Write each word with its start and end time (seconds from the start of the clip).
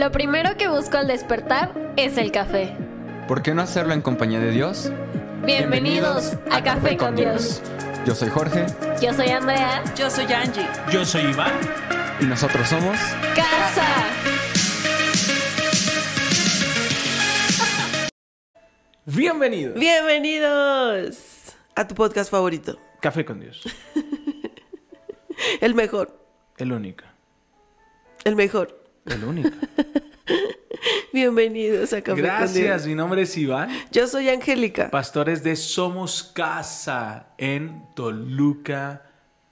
Lo 0.00 0.10
primero 0.10 0.56
que 0.56 0.66
busco 0.66 0.96
al 0.96 1.08
despertar 1.08 1.74
es 1.98 2.16
el 2.16 2.32
café. 2.32 2.74
¿Por 3.28 3.42
qué 3.42 3.52
no 3.52 3.60
hacerlo 3.60 3.92
en 3.92 4.00
compañía 4.00 4.40
de 4.40 4.50
Dios? 4.50 4.90
Bienvenidos, 5.44 6.38
a, 6.50 6.64
Café 6.64 6.96
con 6.96 7.16
Dios. 7.16 7.60
Yo 8.06 8.14
soy 8.14 8.30
Jorge 8.30 8.64
Yo 9.02 9.12
soy 9.12 9.28
Andrea. 9.28 9.84
Yo 9.94 10.08
soy 10.08 10.24
Angie. 10.32 10.66
Yo 10.90 11.04
soy 11.04 11.24
Iván. 11.24 11.52
y 12.18 12.24
nosotros 12.24 12.66
somos... 12.66 12.96
Casa. 13.36 13.86
Bienvenidos. 19.04 19.78
Bienvenidos 19.78 21.18
a 21.74 21.86
tu 21.86 21.94
podcast 21.94 22.30
favorito. 22.30 22.78
Café 23.00 23.26
con 23.26 23.38
Dios. 23.38 23.64
El 25.60 25.74
mejor. 25.74 26.18
El 26.56 26.72
único. 26.72 27.04
El 28.24 28.34
mejor. 28.34 28.79
El 29.06 29.24
único. 29.24 29.50
Bienvenidos 31.12 31.92
a 31.92 32.02
Café 32.02 32.20
Gracias. 32.20 32.86
Mi 32.86 32.94
nombre 32.94 33.22
es 33.22 33.36
Iván. 33.36 33.70
Yo 33.90 34.06
soy 34.06 34.28
Angélica. 34.28 34.90
Pastores 34.90 35.42
de 35.42 35.56
Somos 35.56 36.22
Casa 36.22 37.28
en 37.38 37.82
Toluca, 37.94 39.02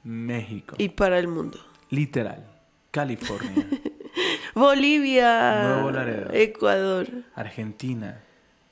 México. 0.05 0.77
Y 0.79 0.91
para 0.91 1.19
el 1.19 1.29
mundo. 1.29 1.59
Literal. 1.91 2.45
California. 2.91 3.67
Bolivia. 4.55 5.63
Nuevo 5.63 5.91
Laredo. 5.93 6.31
Ecuador. 6.33 7.07
Argentina. 7.35 8.21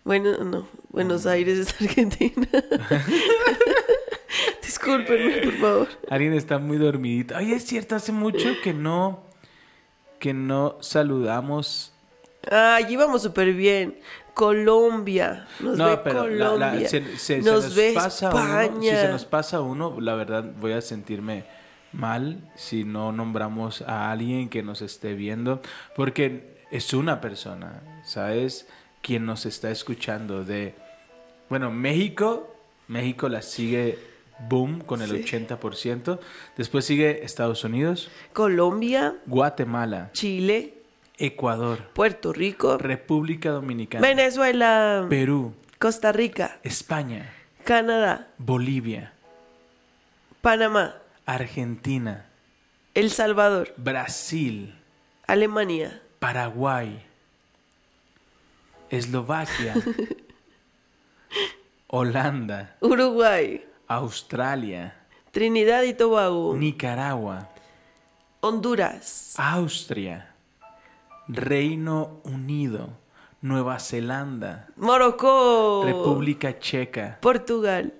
Bueno, 0.05 0.45
no. 0.45 0.69
Buenos 0.91 1.27
Aires 1.27 1.59
es 1.59 1.81
Argentina. 1.81 2.47
Discúlpenme, 4.63 5.39
por 5.39 5.53
favor. 5.55 5.89
Alguien 6.11 6.35
está 6.35 6.59
muy 6.59 6.77
dormidito. 6.77 7.35
Ay, 7.37 7.53
es 7.53 7.65
cierto, 7.65 7.97
hace 7.97 8.13
mucho 8.13 8.49
que 8.63 8.73
no. 8.73 9.26
Que 10.27 10.35
no 10.35 10.77
saludamos. 10.81 11.93
Ay, 12.51 12.87
íbamos 12.89 13.23
súper 13.23 13.53
bien. 13.53 13.97
Colombia. 14.35 15.47
Nos 15.61 15.79
ve 15.79 16.01
pero 16.03 16.27
la- 16.27 16.37
la- 16.49 16.51
Colombia. 16.51 16.89
se, 16.89 17.05
se- 17.17 17.17
se 17.17 17.39
nos, 17.43 17.67
nos 17.67 17.75
ve 17.77 17.93
pasa 17.95 18.27
España. 18.29 18.67
uno. 18.73 18.81
Si 18.83 18.89
se 18.89 19.09
nos 19.09 19.25
pasa 19.25 19.61
uno, 19.61 20.01
la 20.01 20.17
verdad 20.17 20.45
voy 20.61 20.73
a 20.73 20.81
sentirme 20.81 21.45
mal 21.93 22.41
si 22.57 22.83
no 22.83 23.13
nombramos 23.13 23.83
a 23.83 24.11
alguien 24.11 24.49
que 24.49 24.65
nos 24.65 24.83
esté 24.83 25.15
viendo, 25.15 25.63
porque 25.95 26.57
es 26.73 26.93
una 26.93 27.21
persona, 27.21 27.83
¿sabes? 28.05 28.67
Quien 29.03 29.27
nos 29.27 29.47
está 29.47 29.71
escuchando 29.71 30.43
de, 30.43 30.75
bueno, 31.49 31.71
México, 31.71 32.53
México 32.89 33.29
la 33.29 33.43
sigue 33.43 33.97
boom 34.39 34.81
con 34.81 35.03
el 35.03 35.11
Sí. 35.11 35.23
80%, 35.23 36.21
después 36.57 36.85
sigue 36.85 37.25
Estados 37.25 37.65
Unidos, 37.65 38.11
Colombia, 38.33 39.17
Guatemala, 39.27 40.11
Chile, 40.13 40.75
Ecuador, 41.19 41.89
Puerto 41.95 42.33
Rico, 42.33 42.77
República 42.79 43.51
Dominicana, 43.51 44.07
Venezuela, 44.07 45.07
Perú, 45.09 45.55
Costa 45.79 46.13
Rica, 46.13 46.59
España, 46.63 47.33
Canadá, 47.65 48.29
Bolivia, 48.39 49.13
Panamá, 50.43 50.97
Argentina, 51.25 52.27
El 52.95 53.11
Salvador, 53.11 53.73
Brasil, 53.79 54.75
Alemania, 55.27 56.03
Paraguay, 56.19 57.03
Eslovaquia, 58.91 59.75
Holanda, 61.89 62.77
Uruguay, 62.81 63.65
Australia, 63.89 64.95
Trinidad 65.31 65.83
y 65.83 65.95
Tobago, 65.95 66.57
Nicaragua, 66.57 67.49
Honduras, 68.41 69.35
Austria, 69.39 70.35
Reino 71.29 72.21
Unido, 72.25 72.91
Nueva 73.41 73.79
Zelanda, 73.79 74.69
Morocco, 74.77 75.83
República 75.85 76.59
Checa, 76.59 77.19
Portugal, 77.21 77.95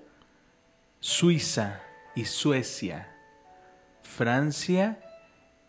Suiza 0.99 1.81
y 2.15 2.25
Suecia, 2.25 3.15
Francia 4.01 4.99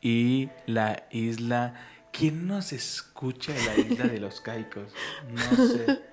y 0.00 0.48
la 0.66 1.04
isla. 1.10 1.74
¿Quién 2.12 2.46
nos 2.46 2.72
escucha 2.72 3.56
en 3.56 3.66
la 3.66 3.76
isla 3.76 4.04
de 4.06 4.18
los 4.18 4.40
Caicos? 4.40 4.92
No 5.30 5.56
sé. 5.66 6.02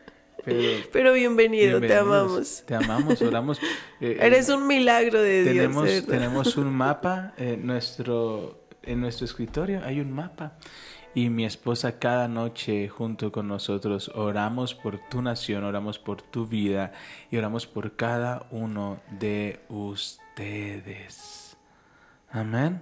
Pero 0.46 0.84
pero 0.92 1.14
bienvenido, 1.14 1.82
te 1.82 1.96
amamos. 1.96 2.64
Te 2.66 2.76
amamos, 2.76 3.22
oramos. 3.22 3.60
Eh, 4.02 4.18
Eres 4.20 4.50
un 4.50 4.68
milagro 4.68 5.22
de 5.22 5.44
Dios. 5.44 5.56
tenemos, 5.56 5.84
verdad. 5.86 6.08
tenemos 6.08 6.58
un 6.58 6.74
mapa 6.78 7.34
en 7.38 7.66
nuestro, 7.66 8.68
en 8.84 9.00
nuestro 9.00 9.26
escritorio, 9.26 9.82
hay 9.86 10.02
un 10.02 10.12
mapa. 10.12 10.58
Y 11.14 11.30
mi 11.30 11.46
esposa 11.46 11.98
cada 11.98 12.28
noche 12.28 12.90
junto 12.90 13.32
con 13.32 13.48
nosotros 13.48 14.12
oramos 14.16 14.76
por 14.76 15.00
tu 15.10 15.22
nación, 15.22 15.64
oramos 15.64 15.98
por 15.98 16.22
tu 16.22 16.46
vida 16.46 16.92
y 17.32 17.38
oramos 17.38 17.66
por 17.68 17.96
cada 17.96 18.46
uno 18.52 19.00
de 19.18 19.62
ustedes. 19.70 21.56
Amén. 22.30 22.82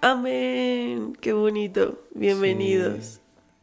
Amén, 0.00 1.16
qué 1.20 1.32
bonito. 1.32 2.02
Bienvenidos. 2.12 3.20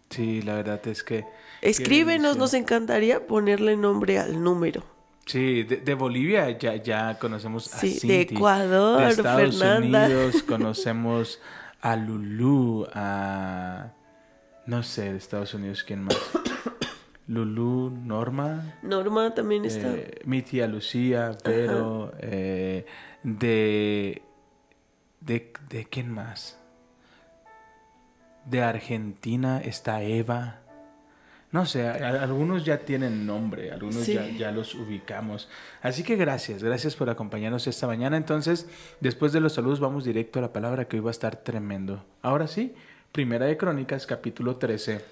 Sí, 0.09 0.39
sí, 0.39 0.41
la 0.41 0.55
verdad 0.55 0.87
es 0.87 1.03
que... 1.03 1.25
Escríbenos, 1.61 2.37
nos 2.37 2.53
encantaría 2.53 3.27
ponerle 3.27 3.77
nombre 3.77 4.19
al 4.19 4.41
número. 4.43 4.83
Sí, 5.25 5.63
de, 5.63 5.77
de 5.77 5.93
Bolivia 5.93 6.49
ya, 6.57 6.75
ya 6.75 7.19
conocemos 7.19 7.73
a 7.73 7.77
Sí, 7.79 7.99
de. 8.07 8.21
Ecuador, 8.21 9.01
de 9.03 9.09
Estados 9.09 9.59
Fernanda. 9.59 10.05
Unidos 10.05 10.43
conocemos 10.47 11.39
a 11.81 11.95
Lulú, 11.95 12.87
a... 12.93 13.91
No 14.65 14.83
sé, 14.83 15.11
de 15.11 15.17
Estados 15.17 15.53
Unidos, 15.53 15.83
¿quién 15.83 16.03
más? 16.03 16.17
Lulú, 17.27 17.91
Norma, 17.91 18.75
Norma 18.81 19.33
también 19.33 19.63
está. 19.65 19.87
eh, 19.93 20.19
mi 20.25 20.41
tía 20.41 20.67
Lucía, 20.67 21.37
Vero, 21.45 22.11
eh, 22.19 22.85
de, 23.23 24.21
de... 25.21 25.53
¿De 25.69 25.85
quién 25.85 26.11
más? 26.11 26.57
De 28.45 28.61
Argentina 28.63 29.61
está 29.63 30.01
Eva. 30.01 30.60
No 31.51 31.65
sé, 31.65 31.87
a- 31.87 32.23
algunos 32.23 32.63
ya 32.63 32.77
tienen 32.79 33.25
nombre, 33.25 33.71
algunos 33.71 34.03
Sí. 34.05 34.13
ya, 34.13 34.25
ya 34.29 34.51
los 34.51 34.73
ubicamos. 34.75 35.49
Así 35.81 36.01
que 36.03 36.15
gracias, 36.15 36.63
gracias 36.63 36.95
por 36.95 37.09
acompañarnos 37.09 37.67
esta 37.67 37.87
mañana. 37.87 38.15
Entonces, 38.17 38.67
después 39.01 39.33
de 39.33 39.41
los 39.41 39.53
saludos, 39.53 39.79
vamos 39.81 40.05
directo 40.05 40.39
a 40.39 40.41
la 40.43 40.53
palabra 40.53 40.85
que 40.87 40.95
hoy 40.97 41.01
va 41.03 41.09
a 41.09 41.11
estar 41.11 41.35
tremendo. 41.37 42.05
Ahora 42.21 42.47
sí, 42.47 42.73
Primera 43.11 43.45
de 43.47 43.57
Crónicas, 43.57 44.07
capítulo 44.07 44.55
13, 44.55 45.03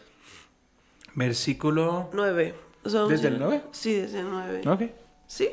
versículo... 1.16 2.10
Nueve. 2.14 2.56
O 2.84 2.90
sea, 2.90 3.02
¿Desde 3.02 3.16
once. 3.16 3.28
el 3.28 3.40
nueve? 3.40 3.62
Sí, 3.72 3.94
desde 3.94 4.20
el 4.22 4.30
nueve. 4.30 4.62
Ok. 4.66 4.82
¿Sí? 5.28 5.50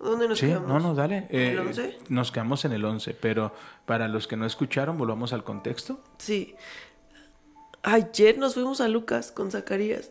¿Dónde 0.00 0.28
nos 0.28 0.38
Sí, 0.38 0.46
quedamos? 0.48 0.68
no, 0.68 0.80
no, 0.80 0.94
dale. 0.94 1.28
¿El 1.30 1.40
Eh, 1.56 1.60
once? 1.60 1.98
nos 2.08 2.32
quedamos 2.32 2.64
en 2.64 2.72
el 2.72 2.84
11, 2.84 3.14
pero 3.14 3.54
para 3.86 4.08
los 4.08 4.26
que 4.26 4.36
no 4.36 4.44
escucharon, 4.44 4.98
volvamos 4.98 5.32
al 5.32 5.44
contexto. 5.44 6.00
Sí. 6.18 6.56
Ayer 7.84 8.38
nos 8.38 8.54
fuimos 8.54 8.80
a 8.80 8.88
Lucas 8.88 9.30
con 9.30 9.50
Zacarías. 9.50 10.08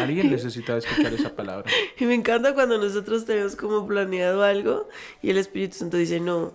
Alguien 0.00 0.30
necesitaba 0.30 0.78
escuchar 0.78 1.12
esa 1.12 1.34
palabra. 1.34 1.70
y 1.98 2.04
me 2.06 2.14
encanta 2.14 2.54
cuando 2.54 2.78
nosotros 2.78 3.24
tenemos 3.24 3.56
como 3.56 3.86
planeado 3.86 4.42
algo 4.44 4.88
y 5.20 5.30
el 5.30 5.36
Espíritu 5.38 5.76
Santo 5.76 5.96
dice, 5.96 6.20
no, 6.20 6.52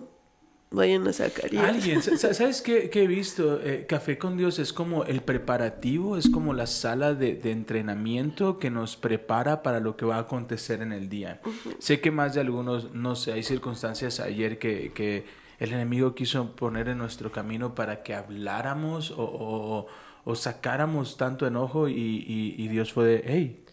vayan 0.70 1.06
a 1.06 1.12
Zacarías. 1.12 1.62
Alguien, 1.64 2.02
sa- 2.02 2.16
sa- 2.18 2.32
¿sabes 2.34 2.62
qué, 2.62 2.88
qué 2.88 3.02
he 3.02 3.06
visto? 3.06 3.60
Eh, 3.62 3.84
Café 3.86 4.16
con 4.16 4.38
Dios 4.38 4.58
es 4.58 4.72
como 4.72 5.04
el 5.04 5.20
preparativo, 5.20 6.16
es 6.16 6.30
como 6.30 6.54
la 6.54 6.66
sala 6.66 7.12
de, 7.12 7.34
de 7.34 7.50
entrenamiento 7.52 8.58
que 8.58 8.70
nos 8.70 8.96
prepara 8.96 9.62
para 9.62 9.80
lo 9.80 9.96
que 9.98 10.06
va 10.06 10.16
a 10.16 10.20
acontecer 10.20 10.80
en 10.80 10.92
el 10.92 11.10
día. 11.10 11.40
Sé 11.78 12.00
que 12.00 12.10
más 12.10 12.34
de 12.34 12.40
algunos, 12.40 12.94
no 12.94 13.16
sé, 13.16 13.32
hay 13.32 13.42
circunstancias 13.42 14.18
ayer 14.18 14.58
que, 14.58 14.92
que 14.94 15.24
el 15.58 15.72
enemigo 15.72 16.14
quiso 16.14 16.54
poner 16.56 16.88
en 16.88 16.98
nuestro 16.98 17.32
camino 17.32 17.74
para 17.74 18.02
que 18.02 18.14
habláramos 18.14 19.10
o, 19.10 19.22
o- 19.24 19.86
o 20.28 20.34
sacáramos 20.34 21.16
tanto 21.16 21.46
enojo 21.46 21.88
y, 21.88 21.92
y- 21.94 22.54
y 22.58 22.68
Dios 22.68 22.92
fue 22.92 23.04
de, 23.06 23.22
hey, 23.26 23.64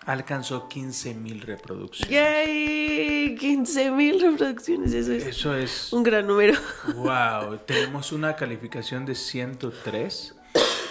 alcanzó 0.06 0.68
15 0.68 1.14
mil 1.14 1.40
reproducciones. 1.40 2.10
¡Yay! 2.10 3.36
15 3.36 3.90
mil 3.90 4.20
reproducciones. 4.20 4.92
Eso 4.92 5.12
es 5.12 5.26
Eso 5.26 5.54
es, 5.54 5.92
un 5.92 6.02
gran 6.02 6.26
número. 6.26 6.54
wow, 6.96 7.58
tenemos 7.66 8.12
una 8.12 8.36
calificación 8.36 9.06
de 9.06 9.14
103, 9.14 10.34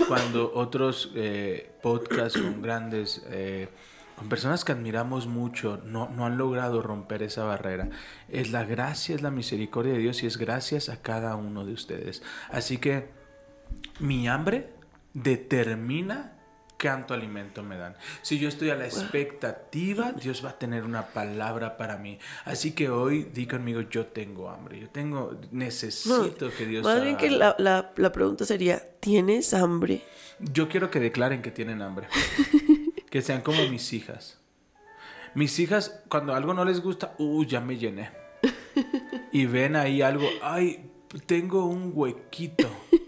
cuando 0.07 0.51
otros 0.55 1.11
eh, 1.15 1.71
podcasts 1.81 2.39
con 2.39 2.61
grandes, 2.61 3.23
eh, 3.29 3.69
con 4.15 4.29
personas 4.29 4.63
que 4.65 4.71
admiramos 4.71 5.27
mucho, 5.27 5.81
no, 5.85 6.09
no 6.09 6.25
han 6.25 6.37
logrado 6.37 6.81
romper 6.81 7.23
esa 7.23 7.43
barrera. 7.43 7.89
Es 8.29 8.51
la 8.51 8.63
gracia, 8.63 9.15
es 9.15 9.21
la 9.21 9.31
misericordia 9.31 9.93
de 9.93 9.99
Dios 9.99 10.23
y 10.23 10.27
es 10.27 10.37
gracias 10.37 10.89
a 10.89 11.01
cada 11.01 11.35
uno 11.35 11.65
de 11.65 11.73
ustedes. 11.73 12.23
Así 12.49 12.77
que 12.77 13.22
mi 13.99 14.27
hambre 14.27 14.69
determina 15.13 16.33
cuánto 16.81 17.13
alimento 17.13 17.63
me 17.63 17.77
dan. 17.77 17.95
Si 18.21 18.39
yo 18.39 18.49
estoy 18.49 18.69
a 18.69 18.75
la 18.75 18.85
expectativa, 18.85 20.11
Dios 20.11 20.43
va 20.43 20.49
a 20.49 20.59
tener 20.59 20.83
una 20.83 21.07
palabra 21.07 21.77
para 21.77 21.97
mí. 21.97 22.19
Así 22.43 22.73
que 22.73 22.89
hoy 22.89 23.23
di 23.23 23.47
conmigo, 23.47 23.81
yo 23.81 24.07
tengo 24.07 24.49
hambre, 24.49 24.79
yo 24.81 24.89
tengo, 24.89 25.39
necesito 25.51 26.51
que 26.57 26.65
Dios 26.65 26.83
Más 26.83 27.01
bien 27.01 27.15
que 27.15 27.31
la, 27.31 27.55
la, 27.57 27.93
la 27.95 28.11
pregunta 28.11 28.45
sería, 28.45 28.81
¿tienes 28.99 29.53
hambre? 29.53 30.01
Yo 30.39 30.67
quiero 30.67 30.91
que 30.91 30.99
declaren 30.99 31.41
que 31.41 31.51
tienen 31.51 31.81
hambre. 31.81 32.07
que 33.09 33.21
sean 33.21 33.41
como 33.41 33.65
mis 33.67 33.93
hijas. 33.93 34.39
Mis 35.35 35.59
hijas, 35.59 36.01
cuando 36.09 36.35
algo 36.35 36.53
no 36.53 36.65
les 36.65 36.81
gusta, 36.81 37.15
uy, 37.17 37.45
ya 37.45 37.61
me 37.61 37.77
llené. 37.77 38.11
Y 39.31 39.47
ven 39.47 39.75
ahí 39.75 40.03
algo, 40.03 40.27
ay, 40.43 40.91
tengo 41.25 41.65
un 41.65 41.91
huequito. 41.93 42.69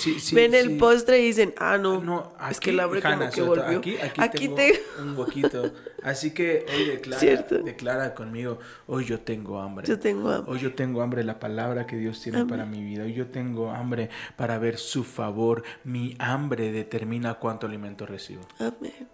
Sí, 0.00 0.20
sí, 0.20 0.34
Ven 0.34 0.54
el 0.54 0.76
postre 0.78 1.20
y 1.20 1.26
dicen, 1.26 1.54
ah, 1.58 1.78
no, 1.78 2.00
No, 2.00 2.32
es 2.40 2.56
aquí, 2.56 2.58
que 2.64 2.70
el 2.70 2.80
hambre 2.80 3.00
Hanna, 3.02 3.16
como 3.18 3.30
que 3.30 3.42
volvió. 3.42 3.78
Aquí, 3.78 3.96
aquí, 3.98 4.20
Aquí 4.20 4.38
tengo 4.48 4.56
tengo- 4.56 4.78
un 5.02 5.16
huequito. 5.18 5.72
Así 6.02 6.32
que 6.32 6.64
hoy 6.72 6.84
declara, 6.84 7.20
Cierto. 7.20 7.58
declara 7.58 8.14
conmigo, 8.14 8.58
hoy 8.86 9.04
yo 9.04 9.20
tengo 9.20 9.60
hambre. 9.60 9.86
Yo 9.86 9.98
tengo 9.98 10.30
hambre. 10.30 10.52
Hoy 10.52 10.60
yo 10.60 10.74
tengo 10.74 11.02
hambre 11.02 11.24
la 11.24 11.38
palabra 11.40 11.86
que 11.86 11.96
Dios 11.96 12.20
tiene 12.20 12.44
para 12.44 12.64
mi 12.64 12.82
vida. 12.84 13.04
Hoy 13.04 13.14
yo 13.14 13.26
tengo 13.28 13.70
hambre 13.70 14.10
para 14.36 14.58
ver 14.58 14.78
su 14.78 15.02
favor. 15.04 15.62
Mi 15.84 16.14
hambre 16.18 16.70
determina 16.72 17.34
cuánto 17.34 17.66
alimento 17.66 18.06
recibo. 18.06 18.42
Amén. 18.58 19.08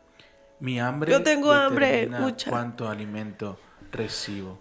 Mi 0.60 0.78
hambre 0.78 1.10
Yo 1.12 1.22
tengo 1.22 1.50
hambre, 1.52 2.06
mucha. 2.08 2.50
cuánto 2.50 2.88
alimento 2.88 3.58
recibo. 3.90 4.58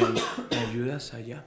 ¿Me, 0.00 0.56
me 0.56 0.64
ayudas 0.66 1.14
allá? 1.14 1.44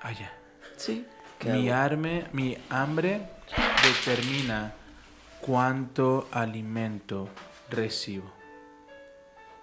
Allá. 0.00 0.32
Sí. 0.76 1.06
¿Qué 1.38 1.52
Mi, 1.52 1.70
arme, 1.70 2.26
mi 2.32 2.56
hambre 2.70 3.28
determina 3.82 4.74
cuánto 5.40 6.28
alimento 6.32 7.28
recibo. 7.70 8.30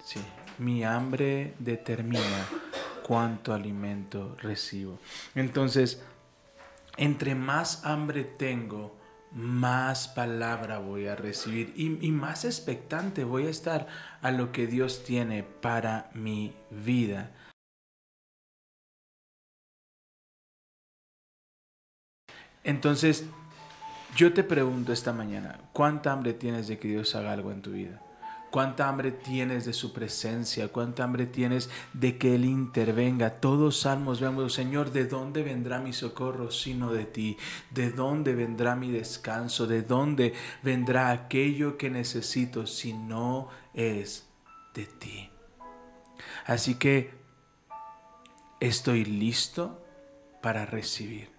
Sí, 0.04 0.20
mi 0.58 0.84
hambre 0.84 1.54
determina 1.60 2.48
cuánto 3.04 3.54
alimento 3.54 4.36
recibo. 4.42 5.00
Entonces, 5.36 6.02
entre 6.98 7.36
más 7.36 7.86
hambre 7.86 8.24
tengo, 8.24 8.98
más 9.32 10.08
palabra 10.08 10.78
voy 10.78 11.08
a 11.08 11.16
recibir 11.16 11.74
y, 11.76 12.06
y 12.06 12.12
más 12.12 12.46
expectante 12.46 13.24
voy 13.24 13.48
a 13.48 13.50
estar 13.50 13.88
a 14.22 14.32
lo 14.32 14.52
que 14.52 14.68
Dios 14.68 15.04
tiene 15.04 15.44
para 15.44 16.10
mi 16.14 16.54
vida. 16.70 17.32
Entonces, 22.64 23.26
yo 24.16 24.34
te 24.34 24.44
pregunto 24.44 24.94
esta 24.94 25.12
mañana, 25.12 25.60
¿cuánta 25.74 26.12
hambre 26.12 26.34
tienes 26.34 26.68
de 26.68 26.78
que 26.78 26.88
Dios 26.88 27.16
haga 27.16 27.34
algo 27.34 27.52
en 27.52 27.62
tu 27.62 27.72
vida? 27.72 28.02
¿Cuánta 28.54 28.88
hambre 28.88 29.12
tienes 29.12 29.66
de 29.66 29.74
su 29.74 29.94
presencia? 29.94 30.68
¿Cuánta 30.68 31.04
hambre 31.04 31.26
tienes 31.26 31.72
de 31.94 32.20
que 32.20 32.36
Él 32.36 32.46
intervenga? 32.46 33.40
Todos 33.40 33.80
salmos 33.80 34.22
vemos, 34.22 34.54
Señor, 34.54 34.92
¿de 34.92 35.06
dónde 35.06 35.42
vendrá 35.42 35.80
mi 35.80 35.92
socorro 35.92 36.52
sino 36.52 36.94
de 36.94 37.06
ti? 37.06 37.36
¿De 37.72 37.90
dónde 37.90 38.36
vendrá 38.36 38.76
mi 38.76 38.92
descanso? 38.92 39.66
¿De 39.66 39.82
dónde 39.82 40.36
vendrá 40.62 41.10
aquello 41.10 41.80
que 41.80 41.90
necesito 41.90 42.68
si 42.68 42.94
no 42.94 43.50
es 43.74 44.30
de 44.76 44.86
ti? 44.86 45.32
Así 46.46 46.76
que 46.76 47.10
estoy 48.60 49.04
listo 49.04 49.84
para 50.44 50.68
recibir. 50.68 51.33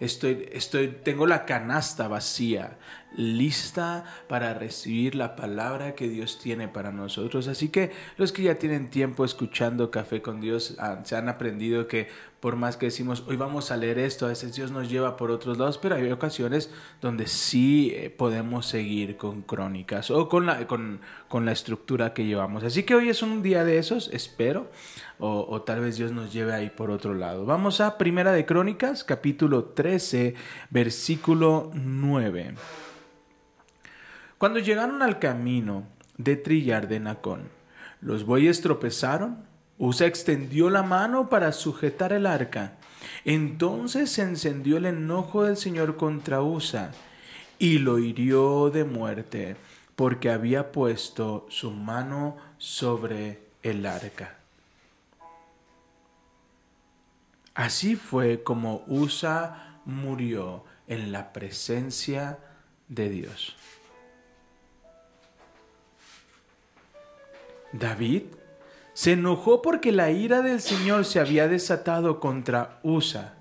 Estoy, 0.00 0.48
estoy, 0.52 0.88
tengo 0.88 1.26
la 1.26 1.44
canasta 1.44 2.08
vacía, 2.08 2.78
lista 3.16 4.04
para 4.28 4.54
recibir 4.54 5.14
la 5.14 5.36
palabra 5.36 5.94
que 5.94 6.08
Dios 6.08 6.38
tiene 6.38 6.68
para 6.68 6.92
nosotros. 6.92 7.48
Así 7.48 7.68
que 7.68 7.90
los 8.16 8.32
que 8.32 8.42
ya 8.42 8.56
tienen 8.56 8.88
tiempo 8.88 9.24
escuchando 9.24 9.90
Café 9.90 10.22
con 10.22 10.40
Dios 10.40 10.76
ah, 10.78 11.00
se 11.04 11.16
han 11.16 11.28
aprendido 11.28 11.88
que 11.88 12.08
por 12.40 12.56
más 12.56 12.78
que 12.78 12.86
decimos 12.86 13.22
hoy 13.26 13.36
vamos 13.36 13.70
a 13.70 13.76
leer 13.76 13.98
esto, 13.98 14.24
a 14.24 14.30
veces 14.30 14.54
Dios 14.54 14.70
nos 14.70 14.88
lleva 14.88 15.16
por 15.16 15.30
otros 15.30 15.58
lados, 15.58 15.76
pero 15.76 15.94
hay 15.94 16.10
ocasiones 16.10 16.70
donde 17.02 17.26
sí 17.26 17.92
eh, 17.94 18.08
podemos 18.08 18.66
seguir 18.66 19.16
con 19.18 19.42
crónicas 19.42 20.10
o 20.10 20.28
con 20.28 20.46
la, 20.46 20.66
con, 20.66 21.00
con 21.28 21.44
la 21.44 21.52
estructura 21.52 22.14
que 22.14 22.24
llevamos. 22.24 22.64
Así 22.64 22.84
que 22.84 22.94
hoy 22.94 23.10
es 23.10 23.22
un 23.22 23.42
día 23.42 23.64
de 23.64 23.78
esos, 23.78 24.08
espero, 24.12 24.70
o, 25.18 25.46
o 25.48 25.62
tal 25.62 25.80
vez 25.80 25.98
Dios 25.98 26.12
nos 26.12 26.32
lleve 26.32 26.54
ahí 26.54 26.70
por 26.70 26.90
otro 26.90 27.14
lado. 27.14 27.44
Vamos 27.44 27.82
a 27.82 27.98
Primera 27.98 28.32
de 28.32 28.46
Crónicas, 28.46 29.04
capítulo 29.04 29.64
13, 29.64 30.34
versículo 30.70 31.70
9. 31.74 32.54
Cuando 34.40 34.58
llegaron 34.58 35.02
al 35.02 35.18
camino 35.18 35.84
de 36.16 36.34
trillar 36.34 36.88
de 36.88 36.98
Nacón, 36.98 37.50
los 38.00 38.24
bueyes 38.24 38.62
tropezaron. 38.62 39.44
Usa 39.76 40.06
extendió 40.06 40.70
la 40.70 40.82
mano 40.82 41.28
para 41.28 41.52
sujetar 41.52 42.14
el 42.14 42.24
arca. 42.24 42.78
Entonces 43.26 44.10
se 44.10 44.22
encendió 44.22 44.78
el 44.78 44.86
enojo 44.86 45.44
del 45.44 45.58
Señor 45.58 45.98
contra 45.98 46.40
Usa 46.40 46.92
y 47.58 47.80
lo 47.80 47.98
hirió 47.98 48.70
de 48.70 48.84
muerte 48.84 49.58
porque 49.94 50.30
había 50.30 50.72
puesto 50.72 51.46
su 51.50 51.70
mano 51.70 52.38
sobre 52.56 53.42
el 53.62 53.84
arca. 53.84 54.38
Así 57.52 57.94
fue 57.94 58.42
como 58.42 58.84
Usa 58.86 59.82
murió 59.84 60.64
en 60.86 61.12
la 61.12 61.34
presencia 61.34 62.38
de 62.88 63.10
Dios. 63.10 63.54
David 67.72 68.22
se 68.92 69.12
enojó 69.12 69.62
porque 69.62 69.92
la 69.92 70.10
ira 70.10 70.42
del 70.42 70.60
Señor 70.60 71.04
se 71.04 71.20
había 71.20 71.48
desatado 71.48 72.20
contra 72.20 72.80
Usa 72.82 73.34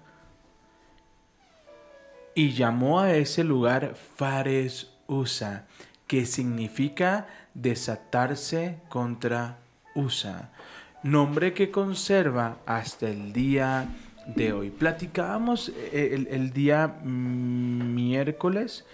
y 2.36 2.52
llamó 2.54 3.00
a 3.02 3.14
ese 3.16 3.44
lugar 3.44 3.96
Fares 4.16 4.92
Usa, 5.08 5.66
que 6.08 6.26
significa 6.26 7.28
desatarse 7.54 8.78
contra 8.88 9.58
Usa. 9.96 10.50
nombre 11.04 11.54
que 11.54 11.72
conserva 11.72 12.60
hasta 12.66 13.10
el 13.10 13.34
día 13.34 13.90
de 14.26 14.54
hoy. 14.54 14.70
Platicábamos 14.70 15.70
eh, 15.70 16.12
el, 16.14 16.28
el 16.28 16.54
día 16.54 16.88
miércoles 17.04 18.86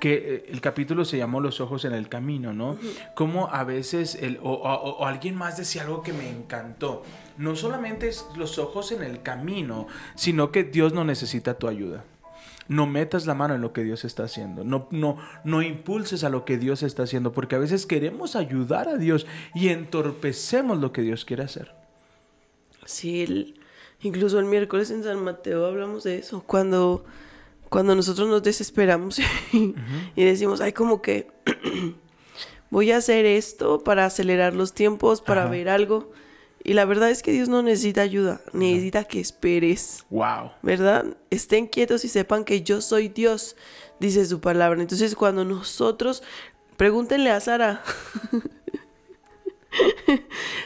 que 0.00 0.14
eh, 0.14 0.44
el 0.48 0.60
capítulo 0.60 1.04
se 1.04 1.16
llamó 1.18 1.40
Los 1.40 1.60
ojos 1.60 1.84
en 1.84 1.92
el 1.92 2.08
camino, 2.08 2.52
¿no? 2.52 2.78
Como 3.14 3.48
a 3.48 3.64
veces, 3.64 4.14
el, 4.16 4.38
o, 4.42 4.50
o- 4.52 4.96
o 4.98 5.06
alguien 5.06 5.34
más 5.34 5.56
decía 5.56 5.82
algo 5.82 6.02
que 6.02 6.12
me 6.12 6.28
encantó. 6.28 7.02
No 7.38 7.56
solamente 7.56 8.08
es 8.08 8.26
los 8.36 8.58
ojos 8.58 8.92
en 8.92 9.02
el 9.02 9.22
camino, 9.22 9.86
sino 10.14 10.50
que 10.52 10.64
Dios 10.64 10.92
no 10.92 11.04
necesita 11.04 11.54
tu 11.58 11.68
ayuda. 11.68 12.04
No 12.68 12.86
metas 12.86 13.26
la 13.26 13.34
mano 13.34 13.54
en 13.54 13.60
lo 13.60 13.72
que 13.72 13.84
Dios 13.84 14.04
está 14.04 14.24
haciendo. 14.24 14.64
No, 14.64 14.88
no, 14.90 15.18
no 15.44 15.62
impulses 15.62 16.24
a 16.24 16.30
lo 16.30 16.44
que 16.44 16.58
Dios 16.58 16.82
está 16.82 17.04
haciendo, 17.04 17.32
porque 17.32 17.54
a 17.54 17.58
veces 17.60 17.86
queremos 17.86 18.34
ayudar 18.36 18.88
a 18.88 18.96
Dios 18.96 19.26
y 19.54 19.68
entorpecemos 19.68 20.78
lo 20.78 20.90
que 20.92 21.02
Dios 21.02 21.24
quiere 21.24 21.44
hacer. 21.44 21.72
Sí, 22.84 23.22
el- 23.22 23.60
incluso 24.02 24.38
el 24.38 24.46
miércoles 24.46 24.90
en 24.90 25.04
San 25.04 25.22
Mateo 25.22 25.64
hablamos 25.66 26.04
de 26.04 26.18
eso, 26.18 26.42
cuando, 26.46 27.04
cuando 27.68 27.94
nosotros 27.94 28.28
nos 28.28 28.42
desesperamos 28.42 29.18
y, 29.52 29.74
y 30.14 30.24
decimos, 30.24 30.60
ay, 30.60 30.72
como 30.72 31.02
que 31.02 31.28
voy 32.70 32.92
a 32.92 32.98
hacer 32.98 33.26
esto 33.26 33.82
para 33.82 34.04
acelerar 34.04 34.54
los 34.54 34.72
tiempos, 34.72 35.20
para 35.20 35.42
Ajá. 35.42 35.50
ver 35.50 35.68
algo. 35.68 36.10
Y 36.64 36.74
la 36.74 36.84
verdad 36.84 37.10
es 37.10 37.22
que 37.22 37.30
Dios 37.30 37.48
no 37.48 37.62
necesita 37.62 38.02
ayuda, 38.02 38.40
necesita 38.52 39.04
que 39.04 39.20
esperes, 39.20 40.04
Wow. 40.10 40.50
¿verdad? 40.62 41.16
Estén 41.30 41.68
quietos 41.68 42.04
y 42.04 42.08
sepan 42.08 42.44
que 42.44 42.62
yo 42.62 42.80
soy 42.80 43.08
Dios, 43.08 43.54
dice 44.00 44.26
su 44.26 44.40
palabra. 44.40 44.80
Entonces 44.82 45.14
cuando 45.14 45.44
nosotros, 45.44 46.24
pregúntenle 46.76 47.30
a 47.30 47.38
Sara, 47.38 47.84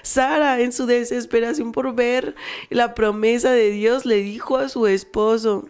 Sara, 0.03 0.61
en 0.61 0.73
su 0.73 0.87
desesperación 0.87 1.73
por 1.73 1.95
ver 1.95 2.35
la 2.71 2.95
promesa 2.95 3.53
de 3.53 3.71
Dios, 3.71 4.07
le 4.07 4.23
dijo 4.23 4.57
a 4.57 4.69
su 4.69 4.87
esposo, 4.87 5.69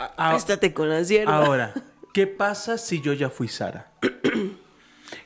A- 0.00 0.72
con 0.74 0.88
la 0.88 1.04
sierva. 1.04 1.36
Ahora, 1.36 1.74
¿qué 2.14 2.26
pasa 2.26 2.78
si 2.78 3.00
yo 3.00 3.12
ya 3.12 3.28
fui 3.30 3.48
Sara? 3.48 3.90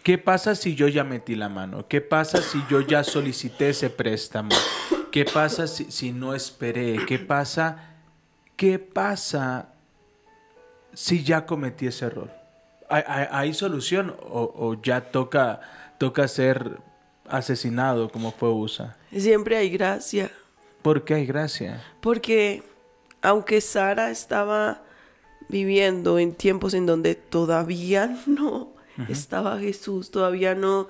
¿Qué 0.03 0.19
pasa 0.19 0.55
si 0.55 0.75
yo 0.75 0.89
ya 0.89 1.05
metí 1.05 1.35
la 1.35 1.49
mano? 1.49 1.87
¿Qué 1.89 2.01
pasa 2.01 2.43
si 2.43 2.63
yo 2.69 2.81
ya 2.81 3.05
solicité 3.05 3.71
ese 3.71 3.91
préstamo? 3.91 4.51
¿Qué 5.11 5.25
pasa 5.25 5.67
si, 5.67 5.91
si 5.91 6.13
no 6.13 6.35
esperé? 6.35 7.05
¿Qué 7.07 7.19
pasa? 7.19 7.91
¿Qué 8.57 8.79
pasa 8.79 9.69
si 10.93 11.23
ya 11.25 11.47
cometí 11.47 11.87
ese 11.87 12.07
error? 12.07 12.31
¿Hay, 12.91 13.03
hay- 13.07 13.27
hay 13.31 13.55
solución 13.55 14.15
o, 14.21 14.53
o 14.55 14.81
ya 14.83 15.01
toca, 15.11 15.61
toca 15.99 16.29
ser 16.29 16.79
asesinado 17.29 18.11
como 18.11 18.33
fue 18.33 18.51
USA? 18.51 18.97
Siempre 19.17 19.57
hay 19.57 19.71
gracia, 19.71 20.31
¿Por 20.83 21.05
qué 21.05 21.15
hay 21.15 21.27
gracia? 21.27 21.83
porque 22.01 22.63
aunque 23.25 23.61
Sara 23.61 24.11
estaba 24.11 24.83
viviendo 25.49 26.19
en 26.19 26.35
tiempos 26.35 26.75
en 26.75 26.87
donde 26.87 27.15
todavía 27.15 28.17
no 28.27 28.73
estaba 29.09 29.59
Jesús, 29.59 30.11
todavía 30.11 30.55
no 30.55 30.87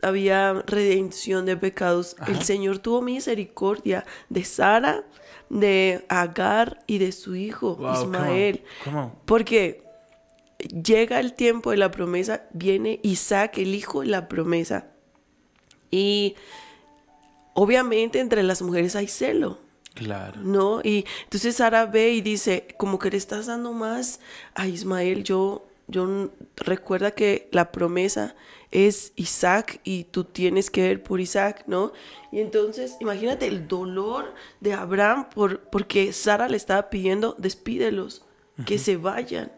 había 0.00 0.54
redención 0.66 1.44
de 1.44 1.56
pecados, 1.56 2.16
el 2.26 2.42
Señor 2.42 2.78
tuvo 2.78 3.02
misericordia 3.02 4.04
de 4.30 4.44
Sara, 4.44 5.04
de 5.48 6.04
Agar 6.08 6.82
y 6.86 6.98
de 6.98 7.12
su 7.12 7.36
hijo 7.36 7.76
Wow, 7.76 7.76
come 7.76 8.18
on, 8.18 8.24
Ismael. 8.24 8.64
come 8.84 8.98
on. 8.98 9.12
Porque 9.26 9.84
llega 10.58 11.20
el 11.20 11.34
tiempo 11.34 11.70
de 11.72 11.76
la 11.76 11.90
promesa, 11.90 12.44
viene 12.52 13.00
Isaac, 13.02 13.58
el 13.58 13.74
hijo 13.74 14.00
de 14.00 14.06
la 14.06 14.28
promesa. 14.28 14.86
Y 15.90 16.36
obviamente 17.54 18.18
entre 18.18 18.42
las 18.42 18.62
mujeres 18.62 18.96
hay 18.96 19.06
celo, 19.08 19.58
Claro. 19.94 20.40
¿no? 20.40 20.80
Y 20.82 21.04
entonces 21.24 21.56
Sara 21.56 21.86
ve 21.86 22.10
y 22.12 22.20
dice, 22.20 22.66
como 22.78 22.98
que 22.98 23.10
le 23.10 23.16
estás 23.16 23.46
dando 23.46 23.72
más 23.72 24.20
a 24.54 24.66
Ismael, 24.66 25.22
yo, 25.24 25.66
yo 25.86 26.30
recuerda 26.56 27.10
que 27.10 27.48
la 27.52 27.72
promesa 27.72 28.34
es 28.70 29.12
Isaac 29.16 29.80
y 29.84 30.04
tú 30.04 30.24
tienes 30.24 30.70
que 30.70 30.80
ver 30.82 31.02
por 31.02 31.20
Isaac, 31.20 31.64
¿no? 31.66 31.92
Y 32.30 32.40
entonces 32.40 32.96
imagínate 33.00 33.46
el 33.46 33.68
dolor 33.68 34.32
de 34.60 34.72
Abraham 34.72 35.28
por, 35.28 35.60
porque 35.60 36.12
Sara 36.14 36.48
le 36.48 36.56
estaba 36.56 36.88
pidiendo, 36.88 37.34
despídelos, 37.38 38.24
que 38.64 38.78
se 38.78 38.96
vayan. 38.96 39.52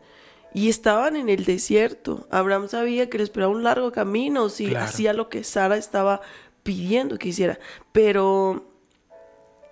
Y 0.53 0.69
estaban 0.69 1.17
en 1.17 1.29
el 1.29 1.45
desierto. 1.45 2.27
Abraham 2.31 2.69
sabía 2.69 3.09
que 3.11 3.19
le 3.19 3.25
esperaba 3.25 3.53
un 3.53 3.63
largo 3.65 3.93
camino 3.93 4.49
si 4.49 4.67
Claro. 4.69 4.85
hacía 4.85 5.13
lo 5.13 5.29
que 5.29 5.45
Sara 5.45 5.77
estaba 5.77 6.21
pidiendo 6.63 7.19
que 7.19 7.29
hiciera. 7.29 7.59
Pero 7.93 8.65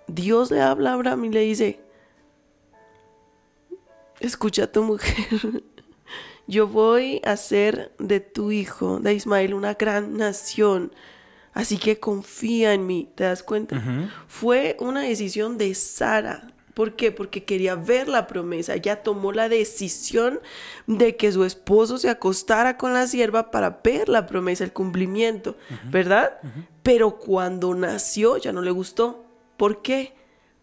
Dios 0.07 0.51
le 0.51 0.61
habla 0.61 0.91
a 0.91 0.93
Abraham 0.93 1.25
y 1.25 1.29
le 1.29 1.41
dice, 1.41 1.79
escucha 4.19 4.65
a 4.65 4.71
tu 4.71 4.83
mujer, 4.83 5.63
yo 6.47 6.67
voy 6.67 7.21
a 7.25 7.31
hacer 7.31 7.93
de 7.99 8.19
tu 8.19 8.51
hijo, 8.51 8.99
de 8.99 9.13
Ismael, 9.13 9.53
una 9.53 9.73
gran 9.75 10.17
nación, 10.17 10.93
así 11.53 11.77
que 11.77 11.99
confía 11.99 12.73
en 12.73 12.85
mí, 12.85 13.09
¿te 13.15 13.23
das 13.23 13.43
cuenta? 13.43 13.81
Fue 14.27 14.77
una 14.79 15.01
decisión 15.01 15.57
de 15.57 15.73
Sara. 15.75 16.49
¿Por 16.73 16.95
qué? 16.95 17.11
Porque 17.11 17.43
quería 17.43 17.75
ver 17.75 18.07
la 18.07 18.25
promesa. 18.25 18.73
Ella 18.73 19.03
tomó 19.03 19.31
la 19.31 19.47
decisión 19.47 20.39
de 20.87 21.15
que 21.15 21.31
su 21.31 21.43
esposo 21.45 21.99
se 21.99 22.09
acostara 22.09 22.77
con 22.77 22.93
la 22.93 23.05
sierva 23.05 23.51
para 23.51 23.81
ver 23.83 24.09
la 24.09 24.25
promesa, 24.25 24.63
el 24.63 24.73
cumplimiento, 24.73 25.55
¿verdad? 25.91 26.39
Pero 26.81 27.19
cuando 27.19 27.75
nació 27.75 28.37
ya 28.37 28.51
no 28.51 28.61
le 28.61 28.71
gustó. 28.71 29.22
¿Por 29.57 29.81
qué? 29.81 30.13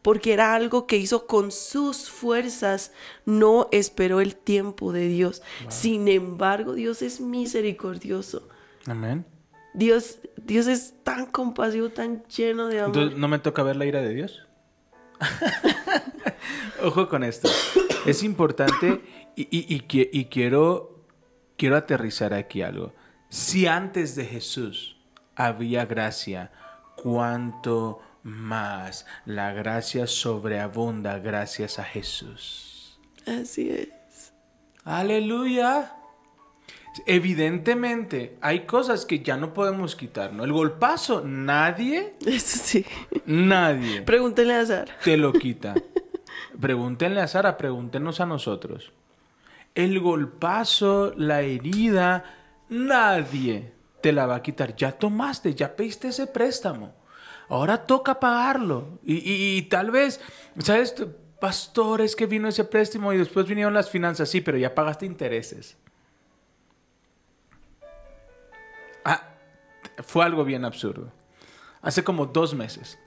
Porque 0.03 0.33
era 0.33 0.55
algo 0.55 0.87
que 0.87 0.97
hizo 0.97 1.27
con 1.27 1.53
sus 1.53 2.09
fuerzas, 2.09 2.93
no 3.27 3.69
esperó 3.71 4.21
el 4.21 4.35
tiempo 4.35 4.93
de 4.93 5.09
Dios. 5.09 5.43
Sin 5.69 6.09
embargo, 6.09 6.73
Dios 6.75 7.03
es 7.03 7.21
misericordioso. 7.21 8.49
Amén. 8.87 9.27
Dios, 9.75 10.19
Dios 10.37 10.67
es 10.67 10.95
tan 11.05 11.27
compasivo, 11.27 11.91
tan 11.91 12.25
lleno 12.29 12.67
de 12.69 12.81
amor. 12.81 12.97
Entonces, 12.97 13.19
¿no 13.19 13.29
me 13.29 13.39
toca 13.39 13.63
ver 13.63 13.77
la 13.77 13.85
ira 13.85 14.01
de 14.01 14.15
Dios? 14.15 14.47
Ojo 16.83 17.09
con 17.09 17.23
esto. 17.25 17.49
Es 18.07 18.23
importante 18.23 19.03
y, 19.37 19.43
y- 19.43 19.75
y 19.75 19.81
qui- 19.83 20.09
y 20.13 20.25
quiero, 20.27 21.05
quiero 21.57 21.77
aterrizar 21.77 22.33
aquí 22.35 22.63
algo. 22.63 22.95
Si 23.29 23.67
antes 23.67 24.17
de 24.17 24.25
Jesús 24.25 24.97
había 25.37 25.85
gracia, 25.87 26.51
¿cuánto 26.97 28.01
más 28.23 29.07
la 29.25 29.53
gracia 29.53 30.07
sobreabunda 30.07 31.19
gracias 31.19 31.79
a 31.79 31.85
Jesús? 31.85 32.99
Así 33.27 33.71
es. 33.71 34.33
Aleluya. 34.85 35.95
Evidentemente, 37.07 38.37
hay 38.41 38.67
cosas 38.67 39.07
que 39.07 39.21
ya 39.21 39.37
no 39.37 39.55
podemos 39.55 39.95
quitar, 39.95 40.33
¿no? 40.33 40.45
El 40.45 40.53
golpazo, 40.53 41.23
nadie, 41.25 42.15
Eso 42.27 42.59
sí. 42.63 42.85
nadie 43.27 44.03
Pregúntenle 44.03 44.55
a 44.55 44.67
Sara. 44.67 44.97
te 45.05 45.17
lo 45.17 45.33
quita. 45.33 45.75
Pregúntenle 46.61 47.21
a 47.21 47.29
Sara, 47.29 47.57
pregúntenos 47.57 48.21
a 48.21 48.27
nosotros. 48.27 48.93
El 49.75 50.01
golpazo, 50.01 51.13
la 51.17 51.43
herida, 51.43 52.25
nadie 52.69 53.73
te 54.03 54.13
la 54.13 54.27
va 54.27 54.37
a 54.37 54.43
quitar. 54.43 54.75
Ya 54.75 54.93
tomaste, 54.93 55.55
ya 55.55 55.77
pediste 55.77 56.09
ese 56.09 56.27
préstamo. 56.27 56.93
Ahora 57.51 57.85
toca 57.85 58.19
pagarlo. 58.21 58.99
Y, 59.05 59.17
y- 59.59 59.63
tal 59.63 59.91
vez, 59.91 60.21
¿sabes? 60.59 60.95
Pastor, 61.41 62.01
es 62.01 62.15
que 62.17 62.27
vino 62.27 62.49
ese 62.49 62.65
préstamo 62.65 63.13
y 63.13 63.19
después 63.19 63.47
vinieron 63.47 63.75
las 63.75 63.91
finanzas. 63.91 64.29
Sí, 64.31 64.41
pero 64.41 64.57
ya 64.57 64.75
pagaste 64.75 65.05
intereses. 65.07 65.77
Ah, 69.05 69.23
fue 70.05 70.25
algo 70.25 70.45
bien 70.45 70.65
absurdo. 70.65 71.11
Hace 71.83 72.05
como 72.05 72.27
dos 72.27 72.55
meses. 72.55 72.99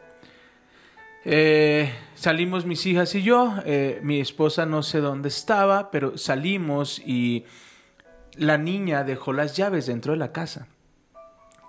Eh, 1.26 1.94
salimos 2.16 2.66
mis 2.66 2.86
hijas 2.86 3.14
y 3.16 3.24
yo. 3.24 3.56
eh, 3.66 4.00
mi 4.04 4.20
esposa 4.20 4.66
no 4.66 4.84
sé 4.84 5.00
dónde 5.00 5.30
estaba, 5.30 5.90
pero 5.92 6.18
salimos 6.18 7.00
y 7.00 7.46
la 8.36 8.58
niña 8.58 9.04
dejó 9.04 9.32
las 9.32 9.56
llaves 9.56 9.86
dentro 9.86 10.14
de 10.14 10.18
la 10.20 10.32
casa. 10.32 10.68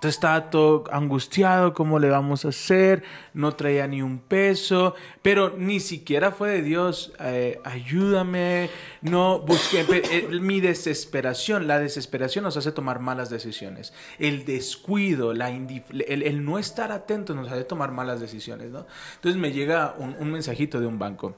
Entonces 0.04 0.16
estaba 0.16 0.50
todo 0.50 0.84
angustiado, 0.92 1.72
¿cómo 1.72 1.98
le 1.98 2.10
vamos 2.10 2.44
a 2.44 2.48
hacer? 2.48 3.04
No 3.32 3.54
traía 3.54 3.86
ni 3.86 4.02
un 4.02 4.18
peso, 4.18 4.94
pero 5.22 5.54
ni 5.56 5.80
siquiera 5.80 6.30
fue 6.30 6.50
de 6.50 6.60
Dios, 6.60 7.14
eh, 7.20 7.58
ayúdame, 7.64 8.68
no 9.00 9.38
busqué, 9.38 9.86
eh, 9.88 10.28
mi 10.42 10.60
desesperación, 10.60 11.66
la 11.66 11.78
desesperación 11.78 12.44
nos 12.44 12.58
hace 12.58 12.70
tomar 12.70 13.00
malas 13.00 13.30
decisiones, 13.30 13.94
el 14.18 14.44
descuido, 14.44 15.32
la 15.32 15.48
el, 15.48 16.22
el 16.22 16.44
no 16.44 16.58
estar 16.58 16.92
atentos 16.92 17.34
nos 17.34 17.50
hace 17.50 17.64
tomar 17.64 17.90
malas 17.90 18.20
decisiones, 18.20 18.72
¿no? 18.72 18.86
Entonces 19.14 19.40
me 19.40 19.52
llega 19.52 19.94
un, 19.96 20.16
un 20.20 20.30
mensajito 20.30 20.80
de 20.80 20.86
un 20.86 20.98
banco, 20.98 21.34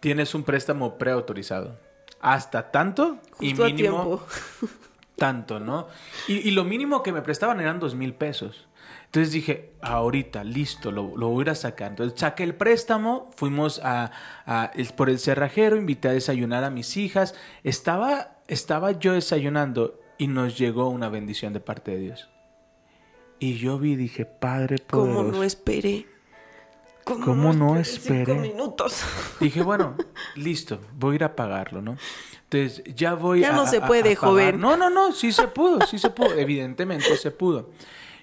tienes 0.00 0.34
un 0.34 0.44
préstamo 0.44 0.96
preautorizado, 0.96 1.76
hasta 2.22 2.70
tanto 2.70 3.18
y 3.38 3.50
Justo 3.50 3.64
a 3.64 3.66
mínimo 3.66 3.76
tiempo. 3.76 4.26
Tanto, 5.16 5.60
¿no? 5.60 5.88
Y, 6.28 6.48
y 6.48 6.50
lo 6.50 6.64
mínimo 6.64 7.02
que 7.02 7.12
me 7.12 7.22
prestaban 7.22 7.60
eran 7.60 7.80
dos 7.80 7.94
mil 7.94 8.14
pesos. 8.14 8.68
Entonces 9.06 9.32
dije, 9.32 9.72
ahorita, 9.80 10.42
listo, 10.42 10.90
lo, 10.90 11.16
lo, 11.16 11.28
voy 11.28 11.42
a 11.42 11.42
ir 11.42 11.50
a 11.50 11.54
sacar. 11.54 11.90
Entonces 11.90 12.18
saqué 12.18 12.42
el 12.42 12.54
préstamo, 12.56 13.30
fuimos 13.36 13.80
a, 13.84 14.10
a, 14.44 14.72
por 14.96 15.08
el 15.08 15.18
cerrajero, 15.20 15.76
invité 15.76 16.08
a 16.08 16.12
desayunar 16.12 16.64
a 16.64 16.70
mis 16.70 16.96
hijas. 16.96 17.34
Estaba, 17.62 18.38
estaba 18.48 18.92
yo 18.92 19.12
desayunando 19.12 20.00
y 20.18 20.26
nos 20.26 20.58
llegó 20.58 20.88
una 20.88 21.08
bendición 21.08 21.52
de 21.52 21.60
parte 21.60 21.92
de 21.92 21.98
Dios. 21.98 22.28
Y 23.38 23.54
yo 23.54 23.78
vi 23.78 23.92
y 23.92 23.96
dije, 23.96 24.24
Padre 24.26 24.78
poderoso. 24.78 25.18
¿Cómo 25.18 25.30
no 25.30 25.44
esperé? 25.44 26.06
¿Cómo, 27.04 27.24
¿Cómo 27.24 27.52
no 27.52 27.76
esperé? 27.76 28.24
Cinco 28.24 28.40
minutos. 28.40 29.04
Dije, 29.40 29.62
bueno, 29.62 29.96
listo, 30.36 30.80
voy 30.98 31.12
a 31.12 31.14
ir 31.16 31.24
a 31.24 31.36
pagarlo, 31.36 31.82
¿no? 31.82 31.96
Entonces, 32.44 32.82
ya 32.94 33.14
voy 33.14 33.40
ya 33.40 33.48
a. 33.48 33.50
Ya 33.50 33.56
no 33.56 33.66
se 33.66 33.80
puede, 33.80 34.12
a 34.12 34.16
joven. 34.16 34.58
No, 34.58 34.76
no, 34.76 34.88
no, 34.90 35.12
sí 35.12 35.32
se 35.32 35.48
pudo, 35.48 35.86
sí 35.86 35.98
se 35.98 36.10
pudo. 36.10 36.34
Evidentemente 36.34 37.16
se 37.16 37.30
pudo. 37.30 37.70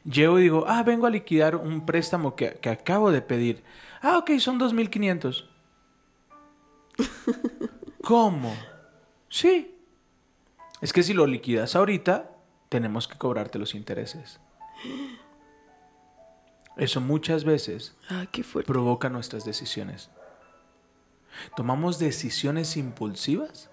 Llego 0.04 0.40
y 0.40 0.44
digo, 0.44 0.66
ah, 0.68 0.82
vengo 0.84 1.06
a 1.06 1.12
liquidar 1.12 1.56
un 1.56 1.86
préstamo 1.86 2.36
que, 2.36 2.58
que 2.60 2.70
acabo 2.70 3.12
de 3.12 3.22
pedir. 3.22 3.64
Ah, 4.02 4.18
ok, 4.18 4.32
son 4.40 4.60
2.500. 4.60 5.46
¿Cómo? 8.04 8.56
Sí. 9.30 9.76
Es 10.82 10.92
que 10.92 11.04
si 11.04 11.14
lo 11.14 11.28
liquidas 11.28 11.76
ahorita, 11.76 12.32
tenemos 12.70 13.08
que 13.08 13.18
cobrarte 13.18 13.60
los 13.60 13.76
intereses. 13.76 14.40
Eso 16.82 17.00
muchas 17.00 17.44
veces 17.44 17.96
ah, 18.10 18.26
qué 18.32 18.44
provoca 18.66 19.08
nuestras 19.08 19.46
decisiones. 19.46 20.10
Tomamos 21.56 22.00
decisiones 22.00 22.76
impulsivas 22.76 23.70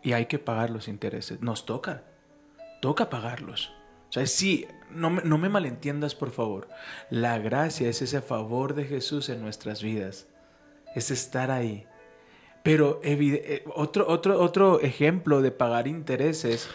y 0.00 0.12
hay 0.12 0.26
que 0.26 0.38
pagar 0.38 0.70
los 0.70 0.86
intereses. 0.86 1.42
Nos 1.42 1.66
toca. 1.66 2.04
Toca 2.80 3.10
pagarlos. 3.10 3.72
O 4.10 4.12
sea, 4.12 4.26
sí, 4.26 4.68
no 4.90 5.10
me, 5.10 5.22
no 5.22 5.38
me 5.38 5.48
malentiendas 5.48 6.14
por 6.14 6.30
favor. 6.30 6.68
La 7.10 7.36
gracia 7.38 7.88
es 7.88 8.00
ese 8.00 8.22
favor 8.22 8.74
de 8.74 8.84
Jesús 8.84 9.28
en 9.28 9.42
nuestras 9.42 9.82
vidas. 9.82 10.28
Es 10.94 11.10
estar 11.10 11.50
ahí. 11.50 11.88
Pero 12.62 13.00
otro, 13.74 14.06
otro, 14.06 14.40
otro 14.40 14.80
ejemplo 14.82 15.42
de 15.42 15.50
pagar 15.50 15.88
intereses, 15.88 16.68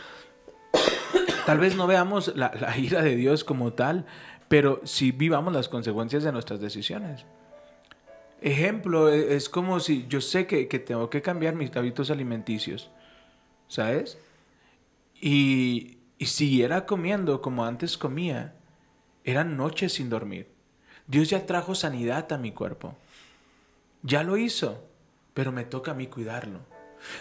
tal 1.45 1.59
vez 1.59 1.77
no 1.77 1.87
veamos 1.87 2.35
la, 2.35 2.51
la 2.59 2.77
ira 2.77 3.01
de 3.03 3.15
Dios 3.15 3.45
como 3.45 3.71
tal, 3.71 4.05
pero 4.47 4.81
sí 4.83 5.11
vivamos 5.11 5.53
las 5.53 5.69
consecuencias 5.69 6.23
de 6.23 6.31
nuestras 6.31 6.59
decisiones. 6.59 7.25
Ejemplo, 8.41 9.09
es 9.09 9.49
como 9.49 9.79
si 9.79 10.05
yo 10.07 10.21
sé 10.21 10.45
que, 10.47 10.67
que 10.67 10.79
tengo 10.79 11.09
que 11.09 11.21
cambiar 11.21 11.55
mis 11.55 11.75
hábitos 11.75 12.11
alimenticios, 12.11 12.89
¿sabes? 13.67 14.17
Y, 15.19 15.97
y 16.17 16.27
siguiera 16.27 16.85
comiendo 16.85 17.41
como 17.41 17.65
antes 17.65 17.97
comía, 17.97 18.53
eran 19.23 19.57
noches 19.57 19.93
sin 19.93 20.09
dormir. 20.09 20.47
Dios 21.07 21.29
ya 21.29 21.45
trajo 21.45 21.73
sanidad 21.73 22.31
a 22.31 22.37
mi 22.37 22.51
cuerpo. 22.51 22.95
Ya 24.03 24.23
lo 24.23 24.37
hizo, 24.37 24.83
pero 25.33 25.51
me 25.51 25.63
toca 25.63 25.91
a 25.91 25.95
mí 25.95 26.07
cuidarlo. 26.07 26.59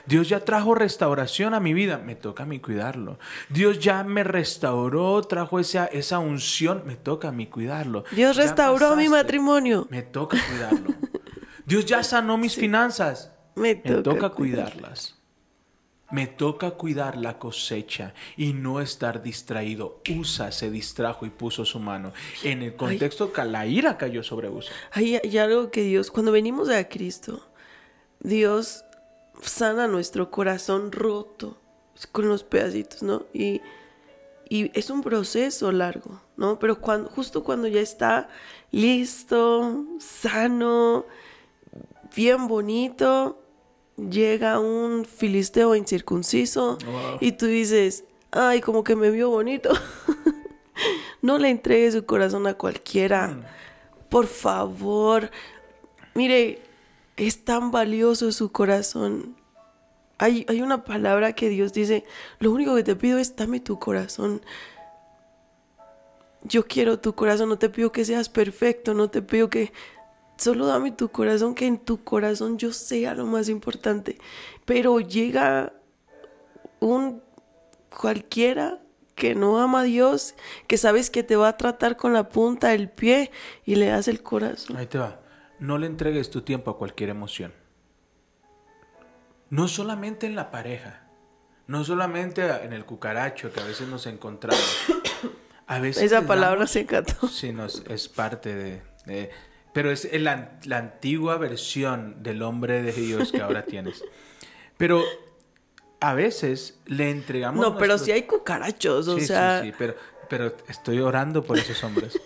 Dios 0.06 0.28
ya 0.28 0.40
trajo 0.40 0.74
restauración 0.74 1.54
a 1.54 1.60
mi 1.60 1.74
vida, 1.74 1.98
me 1.98 2.14
toca 2.14 2.42
a 2.44 2.46
mí 2.46 2.60
cuidarlo. 2.60 3.18
Dios 3.48 3.78
ya 3.78 4.04
me 4.04 4.24
restauró, 4.24 5.22
trajo 5.22 5.58
esa, 5.60 5.86
esa 5.86 6.18
unción, 6.18 6.82
me 6.86 6.96
toca 6.96 7.28
a 7.28 7.32
mí 7.32 7.46
cuidarlo. 7.46 8.04
Dios 8.12 8.36
Ya 8.36 8.42
restauró 8.42 8.78
pasaste, 8.78 9.02
mi 9.02 9.08
matrimonio. 9.08 9.86
Me 9.90 10.02
toca 10.02 10.38
cuidarlo. 10.48 10.94
Dios 11.64 11.84
ya 11.86 12.02
sanó 12.02 12.36
mis 12.38 12.54
finanzas, 12.54 13.32
Me 13.54 13.74
me 13.74 13.74
toca 13.76 14.02
toca 14.02 14.28
cuidar. 14.30 14.72
cuidarlas. 14.72 15.16
Me 16.12 16.28
toca 16.28 16.70
cuidar 16.70 17.16
la 17.16 17.36
cosecha 17.36 18.14
y 18.36 18.52
no 18.52 18.80
estar 18.80 19.24
distraído. 19.24 20.00
Usa 20.16 20.52
se 20.52 20.70
distrajo 20.70 21.26
y 21.26 21.30
puso 21.30 21.64
su 21.64 21.80
mano. 21.80 22.12
En 22.44 22.62
el 22.62 22.76
contexto 22.76 23.32
que 23.32 23.44
la 23.44 23.66
ira 23.66 23.98
cayó 23.98 24.22
sobre 24.22 24.48
Usa. 24.48 24.72
Hay, 24.92 25.16
hay 25.16 25.38
algo 25.38 25.72
que 25.72 25.82
Dios, 25.82 26.12
cuando 26.12 26.30
venimos 26.30 26.68
a 26.70 26.88
Cristo, 26.88 27.50
Dios 28.20 28.84
sana 29.42 29.86
nuestro 29.86 30.30
corazón 30.30 30.92
roto 30.92 31.56
con 32.12 32.28
los 32.28 32.44
pedacitos, 32.44 33.02
¿no? 33.02 33.24
Y, 33.32 33.60
y 34.48 34.70
es 34.78 34.90
un 34.90 35.02
proceso 35.02 35.72
largo, 35.72 36.20
¿no? 36.36 36.58
Pero 36.58 36.80
cuando, 36.80 37.08
justo 37.10 37.42
cuando 37.44 37.68
ya 37.68 37.80
está 37.80 38.28
listo, 38.70 39.84
sano, 39.98 41.06
bien 42.14 42.46
bonito, 42.48 43.42
llega 43.96 44.60
un 44.60 45.04
filisteo 45.04 45.74
incircunciso 45.74 46.76
Wow. 46.84 47.18
y 47.20 47.32
tú 47.32 47.46
dices, 47.46 48.04
ay, 48.30 48.60
como 48.60 48.84
que 48.84 48.94
me 48.96 49.10
vio 49.10 49.30
bonito. 49.30 49.70
no 51.22 51.38
le 51.38 51.48
entregue 51.50 51.90
su 51.92 52.04
corazón 52.04 52.46
a 52.46 52.54
cualquiera. 52.54 53.36
Por 54.10 54.26
favor, 54.26 55.30
mire, 56.14 56.60
es 57.16 57.44
tan 57.44 57.70
valioso 57.70 58.32
su 58.32 58.52
corazón. 58.52 59.36
Hay, 60.18 60.46
hay 60.48 60.62
una 60.62 60.84
palabra 60.84 61.34
que 61.34 61.48
Dios 61.48 61.72
dice, 61.72 62.04
lo 62.38 62.50
único 62.52 62.74
que 62.74 62.82
te 62.82 62.96
pido 62.96 63.18
es 63.18 63.36
dame 63.36 63.60
tu 63.60 63.78
corazón. 63.78 64.42
Yo 66.42 66.66
quiero 66.66 67.00
tu 67.00 67.14
corazón, 67.14 67.48
no 67.48 67.58
te 67.58 67.68
pido 67.68 67.92
que 67.92 68.04
seas 68.04 68.28
perfecto, 68.28 68.94
no 68.94 69.10
te 69.10 69.22
pido 69.22 69.50
que... 69.50 69.72
Solo 70.38 70.66
dame 70.66 70.92
tu 70.92 71.08
corazón, 71.08 71.54
que 71.54 71.66
en 71.66 71.78
tu 71.78 72.04
corazón 72.04 72.58
yo 72.58 72.70
sea 72.70 73.14
lo 73.14 73.24
más 73.24 73.48
importante. 73.48 74.18
Pero 74.66 75.00
llega 75.00 75.72
un 76.78 77.22
cualquiera 77.88 78.82
que 79.14 79.34
no 79.34 79.58
ama 79.58 79.80
a 79.80 79.84
Dios, 79.84 80.34
que 80.66 80.76
sabes 80.76 81.08
que 81.08 81.22
te 81.22 81.36
va 81.36 81.48
a 81.48 81.56
tratar 81.56 81.96
con 81.96 82.12
la 82.12 82.28
punta 82.28 82.68
del 82.68 82.90
pie 82.90 83.30
y 83.64 83.76
le 83.76 83.86
das 83.86 84.08
el 84.08 84.22
corazón. 84.22 84.76
Ahí 84.76 84.86
te 84.86 84.98
va. 84.98 85.18
No 85.58 85.78
le 85.78 85.86
entregues 85.86 86.30
tu 86.30 86.42
tiempo 86.42 86.70
a 86.70 86.78
cualquier 86.78 87.08
emoción. 87.10 87.52
No 89.50 89.68
solamente 89.68 90.26
en 90.26 90.34
la 90.34 90.50
pareja. 90.50 91.02
No 91.66 91.84
solamente 91.84 92.42
en 92.64 92.72
el 92.72 92.84
cucaracho 92.84 93.52
que 93.52 93.60
a 93.60 93.64
veces 93.64 93.88
nos 93.88 94.06
encontramos. 94.06 94.62
A 95.66 95.78
veces 95.80 96.04
Esa 96.04 96.22
palabra 96.22 96.56
damos- 96.60 96.70
se 96.70 96.80
encantó. 96.80 97.26
Sí, 97.28 97.52
nos, 97.52 97.82
es 97.88 98.08
parte 98.08 98.54
de, 98.54 98.82
de- 99.06 99.30
Pero 99.72 99.90
es 99.90 100.04
el 100.04 100.24
la 100.24 100.76
antigua 100.78 101.36
versión 101.38 102.22
del 102.22 102.42
hombre 102.42 102.82
de 102.82 102.92
Dios 102.92 103.32
que 103.32 103.40
ahora 103.42 103.64
tienes. 103.64 104.04
Pero 104.76 105.02
a 106.00 106.14
veces 106.14 106.78
le 106.86 107.10
entregamos... 107.10 107.60
No, 107.66 107.76
pero 107.78 107.98
si 107.98 108.12
hay 108.12 108.22
cucarachos, 108.24 109.08
o 109.08 109.14
Sí, 109.14 109.22
sí, 109.22 109.26
sea, 109.28 109.62
sí, 109.62 109.72
pero, 109.76 109.96
pero 110.28 110.54
estoy 110.68 111.00
orando 111.00 111.42
por 111.42 111.58
esos 111.58 111.82
hombres. 111.82 112.20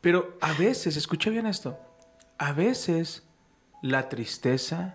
pero 0.00 0.36
a 0.40 0.52
veces, 0.52 0.96
escucha 0.96 1.30
bien 1.30 1.46
esto, 1.46 1.78
a 2.40 2.54
veces 2.54 3.22
la 3.82 4.08
tristeza, 4.08 4.94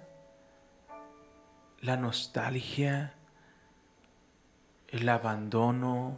la 1.79 1.95
nostalgia, 1.95 3.13
el 4.87 5.07
abandono, 5.07 6.17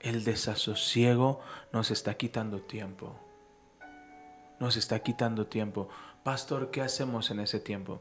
el 0.00 0.24
desasosiego 0.24 1.42
nos 1.70 1.90
está 1.90 2.14
quitando 2.14 2.62
tiempo. 2.62 3.14
Nos 4.58 4.78
está 4.78 5.00
quitando 5.00 5.48
tiempo. 5.48 5.90
Pastor, 6.22 6.70
¿qué 6.70 6.80
hacemos 6.80 7.30
en 7.30 7.40
ese 7.40 7.60
tiempo? 7.60 8.00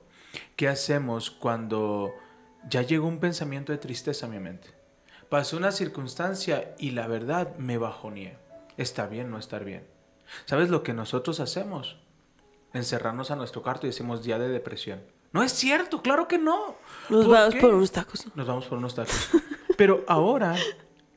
¿Qué 0.56 0.70
hacemos 0.70 1.32
cuando 1.32 2.14
ya 2.70 2.82
llegó 2.82 3.10
un 3.10 3.20
pensamiento 3.20 3.74
de 3.74 3.78
tristeza 3.78 4.28
a 4.28 4.30
mi 4.30 4.40
mente? 4.40 4.70
Pasó 5.28 5.58
una 5.58 5.74
circunstancia 5.74 6.76
y 6.80 6.92
la 6.92 7.08
verdad 7.08 7.58
me 7.58 7.78
bajoneé. 7.78 8.38
Está 8.78 9.08
bien 9.08 9.32
no 9.32 9.38
estar 9.38 9.66
bien. 9.66 9.86
¿Sabes 10.46 10.70
lo 10.70 10.82
que 10.82 10.94
nosotros 10.94 11.42
hacemos? 11.42 11.98
Encerrarnos 12.74 13.30
a 13.32 13.36
nuestro 13.36 13.62
cuarto 13.62 13.86
y 13.86 13.90
decimos 13.90 14.24
día 14.24 14.40
de 14.40 14.50
depresión. 14.50 15.02
No 15.32 15.44
es 15.44 15.52
cierto, 15.52 16.02
claro 16.02 16.28
que 16.28 16.38
no. 16.38 16.76
nos 17.10 17.26
¿Por 17.26 17.36
vamos 17.36 17.54
qué? 17.56 17.62
por 17.62 17.74
unos 17.74 17.92
tacos. 17.92 18.26
Nos 18.36 18.48
vamos 18.48 18.66
por 18.66 18.78
unos 18.78 18.96
tacos. 18.96 19.30
Pero 19.78 20.04
ahora 20.08 20.56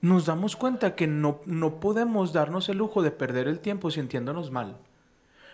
nos 0.01 0.27
damos 0.27 0.57
cuenta 0.57 0.95
que 0.95 1.07
no, 1.07 1.41
no 1.47 1.81
podemos 1.81 2.33
darnos 2.33 2.69
el 2.69 2.79
lujo 2.79 3.03
de 3.03 3.11
perder 3.11 3.49
el 3.49 3.61
tiempo 3.61 3.91
sintiéndonos 3.91 4.51
mal. 4.51 4.79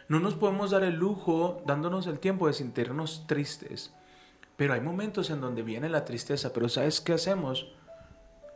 No 0.09 0.21
nos 0.21 0.35
podemos 0.35 0.73
dar 0.73 0.83
el 0.85 0.95
lujo 0.97 1.62
dándonos 1.67 2.07
el 2.07 2.19
tiempo 2.19 2.47
de 2.47 2.53
sentirnos 2.53 3.27
tristes. 3.27 3.95
Pero 4.57 4.75
hay 4.75 4.81
momentos 4.81 5.31
en 5.31 5.41
donde 5.41 5.62
viene 5.62 5.88
la 5.88 6.05
tristeza, 6.05 6.53
pero 6.53 6.69
¿sabes 6.69 7.01
qué 7.01 7.15
hacemos? 7.15 7.73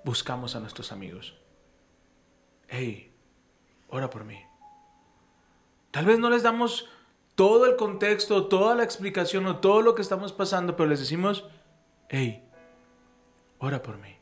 Buscamos 0.04 0.54
a 0.54 0.60
nuestros 0.60 0.92
amigos. 0.92 1.34
Hey, 2.68 3.12
ora 3.88 4.10
por 4.10 4.24
mí. 4.24 4.38
Tal 5.90 6.04
vez 6.04 6.18
no 6.18 6.28
les 6.30 6.42
damos 6.42 6.88
todo 7.36 7.66
el 7.66 7.76
contexto, 7.76 8.46
toda 8.46 8.74
la 8.74 8.82
explicación 8.82 9.46
o 9.46 9.58
todo 9.58 9.82
lo 9.82 9.94
que 9.94 10.02
estamos 10.02 10.32
pasando, 10.32 10.74
pero 10.74 10.88
les 10.88 10.98
decimos, 10.98 11.44
hey, 12.08 12.42
ora 13.58 13.82
por 13.82 13.98
mí. 13.98 14.16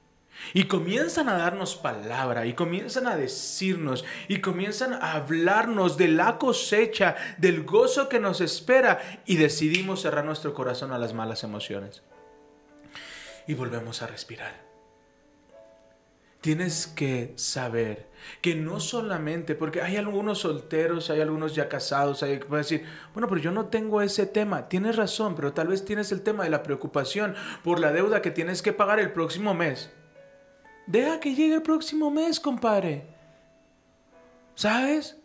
Y 0.52 0.64
comienzan 0.64 1.28
a 1.28 1.38
darnos 1.38 1.76
palabra, 1.76 2.44
y 2.44 2.54
comienzan 2.54 3.06
a 3.06 3.16
decirnos, 3.16 4.04
y 4.28 4.40
comienzan 4.40 4.92
a 4.92 5.12
hablarnos 5.12 5.96
de 5.96 6.08
la 6.08 6.38
cosecha, 6.38 7.14
del 7.38 7.64
gozo 7.64 8.08
que 8.08 8.18
nos 8.18 8.40
espera, 8.40 9.22
y 9.24 9.36
decidimos 9.36 10.02
cerrar 10.02 10.24
nuestro 10.24 10.52
corazón 10.52 10.92
a 10.92 10.98
las 10.98 11.14
malas 11.14 11.44
emociones. 11.44 12.02
Y 13.46 13.54
volvemos 13.54 14.02
a 14.02 14.08
respirar. 14.08 14.73
Tienes 16.44 16.86
que 16.86 17.32
saber 17.36 18.10
que 18.42 18.54
no 18.54 18.78
solamente, 18.78 19.54
porque 19.54 19.80
hay 19.80 19.96
algunos 19.96 20.40
solteros, 20.40 21.08
hay 21.08 21.22
algunos 21.22 21.54
ya 21.54 21.70
casados, 21.70 22.22
hay 22.22 22.38
que 22.38 22.54
decir, 22.54 22.84
bueno, 23.14 23.28
pero 23.28 23.40
yo 23.40 23.50
no 23.50 23.68
tengo 23.68 24.02
ese 24.02 24.26
tema. 24.26 24.68
Tienes 24.68 24.96
razón, 24.96 25.36
pero 25.36 25.54
tal 25.54 25.68
vez 25.68 25.86
tienes 25.86 26.12
el 26.12 26.20
tema 26.20 26.44
de 26.44 26.50
la 26.50 26.62
preocupación 26.62 27.34
por 27.62 27.80
la 27.80 27.92
deuda 27.92 28.20
que 28.20 28.30
tienes 28.30 28.60
que 28.60 28.74
pagar 28.74 29.00
el 29.00 29.10
próximo 29.12 29.54
mes. 29.54 29.90
Deja 30.86 31.18
que 31.18 31.34
llegue 31.34 31.54
el 31.54 31.62
próximo 31.62 32.10
mes, 32.10 32.38
compadre. 32.40 33.06
¿Sabes? 34.54 35.16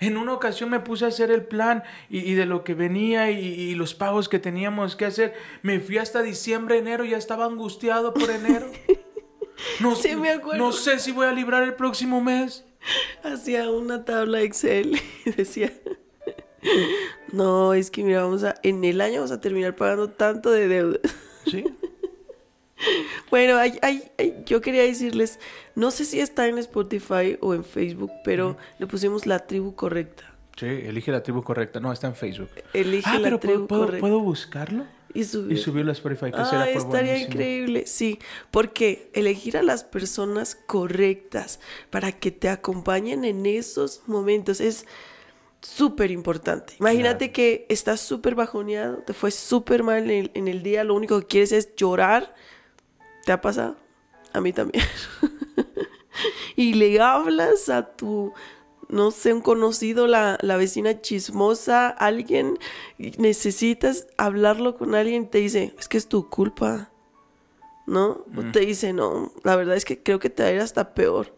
En 0.00 0.16
una 0.16 0.32
ocasión 0.32 0.68
me 0.68 0.80
puse 0.80 1.04
a 1.04 1.08
hacer 1.08 1.30
el 1.30 1.44
plan 1.44 1.84
y, 2.08 2.34
de 2.34 2.44
lo 2.44 2.64
que 2.64 2.74
venía 2.74 3.30
y, 3.30 3.76
los 3.76 3.94
pagos 3.94 4.28
que 4.28 4.40
teníamos 4.40 4.96
que 4.96 5.04
hacer. 5.04 5.34
Me 5.62 5.78
fui 5.78 5.98
hasta 5.98 6.22
diciembre, 6.22 6.76
enero, 6.76 7.04
ya 7.04 7.18
estaba 7.18 7.44
angustiado 7.44 8.12
por 8.12 8.30
enero. 8.30 8.66
No, 9.80 9.94
Sí, 9.96 10.14
me 10.16 10.30
acuerdo. 10.30 10.64
no 10.64 10.72
sé 10.72 10.98
si 10.98 11.12
voy 11.12 11.26
a 11.26 11.32
librar 11.32 11.62
el 11.62 11.74
próximo 11.74 12.20
mes. 12.20 12.64
Hacía 13.22 13.70
una 13.70 14.04
tabla 14.04 14.42
Excel 14.42 15.00
y 15.24 15.30
decía, 15.30 15.72
no, 17.32 17.74
es 17.74 17.90
que 17.90 18.02
mira, 18.04 18.22
vamos 18.22 18.44
a, 18.44 18.54
en 18.62 18.84
el 18.84 19.00
año 19.00 19.16
vamos 19.16 19.32
a 19.32 19.40
terminar 19.40 19.74
pagando 19.76 20.10
tanto 20.10 20.50
de 20.50 20.68
deuda. 20.68 20.98
¿Sí? 21.46 21.64
Bueno, 23.30 23.56
hay, 23.56 23.78
hay- 23.82 24.10
hay- 24.18 24.42
yo 24.44 24.60
quería 24.60 24.82
decirles, 24.82 25.40
no 25.74 25.90
sé 25.90 26.04
si 26.04 26.20
está 26.20 26.46
en 26.46 26.58
Spotify 26.58 27.38
o 27.40 27.54
en 27.54 27.64
Facebook, 27.64 28.10
pero 28.24 28.56
le 28.78 28.86
pusimos 28.86 29.26
la 29.26 29.40
tribu 29.46 29.74
correcta. 29.74 30.24
Sí, 30.56 30.66
elige 30.66 31.10
la 31.10 31.22
tribu 31.22 31.42
correcta. 31.42 31.80
No, 31.80 31.92
está 31.92 32.06
en 32.06 32.14
Facebook. 32.14 32.48
Elige 32.72 33.08
ah, 33.10 33.18
la 33.18 33.24
pero 33.24 33.38
tribu 33.40 33.66
¿puedo, 33.66 33.68
puedo, 33.68 33.80
correcta. 33.86 34.00
¿puedo 34.00 34.20
buscarlo? 34.20 34.84
Y 35.18 35.24
subir. 35.24 35.52
Y 35.52 35.56
subirlo 35.60 35.90
a 35.90 35.94
Spotify, 35.94 36.30
que 36.30 36.36
Ah, 36.38 36.68
estaría 36.70 36.84
buenísimo. 37.12 37.32
increíble, 37.32 37.86
sí, 37.86 38.18
porque 38.50 39.10
elegir 39.14 39.56
a 39.56 39.62
las 39.62 39.82
personas 39.84 40.54
correctas 40.54 41.58
para 41.90 42.12
que 42.12 42.30
te 42.30 42.48
acompañen 42.48 43.24
en 43.24 43.46
esos 43.46 44.02
momentos 44.06 44.60
es 44.60 44.86
súper 45.60 46.10
importante. 46.10 46.74
Imagínate 46.78 47.26
Claro. 47.30 47.32
que 47.34 47.66
estás 47.68 48.00
súper 48.00 48.34
bajoneado, 48.34 48.98
te 48.98 49.12
fue 49.14 49.30
súper 49.30 49.82
mal 49.82 50.04
en 50.04 50.10
el, 50.10 50.30
en 50.34 50.48
el 50.48 50.62
día, 50.62 50.84
lo 50.84 50.94
único 50.94 51.18
que 51.20 51.26
quieres 51.26 51.52
es 51.52 51.74
llorar. 51.76 52.34
¿Te 53.24 53.32
ha 53.32 53.40
pasado? 53.40 53.76
A 54.32 54.40
mí 54.40 54.52
también. 54.52 54.84
y 56.56 56.74
le 56.74 57.00
hablas 57.00 57.68
a 57.68 57.84
tu, 57.96 58.32
no 58.88 59.10
sé, 59.10 59.32
un 59.32 59.40
conocido, 59.40 60.06
la, 60.06 60.38
la 60.42 60.56
vecina 60.56 61.00
chismosa, 61.00 61.88
alguien, 61.88 62.58
y 62.98 63.10
necesitas 63.18 64.06
hablarlo 64.16 64.76
con 64.76 64.94
alguien, 64.94 65.28
te 65.28 65.38
dice, 65.38 65.74
es 65.78 65.88
que 65.88 65.98
es 65.98 66.08
tu 66.08 66.28
culpa, 66.28 66.90
¿no? 67.86 68.24
O 68.36 68.42
te 68.52 68.60
dice, 68.60 68.92
no, 68.92 69.32
la 69.44 69.56
verdad 69.56 69.76
es 69.76 69.84
que 69.84 70.02
creo 70.02 70.18
que 70.18 70.30
te 70.30 70.42
va 70.42 70.48
a 70.48 70.52
ir 70.52 70.60
hasta 70.60 70.94
peor. 70.94 71.34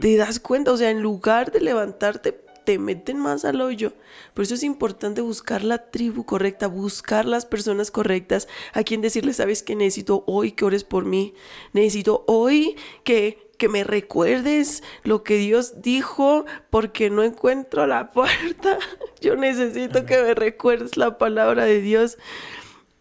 Te 0.00 0.16
das 0.16 0.40
cuenta, 0.40 0.72
o 0.72 0.76
sea, 0.76 0.90
en 0.90 1.00
lugar 1.00 1.50
de 1.50 1.60
levantarte, 1.60 2.44
te 2.64 2.78
meten 2.78 3.18
más 3.18 3.44
al 3.44 3.60
hoyo. 3.60 3.92
Por 4.32 4.44
eso 4.44 4.54
es 4.54 4.62
importante 4.62 5.20
buscar 5.20 5.62
la 5.64 5.90
tribu 5.90 6.24
correcta, 6.24 6.66
buscar 6.66 7.24
las 7.26 7.46
personas 7.46 7.90
correctas, 7.90 8.48
a 8.72 8.82
quien 8.82 9.00
decirle, 9.00 9.32
sabes 9.32 9.62
que 9.62 9.76
necesito 9.76 10.24
hoy 10.26 10.52
que 10.52 10.64
ores 10.64 10.84
por 10.84 11.04
mí, 11.04 11.34
necesito 11.72 12.24
hoy 12.26 12.76
que, 13.04 13.43
que 13.54 13.68
me 13.68 13.84
recuerdes 13.84 14.82
lo 15.02 15.22
que 15.22 15.36
Dios 15.36 15.80
dijo 15.82 16.44
porque 16.70 17.10
no 17.10 17.22
encuentro 17.22 17.86
la 17.86 18.10
puerta. 18.12 18.78
Yo 19.20 19.36
necesito 19.36 20.06
que 20.06 20.22
me 20.22 20.34
recuerdes 20.34 20.96
la 20.96 21.18
palabra 21.18 21.64
de 21.64 21.80
Dios 21.80 22.18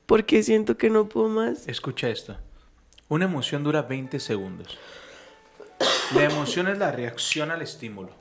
porque 0.05 0.43
siento 0.43 0.77
que 0.77 0.89
no 0.89 1.09
puedo 1.09 1.29
más. 1.29 1.67
Escucha 1.67 2.09
esto. 2.09 2.37
Una 3.09 3.25
emoción 3.25 3.63
dura 3.63 3.81
20 3.83 4.19
segundos. 4.19 4.77
La 6.15 6.23
emoción 6.23 6.67
es 6.67 6.77
la 6.77 6.91
reacción 6.91 7.51
al 7.51 7.61
estímulo. 7.61 8.11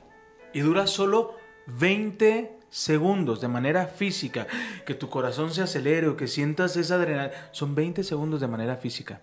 Y 0.53 0.59
dura 0.59 0.87
solo 0.87 1.35
20 1.67 2.59
segundos 2.69 3.41
de 3.41 3.47
manera 3.47 3.87
física. 3.87 4.47
Que 4.85 4.95
tu 4.95 5.09
corazón 5.09 5.53
se 5.53 5.61
acelere 5.61 6.07
o 6.07 6.17
que 6.17 6.27
sientas 6.27 6.75
esa 6.75 6.95
adrenalina. 6.95 7.33
Son 7.51 7.75
20 7.75 8.03
segundos 8.03 8.41
de 8.41 8.47
manera 8.47 8.77
física. 8.77 9.21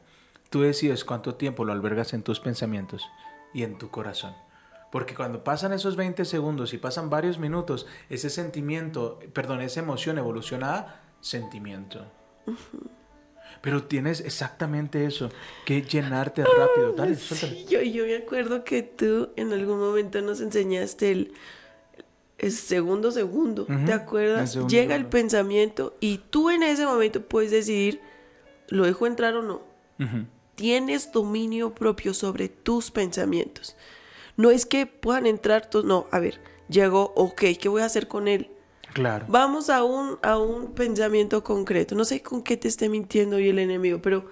Tú 0.51 0.63
decides 0.63 1.05
cuánto 1.05 1.37
tiempo 1.37 1.65
lo 1.65 1.73
albergas 1.73 2.13
en 2.13 2.23
tus 2.23 2.41
pensamientos 2.41 3.09
y 3.55 3.63
en 3.63 3.79
tu 3.79 3.91
corazón. 3.91 4.35
Porque 4.91 5.15
cuando 5.15 5.45
pasan 5.45 5.73
esos 5.73 5.95
20 5.95 6.25
segundos 6.25 6.75
y 6.75 6.79
pasan 6.79 7.09
varios 7.09 7.39
minutos, 7.39 7.87
ese 8.09 8.29
sentimiento, 8.29 9.21
perdón, 9.33 9.61
esa 9.61 9.81
emoción 9.81 10.19
evoluciona 10.19 10.75
a 10.75 11.01
sentimiento. 11.21 12.05
Pero 13.61 13.85
tienes 13.85 14.21
exactamente 14.21 15.05
eso, 15.05 15.31
que 15.65 15.83
llenarte 15.83 16.43
rápido. 16.43 16.93
Dale, 16.93 17.15
suéltale. 17.15 17.53
Sí, 17.55 17.67
yo, 17.69 17.81
yo 17.83 18.05
me 18.05 18.17
acuerdo 18.17 18.65
que 18.65 18.83
tú 18.83 19.31
en 19.37 19.53
algún 19.53 19.79
momento 19.79 20.21
nos 20.23 20.41
enseñaste 20.41 21.13
el, 21.13 21.33
el 22.39 22.51
segundo 22.51 23.13
segundo, 23.13 23.67
¿te 23.87 23.93
acuerdas? 23.93 24.59
Llega 24.67 24.97
el 24.97 25.07
pensamiento 25.07 25.95
y 26.01 26.19
tú 26.19 26.51
en 26.51 26.65
ese 26.65 26.87
momento 26.87 27.23
puedes 27.23 27.53
decidir, 27.53 28.01
¿lo 28.69 28.85
dejo 28.85 29.07
entrar 29.07 29.35
o 29.35 29.43
no? 29.43 29.63
Ujú. 30.01 30.27
Tienes 30.61 31.11
dominio 31.11 31.75
propio 31.75 32.13
sobre 32.13 32.51
tus 32.51 32.91
pensamientos. 32.91 33.77
No 34.37 34.51
es 34.51 34.67
que 34.67 34.85
puedan 34.85 35.25
entrar 35.25 35.71
todos, 35.71 35.87
no, 35.87 36.07
a 36.11 36.19
ver, 36.19 36.39
llegó, 36.69 37.15
ok, 37.17 37.45
¿qué 37.59 37.71
voy 37.71 37.81
a 37.81 37.87
hacer 37.87 38.09
con 38.09 38.29
él? 38.29 38.51
Claro. 38.93 39.25
Vamos 39.27 39.71
a 39.71 39.83
un, 39.85 40.19
a 40.21 40.37
un 40.37 40.73
pensamiento 40.75 41.43
concreto. 41.43 41.95
No 41.95 42.05
sé 42.05 42.21
con 42.21 42.43
qué 42.43 42.59
te 42.59 42.69
esté 42.69 42.91
mintiendo 42.91 43.37
hoy 43.37 43.49
el 43.49 43.59
enemigo, 43.59 44.03
pero 44.03 44.27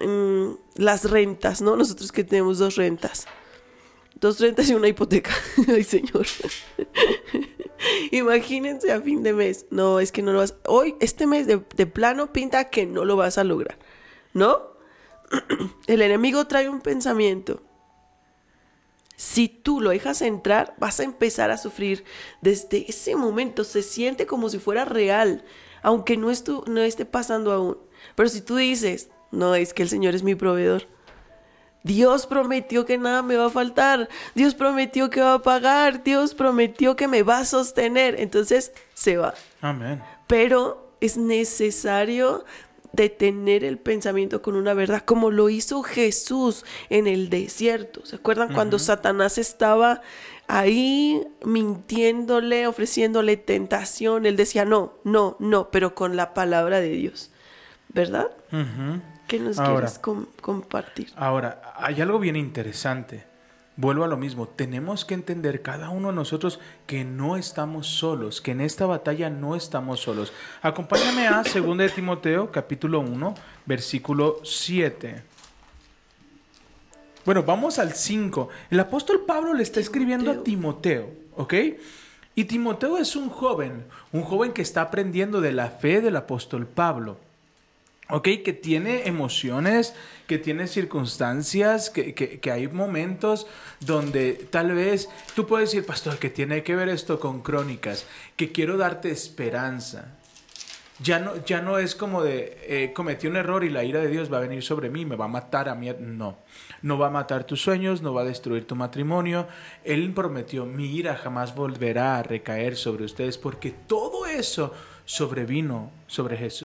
mm, 0.00 0.52
las 0.76 1.10
rentas, 1.10 1.60
¿no? 1.60 1.76
Nosotros 1.76 2.12
que 2.12 2.22
tenemos 2.22 2.58
dos 2.58 2.76
rentas. 2.76 3.26
Dos 4.20 4.38
rentas 4.38 4.70
y 4.70 4.74
una 4.74 4.86
hipoteca. 4.86 5.32
Ay, 5.66 5.82
señor. 5.82 6.24
Imagínense 8.12 8.92
a 8.92 9.00
fin 9.00 9.24
de 9.24 9.32
mes. 9.32 9.66
No, 9.70 9.98
es 9.98 10.12
que 10.12 10.22
no 10.22 10.32
lo 10.32 10.38
vas. 10.38 10.54
Hoy, 10.68 10.94
este 11.00 11.26
mes 11.26 11.48
de, 11.48 11.60
de 11.74 11.86
plano 11.88 12.32
pinta 12.32 12.70
que 12.70 12.86
no 12.86 13.04
lo 13.04 13.16
vas 13.16 13.38
a 13.38 13.42
lograr. 13.42 13.76
¿No? 14.34 14.71
el 15.86 16.02
enemigo 16.02 16.46
trae 16.46 16.68
un 16.68 16.80
pensamiento. 16.80 17.62
Si 19.16 19.48
tú 19.48 19.80
lo 19.80 19.90
dejas 19.90 20.20
entrar, 20.22 20.74
vas 20.78 20.98
a 21.00 21.04
empezar 21.04 21.50
a 21.50 21.58
sufrir. 21.58 22.04
Desde 22.40 22.86
ese 22.90 23.14
momento 23.14 23.62
se 23.64 23.82
siente 23.82 24.26
como 24.26 24.48
si 24.48 24.58
fuera 24.58 24.84
real, 24.84 25.44
aunque 25.82 26.16
no, 26.16 26.30
estu- 26.30 26.66
no 26.66 26.80
esté 26.80 27.04
pasando 27.04 27.52
aún. 27.52 27.78
Pero 28.16 28.28
si 28.28 28.40
tú 28.40 28.56
dices, 28.56 29.10
no, 29.30 29.54
es 29.54 29.74
que 29.74 29.82
el 29.84 29.88
Señor 29.88 30.14
es 30.14 30.22
mi 30.22 30.34
proveedor. 30.34 30.88
Dios 31.84 32.26
prometió 32.26 32.84
que 32.86 32.96
nada 32.98 33.22
me 33.22 33.36
va 33.36 33.46
a 33.46 33.50
faltar. 33.50 34.08
Dios 34.34 34.54
prometió 34.54 35.10
que 35.10 35.20
va 35.20 35.34
a 35.34 35.42
pagar. 35.42 36.02
Dios 36.04 36.34
prometió 36.34 36.96
que 36.96 37.08
me 37.08 37.22
va 37.22 37.38
a 37.38 37.44
sostener. 37.44 38.20
Entonces 38.20 38.72
se 38.94 39.16
va 39.16 39.34
Amén. 39.60 40.00
pero 40.28 40.94
es 41.00 41.16
necesario 41.16 42.44
detener 42.92 43.64
el 43.64 43.78
pensamiento 43.78 44.42
con 44.42 44.54
una 44.56 44.74
verdad, 44.74 45.02
como 45.04 45.30
lo 45.30 45.48
hizo 45.48 45.82
Jesús 45.82 46.64
en 46.90 47.06
el 47.06 47.30
desierto. 47.30 48.04
¿Se 48.04 48.16
acuerdan 48.16 48.52
cuando 48.52 48.78
Satanás 48.78 49.38
estaba 49.38 50.02
ahí 50.46 51.22
mintiéndole, 51.44 52.66
ofreciéndole 52.66 53.36
tentación? 53.36 54.26
Él 54.26 54.36
decía, 54.36 54.64
no, 54.64 54.94
no, 55.04 55.36
no, 55.38 55.70
pero 55.70 55.94
con 55.94 56.16
la 56.16 56.34
palabra 56.34 56.80
de 56.80 56.90
Dios. 56.90 57.30
¿Verdad? 57.88 58.30
¿Qué 59.28 59.38
nos 59.38 59.58
Ahora. 59.58 59.72
quieres 59.74 59.98
com- 59.98 60.26
compartir? 60.40 61.10
Ahora, 61.16 61.74
hay 61.76 62.00
algo 62.00 62.18
bien 62.18 62.36
interesante. 62.36 63.24
Vuelvo 63.76 64.04
a 64.04 64.08
lo 64.08 64.18
mismo. 64.18 64.46
Tenemos 64.48 65.04
que 65.04 65.14
entender 65.14 65.62
cada 65.62 65.88
uno 65.88 66.08
de 66.08 66.14
nosotros 66.14 66.60
que 66.86 67.04
no 67.04 67.36
estamos 67.36 67.86
solos, 67.86 68.42
que 68.42 68.50
en 68.50 68.60
esta 68.60 68.84
batalla 68.84 69.30
no 69.30 69.56
estamos 69.56 70.00
solos. 70.00 70.32
Acompáñame 70.60 71.26
a 71.26 71.42
2 71.42 71.78
de 71.78 71.88
Timoteo, 71.88 72.52
capítulo 72.52 73.00
1, 73.00 73.34
versículo 73.64 74.40
7. 74.44 75.22
Bueno, 77.24 77.44
vamos 77.44 77.78
al 77.78 77.94
5. 77.94 78.48
El 78.70 78.80
apóstol 78.80 79.24
Pablo 79.26 79.54
le 79.54 79.62
está 79.62 79.80
escribiendo 79.80 80.30
a 80.30 80.42
Timoteo, 80.42 81.08
¿ok? 81.36 81.54
Y 82.34 82.44
Timoteo 82.44 82.98
es 82.98 83.16
un 83.16 83.30
joven, 83.30 83.84
un 84.12 84.22
joven 84.22 84.52
que 84.52 84.62
está 84.62 84.82
aprendiendo 84.82 85.40
de 85.40 85.52
la 85.52 85.68
fe 85.68 86.00
del 86.00 86.16
apóstol 86.16 86.66
Pablo. 86.66 87.18
¿Ok? 88.12 88.28
Que 88.44 88.52
tiene 88.52 89.08
emociones, 89.08 89.94
que 90.26 90.38
tiene 90.38 90.66
circunstancias, 90.66 91.88
que, 91.88 92.14
que- 92.14 92.50
hay 92.52 92.68
momentos 92.68 93.46
donde 93.80 94.34
tal 94.50 94.72
vez 94.72 95.08
tú 95.34 95.46
puedes 95.46 95.70
decir, 95.70 95.86
pastor, 95.86 96.18
que 96.18 96.28
tiene 96.28 96.62
que 96.62 96.76
ver 96.76 96.90
esto 96.90 97.18
con 97.18 97.40
crónicas, 97.40 98.06
que 98.36 98.52
quiero 98.52 98.76
darte 98.76 99.10
esperanza. 99.10 100.18
Ya 101.02 101.18
no, 101.18 101.42
ya 101.44 101.62
no 101.62 101.78
es 101.78 101.94
como 101.96 102.22
de, 102.22 102.58
eh, 102.68 102.92
cometí 102.92 103.26
un 103.26 103.36
error 103.36 103.64
y 103.64 103.70
la 103.70 103.82
ira 103.82 103.98
de 104.00 104.08
Dios 104.08 104.30
va 104.30 104.36
a 104.36 104.40
venir 104.40 104.62
sobre 104.62 104.90
mí, 104.90 105.04
me 105.06 105.16
va 105.16 105.24
a 105.24 105.28
matar 105.28 105.68
a 105.70 105.74
mí. 105.74 105.90
No, 105.98 106.36
no 106.82 106.98
va 106.98 107.06
a 107.06 107.10
matar 107.10 107.44
tus 107.44 107.62
sueños, 107.62 108.02
no 108.02 108.12
va 108.14 108.20
a 108.20 108.24
destruir 108.26 108.66
tu 108.66 108.76
matrimonio. 108.76 109.48
Él 109.84 110.12
prometió, 110.12 110.66
mi 110.66 110.94
ira 110.94 111.16
jamás 111.16 111.54
volverá 111.54 112.18
a 112.18 112.22
recaer 112.22 112.76
sobre 112.76 113.04
ustedes 113.04 113.38
porque 113.38 113.70
todo 113.70 114.26
eso 114.26 114.74
sobrevino 115.06 115.90
sobre 116.06 116.36
Jesús. 116.36 116.71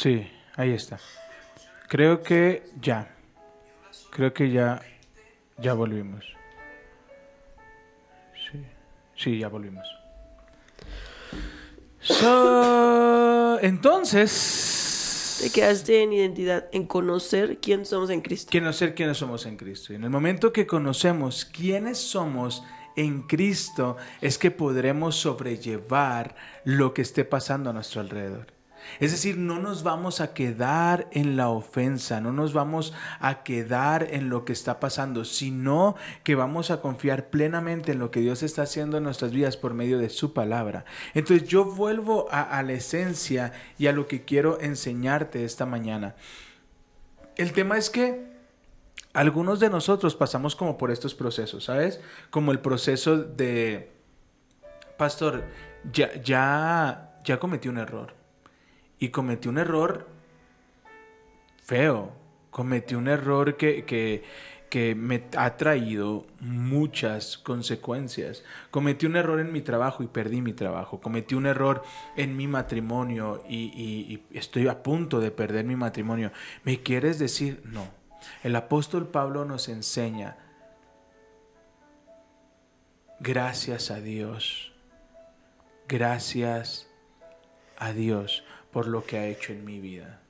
Sí, 0.00 0.26
ahí 0.56 0.72
está. 0.72 0.98
Creo 1.86 2.22
que 2.22 2.62
ya. 2.80 3.14
Creo 4.10 4.32
que 4.32 4.50
ya. 4.50 4.80
Ya 5.58 5.74
volvimos. 5.74 6.24
Sí. 8.32 8.64
Sí, 9.14 9.38
ya 9.38 9.48
volvimos. 9.48 9.86
So, 12.00 13.60
entonces. 13.60 15.38
Te 15.42 15.50
quedaste 15.50 16.02
en 16.02 16.14
identidad, 16.14 16.66
en 16.72 16.86
conocer 16.86 17.58
quién 17.60 17.84
somos 17.84 18.08
en 18.08 18.22
Cristo. 18.22 18.50
Conocer 18.50 18.94
quiénes 18.94 19.18
somos 19.18 19.44
en 19.44 19.58
Cristo. 19.58 19.92
Y 19.92 19.96
en 19.96 20.04
el 20.04 20.10
momento 20.10 20.50
que 20.50 20.66
conocemos 20.66 21.44
quiénes 21.44 21.98
somos 21.98 22.64
en 22.96 23.20
Cristo, 23.24 23.98
es 24.22 24.38
que 24.38 24.50
podremos 24.50 25.16
sobrellevar 25.16 26.36
lo 26.64 26.94
que 26.94 27.02
esté 27.02 27.26
pasando 27.26 27.68
a 27.68 27.74
nuestro 27.74 28.00
alrededor. 28.00 28.59
Es 28.98 29.12
decir, 29.12 29.38
no 29.38 29.58
nos 29.58 29.82
vamos 29.82 30.20
a 30.20 30.34
quedar 30.34 31.08
en 31.12 31.36
la 31.36 31.48
ofensa, 31.48 32.20
no 32.20 32.32
nos 32.32 32.52
vamos 32.52 32.92
a 33.18 33.42
quedar 33.42 34.08
en 34.10 34.28
lo 34.28 34.44
que 34.44 34.52
está 34.52 34.80
pasando, 34.80 35.24
sino 35.24 35.96
que 36.22 36.34
vamos 36.34 36.70
a 36.70 36.80
confiar 36.80 37.30
plenamente 37.30 37.92
en 37.92 37.98
lo 37.98 38.10
que 38.10 38.20
Dios 38.20 38.42
está 38.42 38.62
haciendo 38.62 38.98
en 38.98 39.04
nuestras 39.04 39.32
vidas 39.32 39.56
por 39.56 39.74
medio 39.74 39.98
de 39.98 40.10
su 40.10 40.32
palabra. 40.32 40.84
Entonces 41.14 41.48
yo 41.48 41.64
vuelvo 41.64 42.28
a, 42.30 42.62
la 42.62 42.72
esencia 42.72 43.52
y 43.78 43.86
a 43.86 43.92
lo 43.92 44.06
que 44.06 44.24
quiero 44.24 44.60
enseñarte 44.60 45.44
esta 45.44 45.66
mañana. 45.66 46.14
El 47.36 47.52
tema 47.52 47.78
es 47.78 47.88
que 47.88 48.28
algunos 49.14 49.60
de 49.60 49.70
nosotros 49.70 50.14
pasamos 50.14 50.54
como 50.54 50.76
por 50.76 50.90
estos 50.90 51.14
procesos, 51.14 51.64
¿sabes? 51.64 52.00
Como 52.28 52.52
el 52.52 52.60
proceso 52.60 53.16
de, 53.16 53.90
pastor, 54.98 55.44
ya, 55.90 56.20
ya, 56.22 57.14
ya 57.24 57.40
cometí 57.40 57.68
un 57.68 57.78
error 57.78 58.19
y 59.00 59.08
cometí 59.08 59.48
un 59.48 59.58
error 59.58 60.06
feo, 61.64 62.12
cometí 62.50 62.94
un 62.94 63.08
error 63.08 63.56
que, 63.56 63.84
que, 63.84 64.22
que, 64.68 64.94
me 64.94 65.24
ha 65.36 65.56
traído 65.56 66.26
muchas 66.38 67.38
consecuencias. 67.38 68.44
Cometí 68.70 69.06
un 69.06 69.16
error 69.16 69.40
en 69.40 69.52
mi 69.52 69.62
trabajo 69.62 70.02
y 70.02 70.06
perdí 70.06 70.42
mi 70.42 70.52
trabajo. 70.52 71.00
Cometí 71.00 71.34
un 71.34 71.46
error 71.46 71.82
en 72.16 72.36
mi 72.36 72.46
matrimonio 72.46 73.42
y, 73.48 73.72
y, 73.74 74.22
y 74.32 74.38
estoy 74.38 74.68
a 74.68 74.82
punto 74.82 75.18
de 75.18 75.30
perder 75.30 75.64
mi 75.64 75.76
matrimonio. 75.76 76.30
¿Me 76.62 76.82
quieres 76.82 77.18
decir? 77.18 77.62
No. 77.64 77.88
El 78.42 78.54
apóstol 78.54 79.08
Pablo 79.08 79.46
nos 79.46 79.70
enseña, 79.70 80.36
gracias 83.18 83.90
a 83.90 84.00
Dios, 84.02 84.74
gracias 85.88 86.86
a 87.78 87.92
Dios 87.92 88.44
por 88.72 88.86
lo 88.86 89.04
que 89.04 89.18
ha 89.18 89.26
hecho 89.26 89.52
en 89.52 89.64
mi 89.64 89.80
vida. 89.80 90.20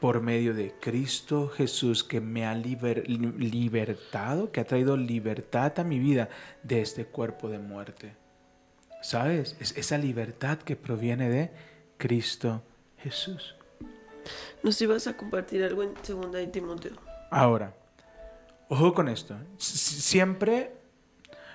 Por 0.00 0.20
medio 0.20 0.54
de 0.54 0.72
Cristo 0.80 1.48
Jesús 1.48 2.04
que 2.04 2.20
me 2.20 2.46
ha 2.46 2.54
liber, 2.54 3.08
libertado, 3.08 4.52
que 4.52 4.60
ha 4.60 4.64
traído 4.64 4.96
libertad 4.96 5.78
a 5.78 5.84
mi 5.84 5.98
vida 5.98 6.28
de 6.62 6.80
este 6.80 7.06
cuerpo 7.06 7.48
de 7.48 7.58
muerte. 7.58 8.14
¿Sabes? 9.02 9.56
Es 9.60 9.76
esa 9.76 9.98
libertad 9.98 10.58
que 10.58 10.76
proviene 10.76 11.28
de 11.28 11.50
Cristo 11.98 12.62
Jesús. 12.98 13.56
Nos 14.62 14.80
ibas 14.80 15.06
a 15.06 15.16
compartir 15.16 15.62
algo 15.62 15.82
en 15.82 15.92
segunda 16.02 16.38
de 16.38 16.46
Timoteo. 16.46 16.96
Ahora, 17.30 17.74
ojo 18.68 18.94
con 18.94 19.08
esto. 19.08 19.36
Siempre, 19.58 20.72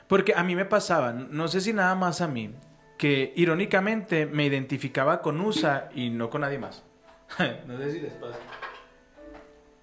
porque 0.08 0.34
a 0.36 0.44
mí 0.44 0.56
me 0.56 0.66
pasaba, 0.66 1.12
no 1.14 1.48
sé 1.48 1.62
si 1.62 1.74
nada 1.74 1.96
más 1.96 2.22
a 2.22 2.28
mí, 2.28 2.54
que 3.00 3.32
irónicamente 3.38 4.26
me 4.26 4.46
identificaba 4.46 5.22
con 5.22 5.40
USA 5.40 5.90
y 5.96 6.10
no 6.10 6.30
con 6.30 6.42
nadie 6.42 6.60
más. 6.60 6.84
no 7.66 7.78
sé 7.78 7.92
si 7.94 8.02
les 8.02 8.12
pasa. 8.16 8.38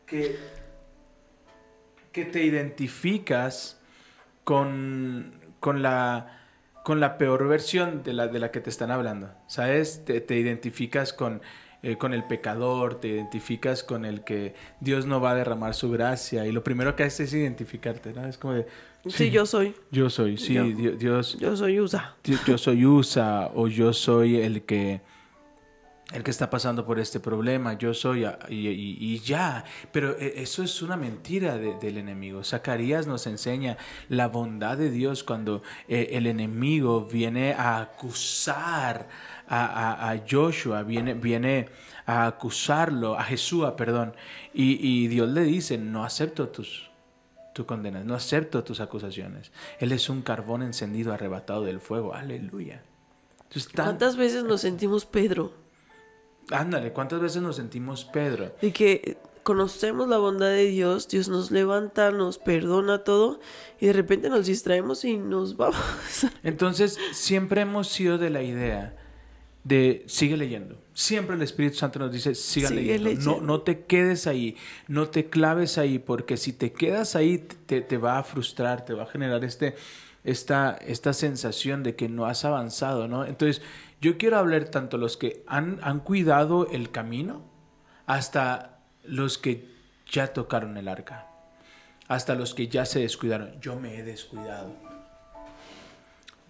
Que, 0.05 0.37
te 2.13 2.45
identificas 2.45 3.81
con, 4.45 5.33
con, 5.61 5.81
la, 5.81 6.43
con 6.85 7.01
la 7.01 7.17
peor 7.17 7.49
versión 7.49 8.03
de 8.03 8.13
la, 8.13 8.29
de 8.29 8.39
la 8.39 8.51
que 8.51 8.61
te 8.61 8.69
están 8.69 8.91
hablando. 8.91 9.33
¿Sabes? 9.47 10.05
Te, 10.05 10.21
te 10.21 10.37
identificas 10.37 11.15
con, 11.15 11.41
eh, 11.83 11.97
con 11.97 12.13
el 12.13 12.25
pecador, 12.25 13.01
te 13.01 13.09
identificas 13.09 13.83
con 13.83 14.05
el 14.05 14.25
que 14.25 14.55
Dios 14.81 15.07
no 15.07 15.23
va 15.23 15.31
a 15.31 15.35
derramar 15.37 15.73
su 15.73 15.91
gracia. 15.91 16.45
Y 16.45 16.53
lo 16.53 16.63
primero 16.63 16.97
que 16.97 17.05
haces 17.05 17.29
es 17.29 17.35
identificarte, 17.35 18.13
¿no? 18.13 18.27
Es 18.27 18.37
como 18.37 18.53
de, 18.53 18.67
Sí, 19.09 19.31
yo 19.31 19.47
soy. 19.47 19.75
yo 19.91 20.11
soy, 20.11 20.37
sí, 20.37 20.55
Yo. 20.55 20.65
Di- 20.65 20.91
Dios, 20.97 21.37
Yo 21.39 21.57
soy 21.57 21.79
USA. 21.81 22.15
yo, 22.25 22.37
yo 22.47 22.59
soy 22.59 22.85
USA 22.85 23.51
o 23.55 23.69
yo 23.69 23.93
soy 23.93 24.37
el 24.37 24.63
que 24.63 25.01
el 26.13 26.23
que 26.23 26.31
está 26.31 26.49
pasando 26.49 26.87
por 26.87 27.01
este 27.01 27.19
problema, 27.19 27.77
yo 27.77 27.93
soy 27.93 28.25
y, 28.49 28.55
y- 28.69 28.97
y 29.01 29.19
ya, 29.19 29.65
pero 29.91 30.17
eh, 30.21 30.35
eso 30.37 30.63
es 30.63 30.81
una 30.81 30.97
mentira 30.97 31.59
de- 31.59 31.75
del 31.81 31.99
enemigo. 31.99 32.45
Zacarías 32.45 33.09
nos 33.09 33.27
enseña 33.27 33.77
la 34.09 34.29
bondad 34.29 34.79
de 34.79 34.91
Dios 34.93 35.25
cuando 35.25 35.63
eh, 35.89 36.11
el 36.13 36.29
enemigo 36.29 37.07
viene 37.11 37.55
a 37.55 37.81
acusar 37.81 39.09
a, 39.49 39.67
a- 39.67 40.13
a 40.13 40.21
Joshua, 40.31 40.85
viene, 40.85 41.15
viene 41.15 41.71
a 42.07 42.27
acusarlo, 42.29 43.19
a 43.19 43.25
Jesús, 43.25 43.67
perdón, 43.77 44.15
y, 44.55 44.79
y 44.81 45.09
Dios 45.09 45.29
le 45.29 45.43
dice, 45.43 45.77
no 45.77 46.05
acepto 46.05 46.49
tus, 46.51 46.89
tu 47.57 47.65
condenas, 47.67 48.05
no 48.05 48.15
acepto 48.15 48.63
tus 48.63 48.81
acusaciones. 48.81 49.51
Él 49.81 49.91
es 49.93 50.09
un 50.11 50.21
carbón 50.21 50.63
encendido, 50.63 51.13
arrebatado 51.15 51.63
del 51.65 51.81
fuego. 51.81 52.13
Aleluya. 52.15 52.83
Entonces, 53.45 53.73
tan- 53.73 53.87
¿Cuántas 53.87 54.17
veces 54.17 54.45
nos 54.45 54.61
sentimos 54.61 55.07
Pedro? 55.07 55.53
Ándale, 56.51 56.93
¿cuántas 56.93 57.21
veces 57.21 57.41
nos 57.43 57.57
sentimos 57.57 58.05
Pedro? 58.05 58.53
De 58.61 58.73
que 58.73 59.17
conocemos 59.43 60.07
la 60.09 60.19
bondad 60.19 60.49
de 60.49 60.67
Dios, 60.67 61.09
Dios 61.09 61.29
nos 61.29 61.51
levanta, 61.51 62.11
nos 62.11 62.39
perdona 62.39 63.05
todo 63.05 63.41
y 63.81 63.87
de 63.87 63.93
repente 63.95 64.29
nos 64.29 64.47
distraemos 64.47 65.05
y 65.05 65.17
nos 65.17 65.57
vamos. 65.57 65.77
Entonces, 66.43 66.99
siempre 67.13 67.63
hemos 67.63 67.89
sido 67.89 68.19
de 68.19 68.31
la 68.31 68.43
idea 68.43 68.95
de 69.67 70.05
sigue 70.07 70.37
leyendo. 70.37 70.81
Siempre 70.95 71.35
el 71.35 71.43
Espíritu 71.43 71.77
Santo 71.77 71.99
nos 71.99 72.13
dice, 72.13 72.37
siga 72.37 72.69
Sigue 72.69 72.99
leyendo. 73.01 73.41
No, 73.41 73.63
te 73.63 73.85
quedes 73.85 74.29
ahí, 74.29 74.57
no 74.87 75.09
te 75.09 75.29
claves 75.29 75.77
ahí, 75.77 75.99
porque 75.99 76.37
si 76.37 76.53
te 76.53 76.73
quedas 76.73 77.17
ahí 77.17 77.39
te, 77.39 77.81
te 77.81 77.99
va 77.99 78.19
a 78.19 78.23
frustrar, 78.23 78.85
te 78.85 78.95
va 78.95 79.03
a 79.03 79.07
generar 79.07 79.45
este, 79.45 79.75
esta, 80.23 80.79
esta 80.87 81.13
sensación 81.13 81.83
de 81.83 81.97
que 81.97 82.09
no 82.09 82.27
has 82.27 82.45
avanzado, 82.45 83.09
¿no? 83.09 83.25
Entonces, 83.25 83.61
yo 84.01 84.19
quiero 84.19 84.39
hablar 84.39 84.67
tanto 84.67 84.99
los 84.99 85.17
que 85.17 85.43
han, 85.49 85.81
han 85.83 85.99
cuidado 85.99 86.69
el 86.71 86.93
camino, 86.93 87.43
hasta 88.07 88.79
los 89.03 89.37
que 89.37 89.69
ya 90.09 90.29
tocaron 90.29 90.77
el 90.77 90.87
arca, 90.87 91.27
hasta 92.07 92.37
los 92.37 92.55
que 92.55 92.69
ya 92.69 92.87
se 92.87 93.01
descuidaron. 93.01 93.61
Yo 93.61 93.75
me 93.75 93.99
he 93.99 94.05
descuidado. 94.05 94.73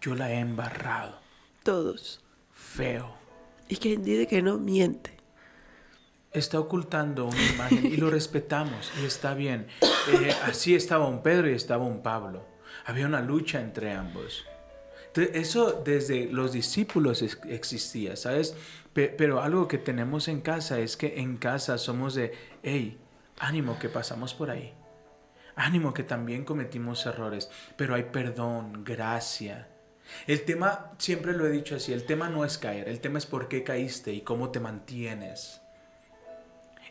Yo 0.03 0.15
la 0.15 0.31
he 0.31 0.39
embarrado. 0.39 1.19
Todos. 1.63 2.26
Feo. 2.57 3.15
Y 3.69 3.77
quien 3.77 4.03
dice 4.03 4.27
que 4.27 4.41
no 4.43 4.59
miente. 4.59 5.15
Está 6.33 6.59
ocultando 6.59 7.27
una 7.27 7.43
imagen 7.55 7.87
y 7.87 7.97
lo 7.97 8.11
respetamos 8.11 8.91
y 9.01 9.07
está 9.07 9.35
bien. 9.35 9.67
Eh, 10.13 10.33
así 10.45 10.75
estaba 10.75 11.07
un 11.09 11.23
Pedro 11.23 11.49
y 11.51 11.55
estaba 11.55 11.85
un 11.85 12.03
Pablo. 12.03 12.45
Había 12.85 13.07
una 13.07 13.21
lucha 13.21 13.61
entre 13.61 13.93
ambos. 13.93 14.45
Eso 15.15 15.83
desde 15.83 16.27
los 16.27 16.53
discípulos 16.53 17.23
ex- 17.23 17.41
existía, 17.49 18.17
¿sabes? 18.17 18.55
Pe- 18.93 19.09
pero 19.09 19.41
algo 19.41 19.67
que 19.67 19.79
tenemos 19.79 20.29
en 20.29 20.43
casa 20.43 20.79
es 20.79 20.97
que 20.99 21.21
en 21.21 21.39
casa 21.39 21.79
somos 21.79 22.15
de, 22.15 22.33
hey, 22.63 22.99
ánimo 23.39 23.79
que 23.79 23.89
pasamos 23.89 24.35
por 24.35 24.51
ahí. 24.51 24.75
Ánimo 25.55 25.95
que 25.95 26.03
también 26.03 26.45
cometimos 26.45 27.07
errores, 27.07 27.51
pero 27.79 27.95
hay 27.95 28.05
perdón, 28.05 28.85
gracia. 28.85 29.69
El 30.27 30.45
tema, 30.45 30.93
siempre 30.99 31.33
lo 31.33 31.47
he 31.47 31.51
dicho 31.51 31.77
así, 31.77 31.93
el 31.93 32.05
tema 32.05 32.29
no 32.29 32.45
es 32.45 32.59
caer, 32.59 32.89
el 32.89 33.01
tema 33.01 33.19
es 33.19 33.27
por 33.27 33.49
qué 33.49 33.63
caíste 33.63 34.13
y 34.13 34.21
cómo 34.23 34.51
te 34.51 34.61
mantienes. 34.61 35.61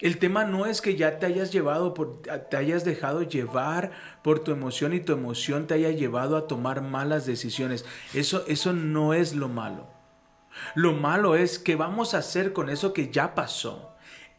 El 0.02 0.18
tema 0.18 0.44
no 0.44 0.66
es 0.66 0.82
que 0.82 0.96
ya 0.96 1.20
te 1.20 1.26
hayas 1.26 1.52
llevado, 1.52 1.94
por, 1.94 2.22
te 2.22 2.58
hayas 2.58 2.84
dejado 2.84 3.24
llevar 3.24 3.92
por 4.24 4.40
tu 4.40 4.52
emoción 4.52 4.94
y 4.94 5.00
tu 5.00 5.14
emoción 5.14 5.68
te 5.68 5.76
haya 5.76 5.92
llevado 5.92 6.36
a 6.36 6.48
tomar 6.48 6.82
malas 6.82 7.26
decisiones. 7.26 7.86
Eso, 8.14 8.44
eso 8.48 8.74
no 8.74 9.14
es 9.14 9.34
lo 9.36 9.48
malo. 9.48 9.88
Lo 10.74 10.94
malo 10.94 11.36
es 11.36 11.60
que 11.60 11.76
vamos 11.76 12.14
a 12.14 12.20
hacer 12.20 12.52
con 12.52 12.70
eso 12.70 12.94
que 12.94 13.10
ya 13.10 13.36
pasó. 13.36 13.95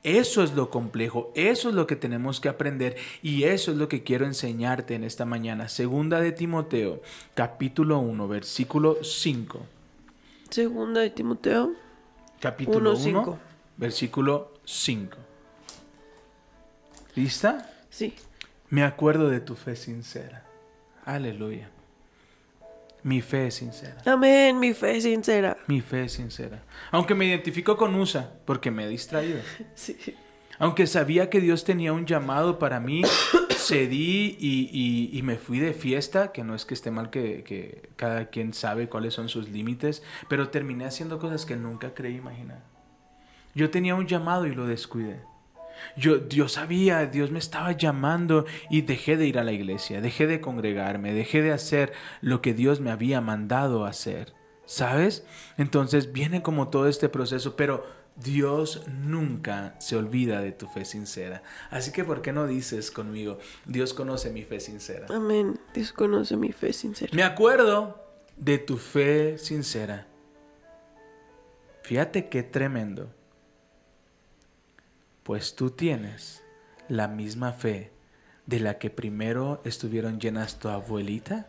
Eso 0.07 0.45
es 0.45 0.55
lo 0.55 0.71
complejo, 0.71 1.33
eso 1.35 1.69
es 1.69 1.75
lo 1.75 1.89
que 1.89 1.97
tenemos 1.97 2.39
que 2.39 2.49
aprender 2.49 2.97
y 3.25 3.43
eso 3.43 3.73
es 3.73 3.77
lo 3.77 3.89
que 3.89 4.05
quiero 4.05 4.25
enseñarte 4.25 4.95
en 4.95 5.03
esta 5.03 5.25
mañana. 5.25 5.69
Segunda 5.69 6.21
de 6.21 6.31
Timoteo, 6.31 7.03
capítulo 7.35 7.99
1, 7.99 8.29
versículo 8.29 8.99
5. 9.03 9.67
Segunda 10.49 11.01
de 11.01 11.11
Timoteo. 11.11 11.73
Capítulo 12.39 12.97
1, 12.97 13.25
1:5. 13.25 13.39
versículo 13.79 14.55
5. 14.65 15.19
¿Lista? 17.17 17.69
Sí. 17.91 18.15
Me 18.71 18.85
acuerdo 18.85 19.29
de 19.29 19.41
tu 19.41 19.57
fe 19.57 19.75
sincera. 19.75 20.45
Aleluya. 21.05 21.69
Mi 23.07 23.23
fe 23.23 23.47
es 23.47 23.55
sincera. 23.55 23.99
Amén, 24.05 24.59
mi 24.59 24.75
fe 24.75 24.97
es 24.97 25.05
sincera. 25.05 25.57
Mi 25.69 25.81
fe 25.81 26.07
es 26.07 26.13
sincera. 26.15 26.65
Aunque 26.91 27.15
me 27.15 27.25
identifico 27.25 27.77
con 27.77 27.95
USA 27.95 28.33
porque 28.45 28.73
me 28.73 28.85
he 28.85 28.89
distraído. 28.89 29.39
Sí. 29.77 29.97
Aunque 30.59 30.87
sabía 30.89 31.31
que 31.31 31.41
Dios 31.41 31.63
tenía 31.65 31.93
un 31.93 32.05
llamado 32.07 32.59
para 32.59 32.81
mí, 32.81 33.03
cedí 33.51 34.37
y, 34.41 34.71
y- 34.73 35.17
y 35.17 35.23
me 35.23 35.37
fui 35.37 35.61
de 35.61 35.73
fiesta, 35.73 36.33
que 36.33 36.43
no 36.43 36.55
es 36.57 36.65
que 36.65 36.75
esté 36.75 36.91
mal 36.91 37.11
que, 37.11 37.45
que 37.45 37.91
cada 37.97 38.27
quien 38.31 38.53
sabe 38.55 38.89
cuáles 38.89 39.15
son 39.15 39.29
sus 39.29 39.51
límites, 39.51 40.03
pero 40.29 40.49
terminé 40.49 40.87
haciendo 40.87 41.19
cosas 41.21 41.47
que 41.47 41.55
nunca 41.57 41.95
creí 41.95 42.17
imaginar. 42.17 42.63
Yo 43.55 43.71
tenía 43.71 43.95
un 43.95 44.07
llamado 44.09 44.47
y 44.47 44.55
lo 44.55 44.67
descuidé. 44.67 45.21
Yo, 45.97 46.29
yo 46.29 46.49
sabía, 46.49 47.07
Dios 47.07 47.31
me 47.31 47.39
estaba 47.39 47.73
llamando 47.73 48.47
y 48.71 48.83
dejé 48.83 49.17
de 49.17 49.27
ir 49.27 49.39
a 49.39 49.45
la 49.45 49.53
iglesia, 49.53 50.01
dejé 50.01 50.27
de 50.27 50.41
congregarme, 50.41 51.13
dejé 51.13 51.43
de 51.43 51.53
hacer 51.53 51.93
lo 52.21 52.43
que 52.43 52.55
Dios 52.55 52.81
me 52.81 52.91
había 52.91 53.21
mandado 53.21 53.85
hacer. 53.85 54.35
¿Sabes? 54.67 55.25
Entonces 55.59 56.13
viene 56.13 56.43
como 56.43 56.69
todo 56.69 56.89
este 56.89 57.09
proceso, 57.09 57.55
pero 57.55 57.87
Dios 58.17 58.83
nunca 58.89 59.77
se 59.79 59.97
olvida 59.97 60.41
de 60.41 60.53
tu 60.53 60.67
fe 60.67 60.85
sincera. 60.85 61.43
Así 61.71 61.93
que, 61.93 62.03
¿por 62.03 62.23
qué 62.23 62.33
no 62.33 62.47
dices 62.47 62.91
conmigo, 62.91 63.39
Dios 63.67 63.95
conoce 63.95 64.31
mi 64.31 64.43
fe 64.43 64.59
sincera? 64.59 65.07
Amén. 65.11 65.61
Dios 65.75 65.93
conoce 65.93 66.37
mi 66.37 66.53
fe 66.53 66.73
sincera. 66.73 67.13
Me 67.15 67.23
acuerdo 67.23 68.03
de 68.37 68.59
tu 68.59 68.79
fe 68.79 69.39
sincera. 69.39 70.07
Fíjate 71.83 72.29
qué 72.29 72.43
tremendo. 72.43 73.11
Pues 75.27 75.57
tú 75.57 75.71
tienes 75.71 76.45
la 76.89 77.09
misma 77.09 77.51
fe 77.53 77.91
de 78.47 78.61
la 78.61 78.79
que 78.79 78.91
primero 78.91 79.61
estuvieron 79.65 80.21
llenas 80.21 80.61
tu 80.61 80.69
abuelita. 80.69 81.49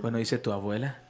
Bueno, 0.00 0.18
dice 0.18 0.38
tu 0.38 0.52
abuela, 0.52 1.02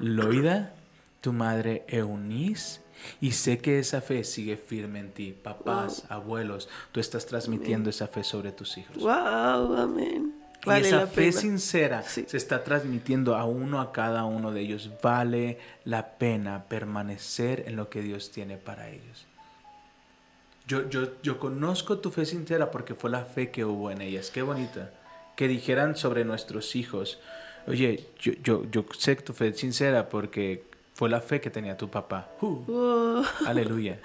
Loida, 0.00 0.74
tu 1.20 1.32
madre 1.32 1.84
Eunice. 1.86 2.80
Y 3.20 3.30
sé 3.30 3.58
que 3.58 3.78
esa 3.78 4.00
fe 4.00 4.24
sigue 4.24 4.56
firme 4.56 4.98
en 4.98 5.12
ti. 5.12 5.32
Papás, 5.32 6.06
abuelos, 6.08 6.68
tú 6.90 6.98
estás 6.98 7.26
transmitiendo 7.26 7.88
esa 7.90 8.08
fe 8.08 8.24
sobre 8.24 8.50
tus 8.50 8.76
hijos. 8.76 8.96
Wow, 8.96 9.76
amén. 9.76 10.34
Y 10.64 10.66
Vale 10.66 10.88
esa 10.88 10.96
la 11.02 11.06
fe 11.06 11.26
pena. 11.26 11.32
sincera 11.40 12.02
Sí. 12.02 12.24
se 12.26 12.36
está 12.36 12.64
transmitiendo 12.64 13.36
a 13.36 13.44
uno, 13.44 13.80
a 13.80 13.92
cada 13.92 14.24
uno 14.24 14.50
de 14.50 14.62
ellos. 14.62 14.90
Vale 15.00 15.58
la 15.84 16.18
pena 16.18 16.64
permanecer 16.64 17.62
en 17.68 17.76
lo 17.76 17.88
que 17.88 18.02
Dios 18.02 18.32
tiene 18.32 18.56
para 18.56 18.88
ellos. 18.88 19.27
Yo, 20.68 20.88
yo, 20.90 21.08
yo 21.22 21.38
conozco 21.38 21.98
tu 21.98 22.10
fe 22.10 22.26
sincera 22.26 22.70
porque 22.70 22.94
fue 22.94 23.08
la 23.10 23.24
fe 23.24 23.50
que 23.50 23.64
hubo 23.64 23.90
en 23.90 24.02
ellas. 24.02 24.30
Qué 24.30 24.42
bonita. 24.42 24.90
Que 25.34 25.48
dijeran 25.48 25.96
sobre 25.96 26.24
nuestros 26.26 26.76
hijos, 26.76 27.18
oye, 27.66 28.04
yo, 28.20 28.34
yo, 28.44 28.70
yo 28.70 28.84
sé 28.96 29.16
tu 29.16 29.32
fe 29.32 29.54
sincera 29.54 30.10
porque 30.10 30.64
fue 30.92 31.08
la 31.08 31.22
fe 31.22 31.40
que 31.40 31.48
tenía 31.48 31.76
tu 31.78 31.88
papá. 31.88 32.28
Uh, 32.42 32.64
Wow. 32.66 33.24
aleluya. 33.46 33.98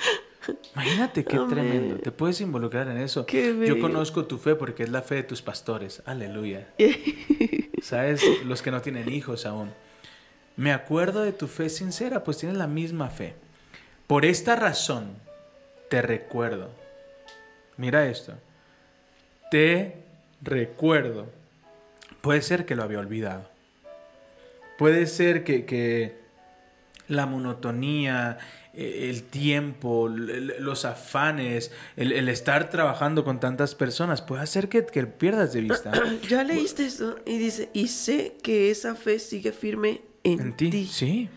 Imagínate 0.73 1.26
qué 1.26 1.38
tremendo. 1.49 1.97
Te 1.97 2.12
puedes 2.12 2.39
involucrar 2.39 2.88
en 2.88 2.97
eso. 2.97 3.26
Qué 3.26 3.56
Yo 3.67 3.80
conozco 3.80 4.26
tu 4.26 4.38
fe 4.38 4.56
porque 4.56 4.84
es 4.84 4.89
la 4.89 5.02
fe 5.02 5.15
de 5.15 5.23
tus 5.23 5.41
pastores. 5.41 6.02
Aleluya. 6.06 6.67
¿Sabes? 7.82 8.23
Los 8.45 8.62
que 8.62 8.71
no 8.71 8.82
tienen 8.82 9.12
hijos 9.12 9.45
aún. 9.45 9.71
Me 10.56 10.71
acuerdo 10.71 11.23
de 11.23 11.34
tu 11.34 11.47
fe 11.47 11.69
sincera, 11.69 12.23
pues 12.23 12.38
tienes 12.38 12.58
la 12.58 12.67
misma 12.67 13.10
fe. 13.10 13.36
Por 14.08 14.26
esta 14.26 14.56
razón, 14.56 15.15
te 15.93 16.01
recuerdo. 16.01 16.71
Mira 17.77 18.08
esto. 18.08 18.34
Te 19.51 19.97
recuerdo. 20.41 21.27
Puede 22.21 22.41
ser 22.41 22.65
que 22.65 22.75
lo 22.75 22.82
había 22.82 22.97
olvidado. 22.97 23.47
Puede 24.79 25.06
ser 25.06 25.43
que, 25.43 25.65
que 25.65 26.15
la 27.08 27.27
monotonía, 27.27 28.39
eh, 28.73 29.12
el 29.12 29.21
tiempo, 29.21 30.10
los 30.10 30.84
afanes, 30.86 31.71
el, 31.95 32.12
el 32.12 32.27
estar 32.27 32.71
trabajando 32.71 33.23
con 33.23 33.39
tantas 33.39 33.75
personas, 33.75 34.23
puede 34.23 34.41
hacer 34.41 34.69
que, 34.69 34.84
que 34.88 35.06
pierdas 35.06 35.53
de 35.53 35.62
vista. 35.62 35.91
Ya 36.27 36.43
leíste 36.43 36.88
esto 36.88 37.19
y 37.23 37.38
dice, 37.38 37.69
y 37.71 37.89
sé 37.89 38.38
que 38.41 38.71
esa 38.71 38.95
fe 38.95 39.19
sigue 39.19 39.51
firme 39.51 40.01
en, 40.23 40.39
En 40.41 40.58
ti, 40.58 40.71
ti. 40.71 40.86
sí. 40.88 41.29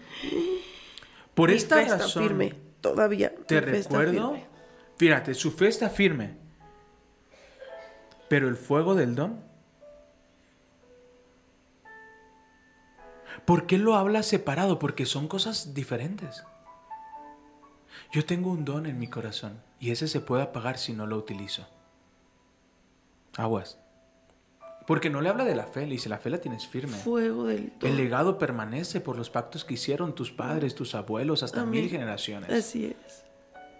Por 1.34 1.50
esta 1.50 1.82
razón, 1.82 2.22
firme, 2.22 2.54
todavía. 2.90 3.34
te 3.46 3.60
recuerdo, 3.60 4.32
firme. 4.32 4.46
fíjate, 4.96 5.34
su 5.34 5.52
fe 5.52 5.68
está 5.68 5.90
firme, 5.90 6.36
pero 8.28 8.48
el 8.48 8.56
fuego 8.56 8.94
del 8.94 9.14
don. 9.14 9.44
¿Por 13.44 13.66
qué 13.66 13.78
lo 13.78 13.94
habla 13.94 14.22
separado? 14.22 14.78
Porque 14.78 15.06
son 15.06 15.28
cosas 15.28 15.72
diferentes. 15.72 16.42
Yo 18.12 18.24
tengo 18.24 18.50
un 18.50 18.64
don 18.64 18.86
en 18.86 18.98
mi 18.98 19.08
corazón 19.08 19.62
y 19.78 19.90
ese 19.90 20.08
se 20.08 20.20
puede 20.20 20.42
apagar 20.42 20.78
si 20.78 20.92
no 20.92 21.06
lo 21.06 21.16
utilizo. 21.16 21.66
Aguas. 23.36 23.78
Porque 24.86 25.10
no 25.10 25.20
le 25.20 25.28
habla 25.28 25.44
de 25.44 25.56
la 25.56 25.64
fe, 25.64 25.86
le 25.86 25.94
dice, 25.94 26.08
la 26.08 26.18
fe 26.18 26.30
la 26.30 26.38
tienes 26.38 26.66
firme. 26.66 26.96
Fuego 26.96 27.46
del 27.46 27.72
don. 27.80 27.90
El 27.90 27.96
legado 27.96 28.38
permanece 28.38 29.00
por 29.00 29.16
los 29.16 29.30
pactos 29.30 29.64
que 29.64 29.74
hicieron 29.74 30.14
tus 30.14 30.30
padres, 30.30 30.74
tus 30.74 30.94
abuelos, 30.94 31.42
hasta 31.42 31.62
Amén. 31.62 31.82
mil 31.82 31.90
generaciones. 31.90 32.50
Así 32.50 32.86
es. 32.86 33.24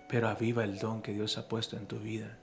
Pero 0.08 0.28
aviva 0.28 0.64
el 0.64 0.78
don 0.78 1.02
que 1.02 1.12
Dios 1.12 1.38
ha 1.38 1.48
puesto 1.48 1.76
en 1.76 1.86
tu 1.86 1.98
vida. 1.98 2.38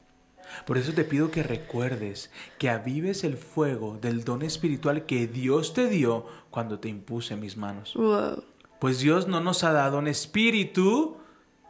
Por 0.65 0.77
eso 0.77 0.93
te 0.93 1.03
pido 1.03 1.31
que 1.31 1.43
recuerdes, 1.43 2.31
que 2.57 2.69
avives 2.69 3.23
el 3.23 3.37
fuego 3.37 3.97
del 4.01 4.23
don 4.23 4.41
espiritual 4.41 5.05
que 5.05 5.27
Dios 5.27 5.73
te 5.73 5.87
dio 5.87 6.25
cuando 6.49 6.79
te 6.79 6.89
impuse 6.89 7.35
mis 7.35 7.57
manos. 7.57 7.93
Wow. 7.95 8.43
Pues 8.79 8.99
Dios 8.99 9.27
no 9.27 9.39
nos 9.39 9.63
ha 9.63 9.71
dado 9.71 9.97
un 9.97 10.07
espíritu 10.07 11.17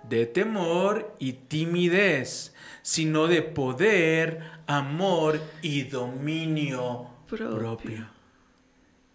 de 0.10 0.26
temor 0.26 1.16
y 1.20 1.34
timidez, 1.34 2.54
sino 2.82 3.28
de 3.28 3.42
poder, 3.42 4.42
amor 4.68 5.40
y 5.62 5.84
dominio 5.84 7.08
Propio. 7.28 7.58
propio. 7.58 8.14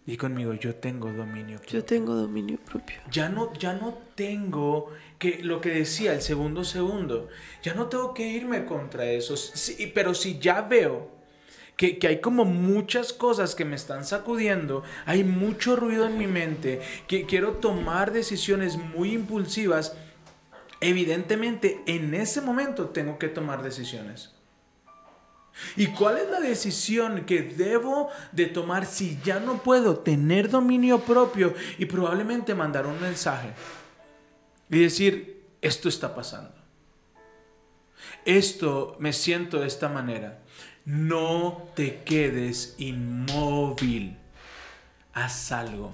Y 0.05 0.17
conmigo, 0.17 0.53
yo 0.55 0.73
tengo 0.73 1.11
dominio 1.13 1.59
propio. 1.59 1.79
Yo 1.79 1.85
tengo 1.85 2.15
dominio 2.15 2.57
propio. 2.57 2.97
Ya 3.11 3.29
no, 3.29 3.53
ya 3.53 3.73
no 3.73 3.95
tengo 4.15 4.91
que 5.19 5.43
lo 5.43 5.61
que 5.61 5.69
decía 5.69 6.13
el 6.13 6.23
segundo 6.23 6.63
segundo, 6.63 7.29
ya 7.61 7.75
no 7.75 7.87
tengo 7.87 8.13
que 8.15 8.27
irme 8.27 8.65
contra 8.65 9.05
eso. 9.05 9.37
Sí, 9.37 9.91
pero 9.93 10.15
si 10.15 10.39
ya 10.39 10.61
veo 10.63 11.11
que, 11.77 11.99
que 11.99 12.07
hay 12.07 12.21
como 12.21 12.43
muchas 12.43 13.13
cosas 13.13 13.53
que 13.53 13.65
me 13.65 13.75
están 13.75 14.03
sacudiendo, 14.03 14.83
hay 15.05 15.23
mucho 15.23 15.75
ruido 15.75 16.07
en 16.07 16.17
mi 16.17 16.25
mente, 16.25 16.81
que 17.07 17.27
quiero 17.27 17.53
tomar 17.57 18.11
decisiones 18.11 18.77
muy 18.77 19.13
impulsivas, 19.13 19.95
evidentemente 20.81 21.81
en 21.85 22.13
ese 22.13 22.41
momento 22.41 22.89
tengo 22.89 23.17
que 23.19 23.27
tomar 23.27 23.61
decisiones. 23.61 24.33
¿Y 25.75 25.87
cuál 25.87 26.17
es 26.17 26.29
la 26.29 26.39
decisión 26.39 27.25
que 27.25 27.41
debo 27.41 28.09
de 28.31 28.45
tomar 28.45 28.85
si 28.85 29.19
ya 29.23 29.39
no 29.39 29.61
puedo 29.61 29.99
tener 29.99 30.49
dominio 30.49 30.99
propio 30.99 31.53
y 31.77 31.85
probablemente 31.85 32.55
mandar 32.55 32.85
un 32.85 33.01
mensaje 33.01 33.49
y 34.69 34.79
decir, 34.79 35.43
esto 35.61 35.89
está 35.89 36.15
pasando? 36.15 36.53
Esto 38.25 38.95
me 38.99 39.11
siento 39.11 39.59
de 39.59 39.67
esta 39.67 39.89
manera. 39.89 40.39
No 40.85 41.69
te 41.75 42.03
quedes 42.03 42.75
inmóvil. 42.77 44.17
Haz 45.13 45.51
algo. 45.51 45.91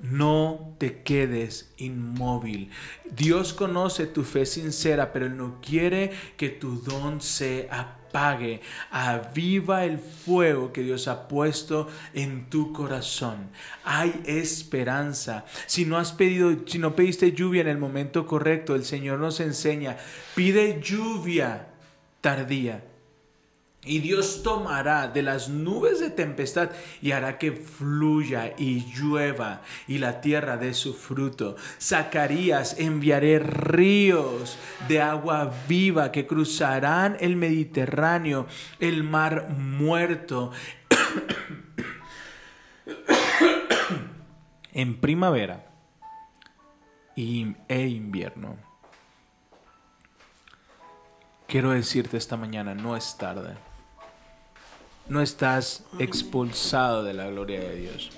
No 0.00 0.74
te 0.78 1.02
quedes 1.02 1.72
inmóvil. 1.76 2.70
Dios 3.10 3.52
conoce 3.52 4.06
tu 4.06 4.22
fe 4.22 4.46
sincera, 4.46 5.12
pero 5.12 5.26
Él 5.26 5.36
no 5.36 5.60
quiere 5.60 6.12
que 6.36 6.48
tu 6.48 6.80
don 6.82 7.20
se 7.20 7.68
apague. 7.70 8.60
Aviva 8.90 9.84
el 9.84 9.98
fuego 9.98 10.72
que 10.72 10.82
Dios 10.82 11.08
ha 11.08 11.26
puesto 11.26 11.88
en 12.14 12.48
tu 12.48 12.72
corazón. 12.72 13.50
Hay 13.84 14.22
esperanza. 14.24 15.44
Si 15.66 15.84
no 15.84 15.98
has 15.98 16.12
pedido, 16.12 16.54
si 16.66 16.78
no 16.78 16.94
pediste 16.94 17.32
lluvia 17.32 17.62
en 17.62 17.68
el 17.68 17.78
momento 17.78 18.26
correcto, 18.26 18.74
el 18.74 18.84
Señor 18.84 19.18
nos 19.18 19.40
enseña, 19.40 19.96
pide 20.34 20.80
lluvia 20.80 21.68
tardía. 22.20 22.84
Y 23.84 24.00
Dios 24.00 24.42
tomará 24.42 25.06
de 25.06 25.22
las 25.22 25.48
nubes 25.48 26.00
de 26.00 26.10
tempestad 26.10 26.70
y 27.00 27.12
hará 27.12 27.38
que 27.38 27.52
fluya 27.52 28.52
y 28.58 28.84
llueva 28.92 29.62
y 29.86 29.98
la 29.98 30.20
tierra 30.20 30.56
dé 30.56 30.74
su 30.74 30.94
fruto. 30.94 31.54
Zacarías 31.80 32.80
enviaré 32.80 33.38
ríos 33.38 34.58
de 34.88 35.00
agua 35.00 35.54
viva 35.68 36.10
que 36.10 36.26
cruzarán 36.26 37.16
el 37.20 37.36
Mediterráneo, 37.36 38.46
el 38.80 39.04
mar 39.04 39.48
muerto. 39.50 40.50
en 44.72 45.00
primavera 45.00 45.64
e 47.16 47.86
invierno. 47.88 48.56
Quiero 51.48 51.70
decirte 51.70 52.16
esta 52.16 52.36
mañana, 52.36 52.74
no 52.74 52.96
es 52.96 53.16
tarde. 53.16 53.67
No 55.08 55.22
estás 55.22 55.84
expulsado 55.98 57.02
de 57.02 57.14
la 57.14 57.28
gloria 57.28 57.60
de 57.60 57.76
Dios. 57.76 58.10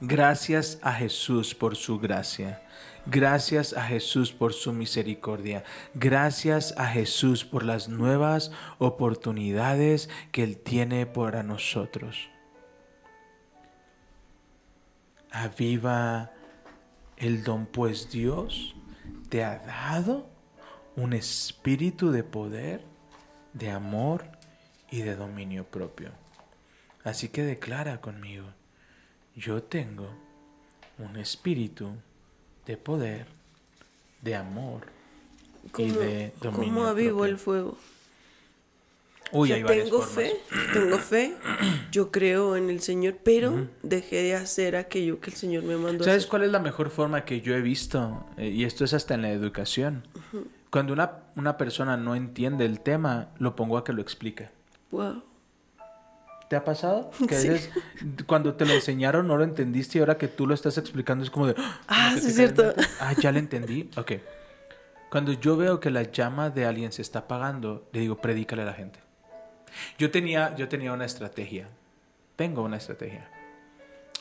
Gracias 0.00 0.78
a 0.82 0.92
Jesús 0.92 1.52
por 1.52 1.74
su 1.74 1.98
gracia. 1.98 2.62
Gracias 3.06 3.72
a 3.72 3.82
Jesús 3.82 4.32
por 4.32 4.52
su 4.52 4.72
misericordia. 4.72 5.64
Gracias 5.94 6.74
a 6.76 6.86
Jesús 6.86 7.44
por 7.44 7.64
las 7.64 7.88
nuevas 7.88 8.52
oportunidades 8.78 10.10
que 10.30 10.44
Él 10.44 10.58
tiene 10.58 11.06
para 11.06 11.42
nosotros. 11.42 12.28
Aviva 15.32 16.30
el 17.16 17.42
don, 17.42 17.66
pues 17.66 18.10
Dios 18.10 18.76
te 19.28 19.42
ha 19.42 19.58
dado 19.58 20.28
un 20.94 21.14
espíritu 21.14 22.12
de 22.12 22.22
poder, 22.22 22.84
de 23.54 23.70
amor 23.70 24.35
y 24.90 25.02
de 25.02 25.16
dominio 25.16 25.64
propio. 25.64 26.10
Así 27.04 27.28
que 27.28 27.42
declara 27.42 28.00
conmigo, 28.00 28.46
yo 29.34 29.62
tengo 29.62 30.08
un 30.98 31.16
espíritu 31.16 31.92
de 32.66 32.76
poder, 32.76 33.26
de 34.22 34.34
amor 34.34 34.86
y 35.66 35.70
¿Cómo, 35.70 36.00
de 36.00 36.32
dominio 36.40 36.64
cómo 36.74 36.86
avivo 36.86 37.18
propio. 37.18 37.32
el 37.32 37.38
fuego? 37.38 37.78
Uy, 39.32 39.48
Yo 39.48 39.66
tengo 39.66 40.02
fe, 40.02 40.36
tengo 40.72 40.98
fe, 40.98 41.34
yo 41.90 42.12
creo 42.12 42.56
en 42.56 42.70
el 42.70 42.80
Señor, 42.80 43.16
pero 43.24 43.66
dejé 43.82 44.22
de 44.22 44.36
hacer 44.36 44.76
aquello 44.76 45.20
que 45.20 45.30
el 45.30 45.36
Señor 45.36 45.64
me 45.64 45.76
mandó 45.76 46.04
a 46.04 46.06
¿Sabes 46.06 46.18
hacer. 46.22 46.30
cuál 46.30 46.44
es 46.44 46.50
la 46.52 46.60
mejor 46.60 46.90
forma 46.90 47.24
que 47.24 47.40
yo 47.40 47.54
he 47.56 47.60
visto? 47.60 48.24
Eh, 48.36 48.48
y 48.50 48.62
esto 48.64 48.84
es 48.84 48.94
hasta 48.94 49.14
en 49.14 49.22
la 49.22 49.30
educación. 49.32 50.06
Cuando 50.70 50.92
una, 50.92 51.24
una 51.34 51.56
persona 51.56 51.96
no 51.96 52.14
entiende 52.14 52.66
el 52.66 52.80
tema, 52.80 53.30
lo 53.38 53.56
pongo 53.56 53.78
a 53.78 53.84
que 53.84 53.92
lo 53.92 54.00
explique. 54.00 54.48
Wow. 54.96 55.22
¿Te 56.48 56.56
ha 56.56 56.64
pasado? 56.64 57.10
Que 57.28 57.34
a 57.36 57.40
Sí. 57.40 57.68
cuando 58.26 58.54
te 58.54 58.64
lo 58.66 58.72
enseñaron 58.72 59.26
no 59.26 59.36
lo 59.36 59.44
entendiste 59.44 59.98
y 59.98 60.00
ahora 60.00 60.16
que 60.16 60.28
tú 60.28 60.46
lo 60.46 60.54
estás 60.54 60.78
explicando 60.78 61.24
es 61.24 61.30
como 61.30 61.46
de... 61.48 61.54
Ah, 61.88 62.12
que 62.14 62.20
sí, 62.20 62.28
es 62.28 62.36
cierto. 62.36 62.72
Ah, 63.00 63.12
ya 63.20 63.32
lo 63.32 63.38
entendí. 63.38 63.90
Ok. 63.96 64.12
Cuando 65.10 65.32
yo 65.32 65.56
veo 65.56 65.80
que 65.80 65.90
la 65.90 66.02
llama 66.04 66.50
de 66.50 66.64
alguien 66.66 66.92
se 66.92 67.02
está 67.02 67.20
apagando, 67.20 67.88
le 67.92 68.00
digo, 68.00 68.16
predícale 68.20 68.62
a 68.62 68.66
la 68.66 68.72
gente. 68.74 69.00
Yo 69.98 70.10
tenía, 70.10 70.54
yo 70.56 70.68
tenía 70.68 70.92
una 70.92 71.04
estrategia. 71.04 71.68
Tengo 72.36 72.62
una 72.62 72.76
estrategia. 72.76 73.28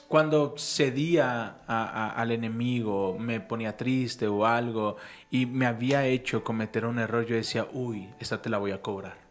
Cuando 0.07 0.55
cedía 0.57 1.57
a- 1.67 1.84
a- 1.86 2.09
al 2.11 2.32
enemigo, 2.32 3.17
me 3.19 3.39
ponía 3.39 3.76
triste 3.76 4.28
o 4.28 4.45
algo 4.45 4.97
y 5.32 5.45
me 5.47 5.65
había 5.65 6.05
hecho 6.05 6.43
cometer 6.43 6.86
un 6.86 6.99
error, 6.99 7.26
yo 7.26 7.36
decía, 7.36 7.67
uy, 7.73 8.09
esta 8.19 8.41
te 8.41 8.49
la 8.49 8.57
voy 8.59 8.71
a 8.71 8.82
cobrar. 8.82 9.24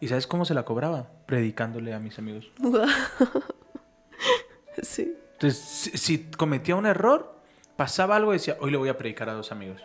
¿Y 0.00 0.08
sabes 0.08 0.26
cómo 0.26 0.44
se 0.44 0.54
la 0.54 0.64
cobraba? 0.64 1.08
Predicándole 1.26 1.94
a 1.94 1.98
mis 1.98 2.18
amigos. 2.18 2.50
Sí. 4.82 5.12
Entonces, 5.32 5.58
si, 5.58 5.98
si 5.98 6.24
cometía 6.30 6.76
un 6.76 6.86
error, 6.86 7.40
pasaba 7.76 8.14
algo 8.14 8.32
y 8.32 8.36
decía, 8.36 8.56
hoy 8.60 8.70
le 8.70 8.76
voy 8.76 8.88
a 8.88 8.96
predicar 8.96 9.28
a 9.28 9.32
dos 9.32 9.50
amigos. 9.50 9.82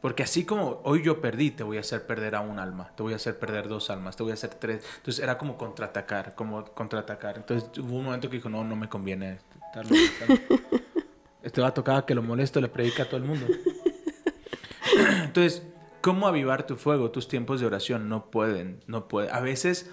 Porque 0.00 0.22
así 0.22 0.44
como 0.44 0.80
hoy 0.84 1.02
yo 1.02 1.20
perdí, 1.20 1.50
te 1.50 1.62
voy 1.62 1.76
a 1.76 1.80
hacer 1.80 2.06
perder 2.06 2.34
a 2.34 2.40
un 2.40 2.58
alma, 2.58 2.90
te 2.96 3.02
voy 3.02 3.12
a 3.12 3.16
hacer 3.16 3.38
perder 3.38 3.68
dos 3.68 3.90
almas, 3.90 4.16
te 4.16 4.22
voy 4.22 4.32
a 4.32 4.34
hacer 4.34 4.50
tres. 4.54 4.82
Entonces 4.96 5.22
era 5.22 5.36
como 5.36 5.58
contraatacar, 5.58 6.34
como 6.34 6.64
contraatacar. 6.64 7.36
Entonces 7.36 7.70
hubo 7.78 7.96
un 7.96 8.04
momento 8.04 8.30
que 8.30 8.36
dijo, 8.36 8.48
no, 8.48 8.64
no 8.64 8.76
me 8.76 8.88
conviene 8.88 9.40
estarlo 9.66 9.90
predicando. 9.90 10.60
Este 11.42 11.60
va 11.60 11.68
a 11.68 11.74
tocar 11.74 12.06
que 12.06 12.14
lo 12.14 12.22
molesto, 12.22 12.60
le 12.60 12.68
predica 12.68 13.02
a 13.02 13.06
todo 13.06 13.18
el 13.18 13.24
mundo. 13.24 13.46
Entonces, 15.24 15.62
¿cómo 16.00 16.26
avivar 16.26 16.66
tu 16.66 16.76
fuego? 16.76 17.10
Tus 17.10 17.28
tiempos 17.28 17.60
de 17.60 17.66
oración 17.66 18.08
no 18.08 18.30
pueden, 18.30 18.82
no 18.86 19.08
pueden. 19.08 19.34
A 19.34 19.40
veces 19.40 19.90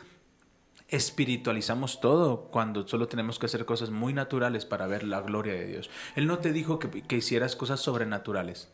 espiritualizamos 0.89 1.99
todo 1.99 2.43
cuando 2.45 2.87
solo 2.87 3.07
tenemos 3.07 3.39
que 3.39 3.47
hacer 3.47 3.65
cosas 3.65 3.89
muy 3.89 4.13
naturales 4.13 4.65
para 4.65 4.87
ver 4.87 5.03
la 5.03 5.21
gloria 5.21 5.53
de 5.53 5.65
Dios. 5.65 5.89
Él 6.15 6.27
no 6.27 6.39
te 6.39 6.53
dijo 6.53 6.79
que, 6.79 6.89
que 7.01 7.17
hicieras 7.17 7.55
cosas 7.55 7.79
sobrenaturales. 7.79 8.69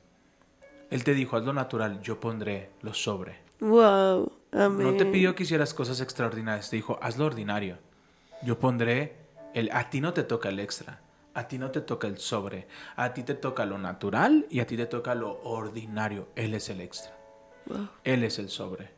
Él 0.92 1.04
te 1.04 1.14
dijo, 1.14 1.38
haz 1.38 1.44
lo 1.44 1.54
natural, 1.54 2.02
yo 2.02 2.20
pondré 2.20 2.70
lo 2.82 2.94
sobre. 2.94 3.40
Wow. 3.60 4.32
Amén. 4.52 4.86
No 4.86 4.96
te 4.96 5.06
pidió 5.06 5.34
que 5.34 5.44
hicieras 5.44 5.74
cosas 5.74 6.02
extraordinarias, 6.02 6.70
te 6.70 6.76
dijo, 6.76 7.00
haz 7.02 7.18
lo 7.18 7.26
ordinario. 7.26 7.80
Yo 8.44 8.60
pondré 8.60 9.16
el... 9.56 9.72
A 9.72 9.90
ti 9.90 10.02
no 10.02 10.14
te 10.14 10.22
toca 10.22 10.50
el 10.50 10.60
extra, 10.60 11.02
a 11.34 11.48
ti 11.48 11.58
no 11.58 11.72
te 11.72 11.82
toca 11.82 12.08
el 12.08 12.20
sobre, 12.20 12.68
a 12.96 13.14
ti 13.14 13.24
te 13.24 13.34
toca 13.34 13.66
lo 13.66 13.80
natural 13.80 14.46
y 14.52 14.60
a 14.60 14.68
ti 14.68 14.78
te 14.78 14.86
toca 14.86 15.16
lo 15.16 15.42
ordinario. 15.42 16.28
Él 16.36 16.54
es 16.54 16.70
el 16.70 16.82
extra. 16.82 17.23
Él 18.04 18.24
es 18.24 18.40
el 18.40 18.50
sobre. 18.50 18.92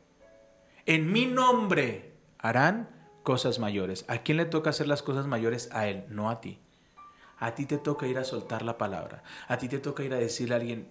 En 0.85 1.11
mi 1.11 1.25
nombre 1.25 2.13
harán 2.37 2.89
cosas 3.23 3.59
mayores. 3.59 4.05
¿A 4.07 4.19
quién 4.19 4.37
le 4.37 4.45
toca 4.45 4.69
hacer 4.69 4.87
las 4.87 5.03
cosas 5.03 5.27
mayores? 5.27 5.69
A 5.71 5.87
Él, 5.87 6.05
no 6.09 6.29
a 6.29 6.41
ti. 6.41 6.59
A 7.37 7.53
ti 7.55 7.65
te 7.65 7.77
toca 7.77 8.07
ir 8.07 8.17
a 8.17 8.23
soltar 8.23 8.61
la 8.61 8.77
palabra. 8.77 9.23
A 9.47 9.57
ti 9.57 9.67
te 9.67 9.79
toca 9.79 10.03
ir 10.03 10.13
a 10.13 10.17
decirle 10.17 10.55
a 10.55 10.59
alguien, 10.59 10.87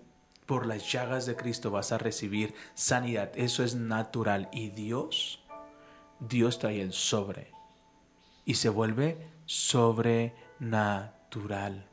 por 0.47 0.66
las 0.66 0.93
llagas 0.93 1.25
de 1.27 1.37
Cristo 1.37 1.70
vas 1.70 1.93
a 1.93 1.99
recibir 1.99 2.55
sanidad. 2.75 3.31
Eso 3.35 3.62
es 3.64 3.77
natural. 3.77 4.49
Y 4.53 4.70
Dios, 4.70 5.43
Dios 6.20 6.59
trae 6.59 6.81
el 6.83 6.93
sobre. 6.93 7.53
Y 8.45 8.57
se 8.57 8.68
vuelve 8.68 9.31
sobrenatural. 9.47 11.89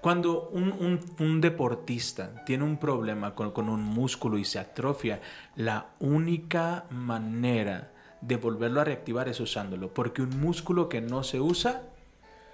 Cuando 0.00 0.48
un, 0.50 1.00
un- 1.18 1.40
deportista 1.40 2.44
tiene 2.44 2.64
un 2.64 2.78
problema 2.78 3.34
con, 3.34 3.52
con 3.52 3.68
un 3.68 3.82
músculo 3.82 4.38
y 4.38 4.44
se 4.44 4.58
atrofia, 4.58 5.20
la 5.56 5.86
única 6.00 6.84
manera 6.90 7.90
de 8.20 8.36
volverlo 8.36 8.80
a 8.80 8.84
reactivar 8.84 9.28
es 9.28 9.40
usándolo, 9.40 9.92
porque 9.94 10.22
un 10.22 10.40
músculo 10.40 10.88
que 10.88 11.00
no 11.00 11.22
se 11.22 11.40
usa 11.40 11.82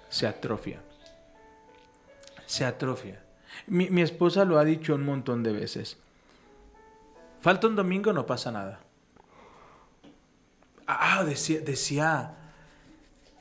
se 0.09 0.27
atrofia. 0.27 0.81
Se 2.45 2.65
atrofia. 2.65 3.23
Mi, 3.67 3.89
mi 3.89 4.01
esposa 4.01 4.45
lo 4.45 4.59
ha 4.59 4.65
dicho 4.65 4.93
un 4.95 5.05
montón 5.05 5.41
de 5.41 5.51
veces. 5.53 5.97
Falta 7.41 7.67
un 7.67 7.75
domingo, 7.75 8.13
no 8.13 8.25
pasa 8.25 8.51
nada. 8.51 8.79
Ah, 10.87 11.23
decía, 11.23 11.61
decía, 11.61 12.35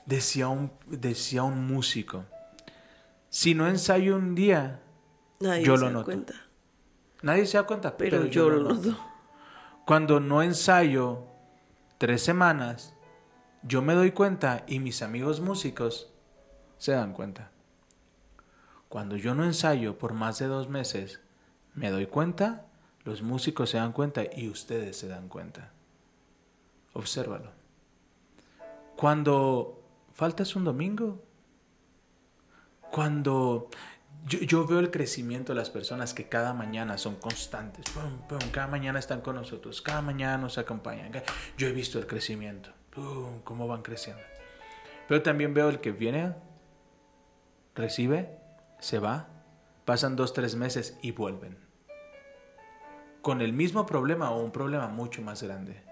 decía 0.06 0.48
un, 0.48 0.70
decía 0.86 1.42
un 1.42 1.66
músico. 1.66 2.24
Si 3.34 3.52
no 3.52 3.66
ensayo 3.66 4.14
un 4.14 4.36
día, 4.36 4.80
Nadie 5.40 5.64
Yo 5.64 5.74
se 5.74 5.80
lo 5.80 5.86
da 5.88 5.92
noto. 5.92 6.04
cuenta. 6.04 6.34
nadie 7.22 7.46
se 7.46 7.56
da 7.58 7.64
cuenta, 7.64 7.96
Pero, 7.96 8.26
yo 8.26 8.48
lo 8.48 8.62
noto. 8.62 8.96
Cuando 9.84 10.20
no 10.20 10.40
ensayo 10.40 11.24
tres 11.98 12.22
semanas, 12.22 12.94
yo 13.64 13.82
me 13.82 13.94
doy 13.94 14.12
cuenta 14.12 14.62
y 14.68 14.78
mis 14.78 15.02
amigos 15.02 15.40
músicos 15.40 16.12
se 16.78 16.92
dan 16.92 17.12
cuenta. 17.12 17.50
Cuando 18.88 19.16
yo 19.16 19.34
no 19.34 19.42
ensayo 19.42 19.98
por 19.98 20.12
más 20.12 20.38
de 20.38 20.46
dos 20.46 20.68
meses, 20.68 21.18
me 21.74 21.90
doy 21.90 22.06
cuenta, 22.06 22.66
los 23.02 23.22
músicos 23.22 23.68
se 23.70 23.78
dan 23.78 23.90
cuenta 23.90 24.22
y 24.32 24.48
ustedes 24.48 24.96
se 24.96 25.08
dan 25.08 25.26
cuenta. 25.28 25.72
Obsérvalo. 26.92 27.50
Cuando 28.94 29.82
faltas 30.12 30.54
un 30.54 30.62
domingo, 30.62 31.20
cuando 32.94 33.70
yo, 34.24 34.68
veo 34.68 34.78
el 34.78 34.92
crecimiento 34.92 35.52
de 35.52 35.56
las 35.58 35.68
personas 35.68 36.14
que 36.14 36.28
cada 36.28 36.54
mañana 36.54 36.96
son 36.96 37.16
constantes, 37.16 37.84
cada 38.52 38.68
mañana 38.68 39.00
están 39.00 39.20
con 39.20 39.34
nosotros, 39.34 39.82
cada 39.82 40.00
mañana 40.00 40.38
nos 40.38 40.58
acompañan. 40.58 41.10
Yo 41.58 41.66
he 41.66 41.72
visto 41.72 41.98
el 41.98 42.06
crecimiento, 42.06 42.70
cómo 43.42 43.66
van 43.66 43.82
creciendo. 43.82 44.22
Pero 45.08 45.22
también 45.22 45.54
veo 45.54 45.70
el 45.70 45.80
que 45.80 45.90
viene, 45.90 46.34
recibe, 47.74 48.38
se 48.78 49.00
va, 49.00 49.26
pasan 49.84 50.14
dos, 50.14 50.32
tres 50.32 50.54
meses 50.54 50.96
y 51.02 51.10
vuelven. 51.10 51.58
Con 53.22 53.42
el 53.42 53.52
mismo 53.52 53.86
problema 53.86 54.30
o 54.30 54.40
un 54.40 54.52
problema 54.52 54.86
mucho 54.86 55.20
más 55.20 55.42
grande. 55.42 55.82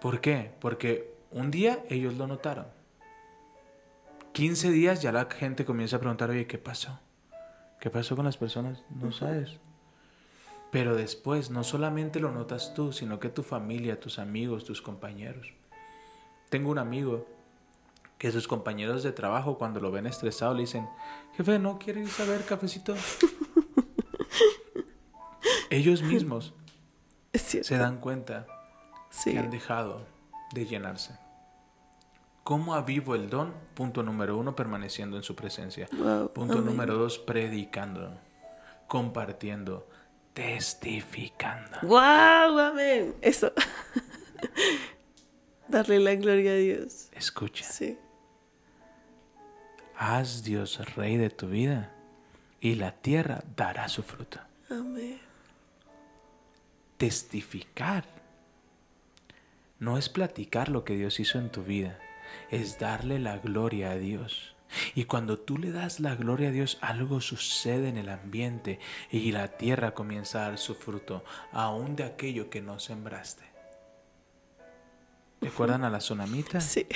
¿Por 0.00 0.20
qué? 0.20 0.52
Porque 0.58 1.14
un 1.30 1.52
día 1.52 1.84
ellos 1.88 2.14
lo 2.14 2.26
notaron. 2.26 2.73
15 4.34 4.70
días 4.70 5.00
ya 5.00 5.12
la 5.12 5.26
gente 5.26 5.64
comienza 5.64 5.96
a 5.96 6.00
preguntar, 6.00 6.28
oye, 6.30 6.46
¿qué 6.46 6.58
pasó? 6.58 6.98
¿Qué 7.80 7.88
pasó 7.88 8.16
con 8.16 8.24
las 8.24 8.36
personas? 8.36 8.82
No 8.90 9.12
sabes. 9.12 9.58
Pero 10.72 10.96
después 10.96 11.50
no 11.50 11.62
solamente 11.62 12.18
lo 12.18 12.32
notas 12.32 12.74
tú, 12.74 12.92
sino 12.92 13.20
que 13.20 13.28
tu 13.28 13.44
familia, 13.44 14.00
tus 14.00 14.18
amigos, 14.18 14.64
tus 14.64 14.82
compañeros. 14.82 15.52
Tengo 16.50 16.70
un 16.70 16.78
amigo 16.78 17.26
que 18.18 18.32
sus 18.32 18.48
compañeros 18.48 19.04
de 19.04 19.12
trabajo 19.12 19.56
cuando 19.56 19.78
lo 19.80 19.92
ven 19.92 20.06
estresado 20.06 20.52
le 20.54 20.62
dicen, 20.62 20.88
jefe, 21.36 21.58
¿no 21.60 21.78
quiere 21.78 22.00
ir 22.02 22.10
a 22.20 22.24
ver 22.24 22.44
cafecito? 22.44 22.94
Ellos 25.70 26.02
mismos 26.02 26.54
se 27.32 27.78
dan 27.78 27.98
cuenta 28.00 28.46
Sí. 29.10 29.32
que 29.32 29.38
han 29.38 29.50
dejado 29.50 30.04
de 30.52 30.66
llenarse. 30.66 31.16
¿Cómo 32.44 32.74
avivo 32.74 33.14
el 33.14 33.30
don? 33.30 33.54
Punto 33.74 34.02
número 34.02 34.36
uno, 34.36 34.54
permaneciendo 34.54 35.16
en 35.16 35.22
su 35.22 35.34
presencia. 35.34 35.88
Wow, 35.92 36.32
Punto 36.32 36.54
amén. 36.54 36.66
número 36.66 36.94
dos, 36.96 37.18
predicando, 37.18 38.18
compartiendo, 38.86 39.88
testificando. 40.34 41.78
Wow, 41.82 42.58
amén. 42.58 43.14
Eso. 43.22 43.50
Darle 45.68 45.98
la 46.00 46.14
gloria 46.16 46.52
a 46.52 46.56
Dios. 46.56 47.08
Escucha, 47.12 47.64
Sí. 47.64 47.98
haz 49.96 50.42
Dios 50.44 50.94
rey 50.96 51.16
de 51.16 51.30
tu 51.30 51.46
vida 51.48 51.92
y 52.60 52.74
la 52.74 52.92
tierra 52.92 53.42
dará 53.56 53.88
su 53.88 54.02
fruto. 54.02 54.38
Amén. 54.68 55.18
Testificar 56.98 58.04
no 59.78 59.98
es 59.98 60.08
platicar 60.08 60.68
lo 60.68 60.84
que 60.84 60.94
Dios 60.94 61.20
hizo 61.20 61.38
en 61.38 61.50
tu 61.50 61.62
vida, 61.62 61.98
es 62.50 62.78
darle 62.78 63.18
la 63.18 63.38
gloria 63.38 63.90
a 63.92 63.96
Dios. 63.96 64.54
Y 64.94 65.04
cuando 65.04 65.38
tú 65.38 65.58
le 65.58 65.70
das 65.70 66.00
la 66.00 66.16
gloria 66.16 66.48
a 66.48 66.52
Dios, 66.52 66.78
algo 66.80 67.20
sucede 67.20 67.88
en 67.88 67.96
el 67.96 68.08
ambiente 68.08 68.80
y 69.10 69.30
la 69.32 69.56
tierra 69.56 69.94
comienza 69.94 70.40
a 70.44 70.48
dar 70.50 70.58
su 70.58 70.74
fruto, 70.74 71.24
aún 71.52 71.94
de 71.96 72.04
aquello 72.04 72.50
que 72.50 72.60
no 72.60 72.78
sembraste. 72.80 73.44
¿Recuerdan 75.40 75.84
a 75.84 75.90
la 75.90 75.98
tsunamita? 75.98 76.60
Sí. 76.60 76.86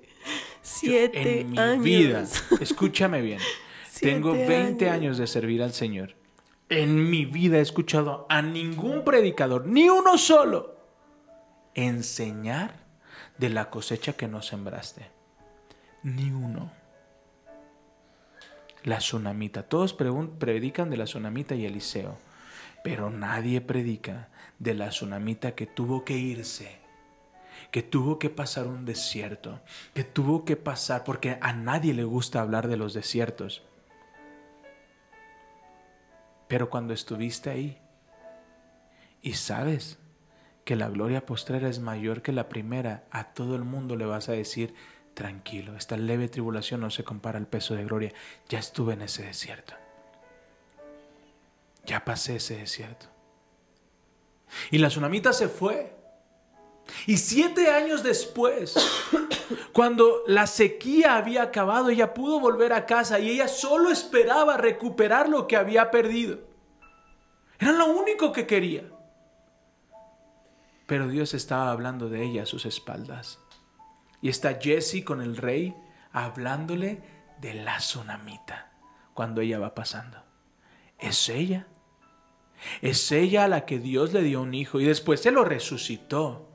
Siete 0.62 1.40
en 1.40 1.50
mi 1.50 1.58
años. 1.58 1.84
vida, 1.84 2.24
escúchame 2.60 3.20
bien, 3.22 3.40
Siete 3.88 4.14
tengo 4.14 4.32
20 4.32 4.88
años. 4.88 4.94
años 4.94 5.18
de 5.18 5.26
servir 5.26 5.62
al 5.62 5.72
Señor. 5.72 6.14
En 6.68 7.08
mi 7.10 7.24
vida 7.24 7.58
he 7.58 7.62
escuchado 7.62 8.26
a 8.28 8.42
ningún 8.42 9.02
predicador, 9.02 9.66
ni 9.66 9.88
uno 9.88 10.18
solo, 10.18 10.76
enseñar 11.74 12.87
de 13.38 13.48
la 13.48 13.70
cosecha 13.70 14.12
que 14.12 14.28
no 14.28 14.42
sembraste. 14.42 15.10
Ni 16.02 16.30
uno. 16.30 16.70
La 18.84 18.98
tsunamita. 18.98 19.62
Todos 19.62 19.94
predican 19.94 20.90
de 20.90 20.96
la 20.96 21.04
tsunamita 21.04 21.54
y 21.54 21.64
Eliseo, 21.64 22.18
pero 22.84 23.10
nadie 23.10 23.60
predica 23.60 24.28
de 24.58 24.74
la 24.74 24.90
tsunamita 24.90 25.54
que 25.54 25.66
tuvo 25.66 26.04
que 26.04 26.14
irse 26.14 26.78
que 27.70 27.82
tuvo 27.82 28.18
que 28.18 28.30
pasar 28.30 28.66
un 28.66 28.84
desierto, 28.84 29.60
que 29.94 30.04
tuvo 30.04 30.44
que 30.44 30.56
pasar, 30.56 31.04
porque 31.04 31.38
a 31.40 31.52
nadie 31.52 31.92
le 31.92 32.04
gusta 32.04 32.40
hablar 32.40 32.68
de 32.68 32.76
los 32.76 32.94
desiertos. 32.94 33.62
Pero 36.46 36.70
cuando 36.70 36.94
estuviste 36.94 37.50
ahí 37.50 37.78
y 39.20 39.34
sabes 39.34 39.98
que 40.68 40.76
la 40.76 40.90
gloria 40.90 41.24
postrera 41.24 41.66
es 41.70 41.80
mayor 41.80 42.20
que 42.20 42.30
la 42.30 42.50
primera, 42.50 43.04
a 43.10 43.32
todo 43.32 43.56
el 43.56 43.64
mundo 43.64 43.96
le 43.96 44.04
vas 44.04 44.28
a 44.28 44.32
decir, 44.32 44.74
tranquilo, 45.14 45.74
esta 45.74 45.96
leve 45.96 46.28
tribulación 46.28 46.82
no 46.82 46.90
se 46.90 47.04
compara 47.04 47.38
al 47.38 47.46
peso 47.46 47.74
de 47.74 47.86
gloria. 47.86 48.12
Ya 48.50 48.58
estuve 48.58 48.92
en 48.92 49.00
ese 49.00 49.22
desierto. 49.22 49.72
Ya 51.86 52.04
pasé 52.04 52.36
ese 52.36 52.58
desierto. 52.58 53.06
Y 54.70 54.76
la 54.76 54.88
tsunamita 54.88 55.32
se 55.32 55.48
fue. 55.48 55.96
Y 57.06 57.16
siete 57.16 57.70
años 57.70 58.02
después, 58.02 58.74
cuando 59.72 60.22
la 60.26 60.46
sequía 60.46 61.16
había 61.16 61.44
acabado, 61.44 61.88
ella 61.88 62.12
pudo 62.12 62.40
volver 62.40 62.74
a 62.74 62.84
casa 62.84 63.18
y 63.18 63.30
ella 63.30 63.48
solo 63.48 63.90
esperaba 63.90 64.58
recuperar 64.58 65.30
lo 65.30 65.46
que 65.46 65.56
había 65.56 65.90
perdido. 65.90 66.40
Era 67.58 67.72
lo 67.72 67.86
único 67.86 68.32
que 68.32 68.46
quería. 68.46 68.97
Pero 70.88 71.06
Dios 71.06 71.34
estaba 71.34 71.70
hablando 71.70 72.08
de 72.08 72.24
ella 72.24 72.44
a 72.44 72.46
sus 72.46 72.64
espaldas. 72.64 73.38
Y 74.22 74.30
está 74.30 74.58
Jesse 74.58 75.04
con 75.04 75.20
el 75.20 75.36
rey 75.36 75.76
hablándole 76.12 77.02
de 77.42 77.52
la 77.52 77.76
tsunamita 77.76 78.72
cuando 79.12 79.42
ella 79.42 79.58
va 79.58 79.74
pasando. 79.74 80.16
Es 80.98 81.28
ella. 81.28 81.66
Es 82.80 83.12
ella 83.12 83.44
a 83.44 83.48
la 83.48 83.66
que 83.66 83.78
Dios 83.78 84.14
le 84.14 84.22
dio 84.22 84.40
un 84.40 84.54
hijo 84.54 84.80
y 84.80 84.86
después 84.86 85.20
se 85.20 85.30
lo 85.30 85.44
resucitó. 85.44 86.48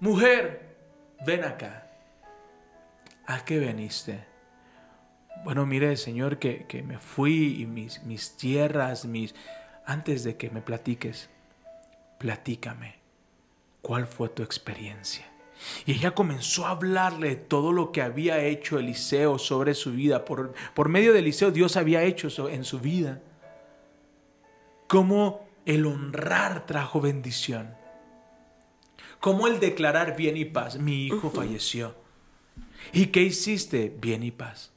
Mujer, 0.00 0.76
ven 1.24 1.42
acá. 1.42 1.90
¿A 3.26 3.42
qué 3.42 3.58
veniste? 3.58 4.26
Bueno, 5.44 5.64
mire, 5.64 5.96
Señor, 5.96 6.38
que, 6.38 6.66
que 6.66 6.82
me 6.82 6.98
fui 6.98 7.62
y 7.62 7.64
mis, 7.64 8.02
mis 8.04 8.36
tierras, 8.36 9.06
mis... 9.06 9.34
Antes 9.86 10.24
de 10.24 10.36
que 10.36 10.50
me 10.50 10.60
platiques, 10.60 11.30
platícame. 12.18 13.01
¿Cuál 13.82 14.06
fue 14.06 14.28
tu 14.28 14.44
experiencia? 14.44 15.28
Y 15.86 15.92
ella 15.92 16.12
comenzó 16.12 16.66
a 16.66 16.70
hablarle 16.70 17.30
de 17.30 17.36
todo 17.36 17.72
lo 17.72 17.92
que 17.92 18.00
había 18.00 18.42
hecho 18.44 18.78
Eliseo 18.78 19.38
sobre 19.38 19.74
su 19.74 19.92
vida. 19.92 20.24
Por, 20.24 20.54
por 20.74 20.88
medio 20.88 21.12
de 21.12 21.18
Eliseo 21.18 21.50
Dios 21.50 21.76
había 21.76 22.04
hecho 22.04 22.48
en 22.48 22.64
su 22.64 22.78
vida. 22.78 23.20
Cómo 24.86 25.48
el 25.66 25.86
honrar 25.86 26.66
trajo 26.66 27.00
bendición. 27.00 27.74
Cómo 29.18 29.46
el 29.46 29.60
declarar 29.60 30.16
bien 30.16 30.36
y 30.36 30.44
paz. 30.44 30.78
Mi 30.78 31.06
hijo 31.06 31.30
falleció. 31.30 31.94
¿Y 32.92 33.06
qué 33.06 33.22
hiciste? 33.22 33.96
Bien 34.00 34.22
y 34.22 34.30
paz. 34.30 34.72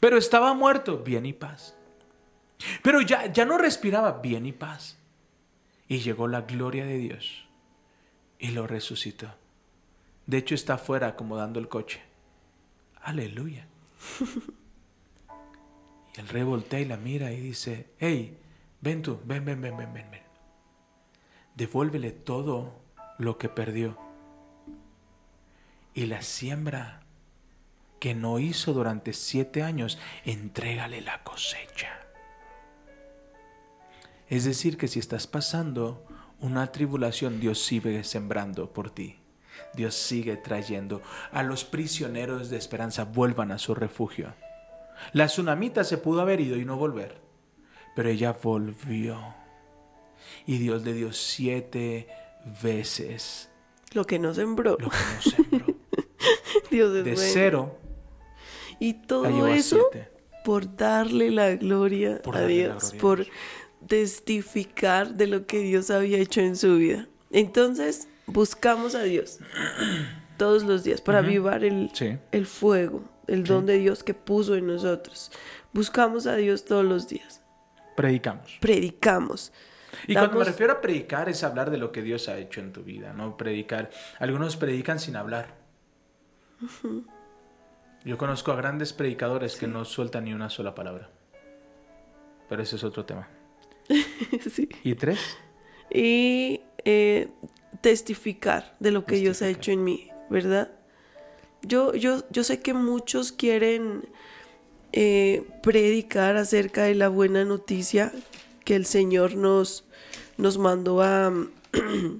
Pero 0.00 0.16
estaba 0.16 0.54
muerto. 0.54 0.98
Bien 0.98 1.26
y 1.26 1.32
paz. 1.32 1.74
Pero 2.82 3.00
ya, 3.02 3.32
ya 3.32 3.44
no 3.44 3.58
respiraba 3.58 4.20
bien 4.20 4.46
y 4.46 4.52
paz. 4.52 4.98
Y 5.88 5.98
llegó 5.98 6.28
la 6.28 6.42
gloria 6.42 6.84
de 6.84 6.98
Dios 6.98 7.45
y 8.38 8.48
lo 8.50 8.66
resucitó. 8.66 9.28
De 10.26 10.38
hecho 10.38 10.54
está 10.54 10.74
afuera 10.74 11.08
acomodando 11.08 11.60
el 11.60 11.68
coche. 11.68 12.02
Aleluya. 13.02 13.66
Y 16.16 16.20
el 16.20 16.28
rey 16.28 16.44
voltea 16.44 16.80
y 16.80 16.86
la 16.86 16.96
mira 16.96 17.30
y 17.30 17.38
dice, 17.40 17.90
hey, 17.98 18.38
ven 18.80 19.02
tú, 19.02 19.20
ven, 19.26 19.44
ven, 19.44 19.60
ven, 19.60 19.76
ven, 19.76 19.92
ven, 19.92 20.10
ven. 20.10 20.22
Devuélvele 21.54 22.10
todo 22.10 22.72
lo 23.18 23.36
que 23.36 23.50
perdió. 23.50 23.98
Y 25.92 26.06
la 26.06 26.22
siembra 26.22 27.02
que 28.00 28.14
no 28.14 28.38
hizo 28.38 28.72
durante 28.72 29.12
siete 29.12 29.62
años, 29.62 29.98
entrégale 30.24 31.00
la 31.00 31.22
cosecha. 31.22 32.00
Es 34.28 34.44
decir, 34.44 34.76
que 34.76 34.88
si 34.88 34.98
estás 34.98 35.26
pasando 35.26 36.04
una 36.40 36.70
tribulación, 36.72 37.40
Dios 37.40 37.62
sigue 37.62 38.04
sembrando 38.04 38.72
por 38.72 38.90
ti. 38.90 39.16
Dios 39.74 39.94
sigue 39.94 40.36
trayendo 40.36 41.02
a 41.32 41.42
los 41.42 41.64
prisioneros 41.64 42.50
de 42.50 42.56
esperanza, 42.56 43.04
vuelvan 43.04 43.52
a 43.52 43.58
su 43.58 43.74
refugio. 43.74 44.34
La 45.12 45.26
tsunamita 45.26 45.84
se 45.84 45.98
pudo 45.98 46.20
haber 46.20 46.40
ido 46.40 46.56
y 46.56 46.64
no 46.64 46.76
volver, 46.76 47.20
pero 47.94 48.08
ella 48.08 48.32
volvió. 48.42 49.18
Y 50.46 50.58
Dios 50.58 50.82
le 50.84 50.92
dio 50.92 51.12
siete 51.12 52.08
veces 52.62 53.50
Lo 53.92 54.04
que 54.04 54.18
no 54.18 54.34
sembró. 54.34 54.76
lo 54.80 54.90
que 54.90 54.96
no 54.96 55.22
sembró. 55.22 55.66
Dios 56.70 56.96
es 56.96 57.04
De 57.04 57.14
bueno. 57.14 57.30
cero 57.32 57.78
Y 58.80 58.94
todo 58.94 59.46
eso 59.46 59.90
por 60.44 60.76
darle 60.76 61.30
la 61.30 61.54
gloria 61.56 62.20
Por 62.22 62.36
a 62.36 62.46
Dios, 62.46 62.68
gloria 62.92 62.98
a 62.98 63.00
por 63.00 63.16
Dios. 63.18 63.28
Testificar 63.86 65.14
de 65.14 65.26
lo 65.26 65.46
que 65.46 65.58
Dios 65.60 65.90
había 65.90 66.18
hecho 66.18 66.40
en 66.40 66.56
su 66.56 66.76
vida. 66.76 67.06
Entonces, 67.30 68.08
buscamos 68.26 68.94
a 68.94 69.02
Dios 69.02 69.38
todos 70.38 70.62
los 70.64 70.84
días 70.84 71.00
para 71.00 71.18
avivar 71.18 71.64
el, 71.64 71.90
Sí. 71.92 72.18
el 72.32 72.46
fuego, 72.46 73.02
el 73.26 73.44
don 73.44 73.66
de 73.66 73.78
Dios 73.78 74.04
que 74.04 74.14
puso 74.14 74.54
en 74.54 74.66
nosotros. 74.66 75.30
Buscamos 75.72 76.26
a 76.26 76.36
Dios 76.36 76.64
todos 76.64 76.84
los 76.84 77.08
días. 77.08 77.42
Predicamos. 77.96 78.58
Predicamos. 78.60 79.52
Y 80.06 80.14
cuando 80.14 80.38
me 80.38 80.44
refiero 80.44 80.74
a 80.74 80.80
predicar 80.80 81.28
es 81.28 81.42
hablar 81.42 81.70
de 81.70 81.78
lo 81.78 81.90
que 81.90 82.02
Dios 82.02 82.28
ha 82.28 82.36
hecho 82.38 82.60
en 82.60 82.72
tu 82.72 82.82
vida, 82.82 83.12
no 83.14 83.36
predicar. 83.36 83.90
Algunos 84.18 84.56
predican 84.56 84.98
sin 85.00 85.16
hablar. 85.16 85.54
Yo 88.04 88.18
conozco 88.18 88.52
a 88.52 88.56
grandes 88.56 88.92
predicadores 88.92 89.56
que 89.56 89.66
no 89.66 89.84
sueltan 89.84 90.24
ni 90.24 90.32
una 90.34 90.50
sola 90.50 90.74
palabra. 90.74 91.08
Pero 92.48 92.62
ese 92.62 92.76
es 92.76 92.84
otro 92.84 93.04
tema. 93.04 93.28
Sí. 94.50 94.68
¿Y 94.82 94.94
tres? 94.94 95.18
y 95.90 96.60
eh, 96.84 97.28
testificar 97.80 98.76
de 98.80 98.90
lo 98.90 99.04
que 99.04 99.16
Dios 99.16 99.42
ha 99.42 99.48
hecho 99.48 99.72
en 99.72 99.84
mí, 99.84 100.10
¿verdad? 100.30 100.70
Yo, 101.62 101.94
yo, 101.94 102.22
yo 102.30 102.44
sé 102.44 102.60
que 102.60 102.74
muchos 102.74 103.32
quieren 103.32 104.08
eh, 104.92 105.44
predicar 105.62 106.36
acerca 106.36 106.84
de 106.84 106.94
la 106.94 107.08
buena 107.08 107.44
noticia 107.44 108.12
que 108.64 108.76
el 108.76 108.86
Señor 108.86 109.36
nos, 109.36 109.84
nos 110.36 110.58
mandó 110.58 111.02
a, 111.02 111.32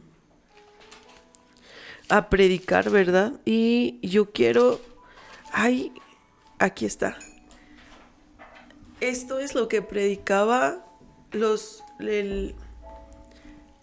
a 2.09 2.31
predicar, 2.31 2.91
¿verdad? 2.91 3.35
Y 3.45 3.99
yo 4.03 4.33
quiero... 4.33 4.81
Ay, 5.53 5.93
aquí 6.59 6.87
está. 6.87 7.19
Esto 9.01 9.39
es 9.39 9.55
lo 9.55 9.69
que 9.69 9.83
predicaba 9.83 10.86
los, 11.37 11.83
el- 12.01 12.55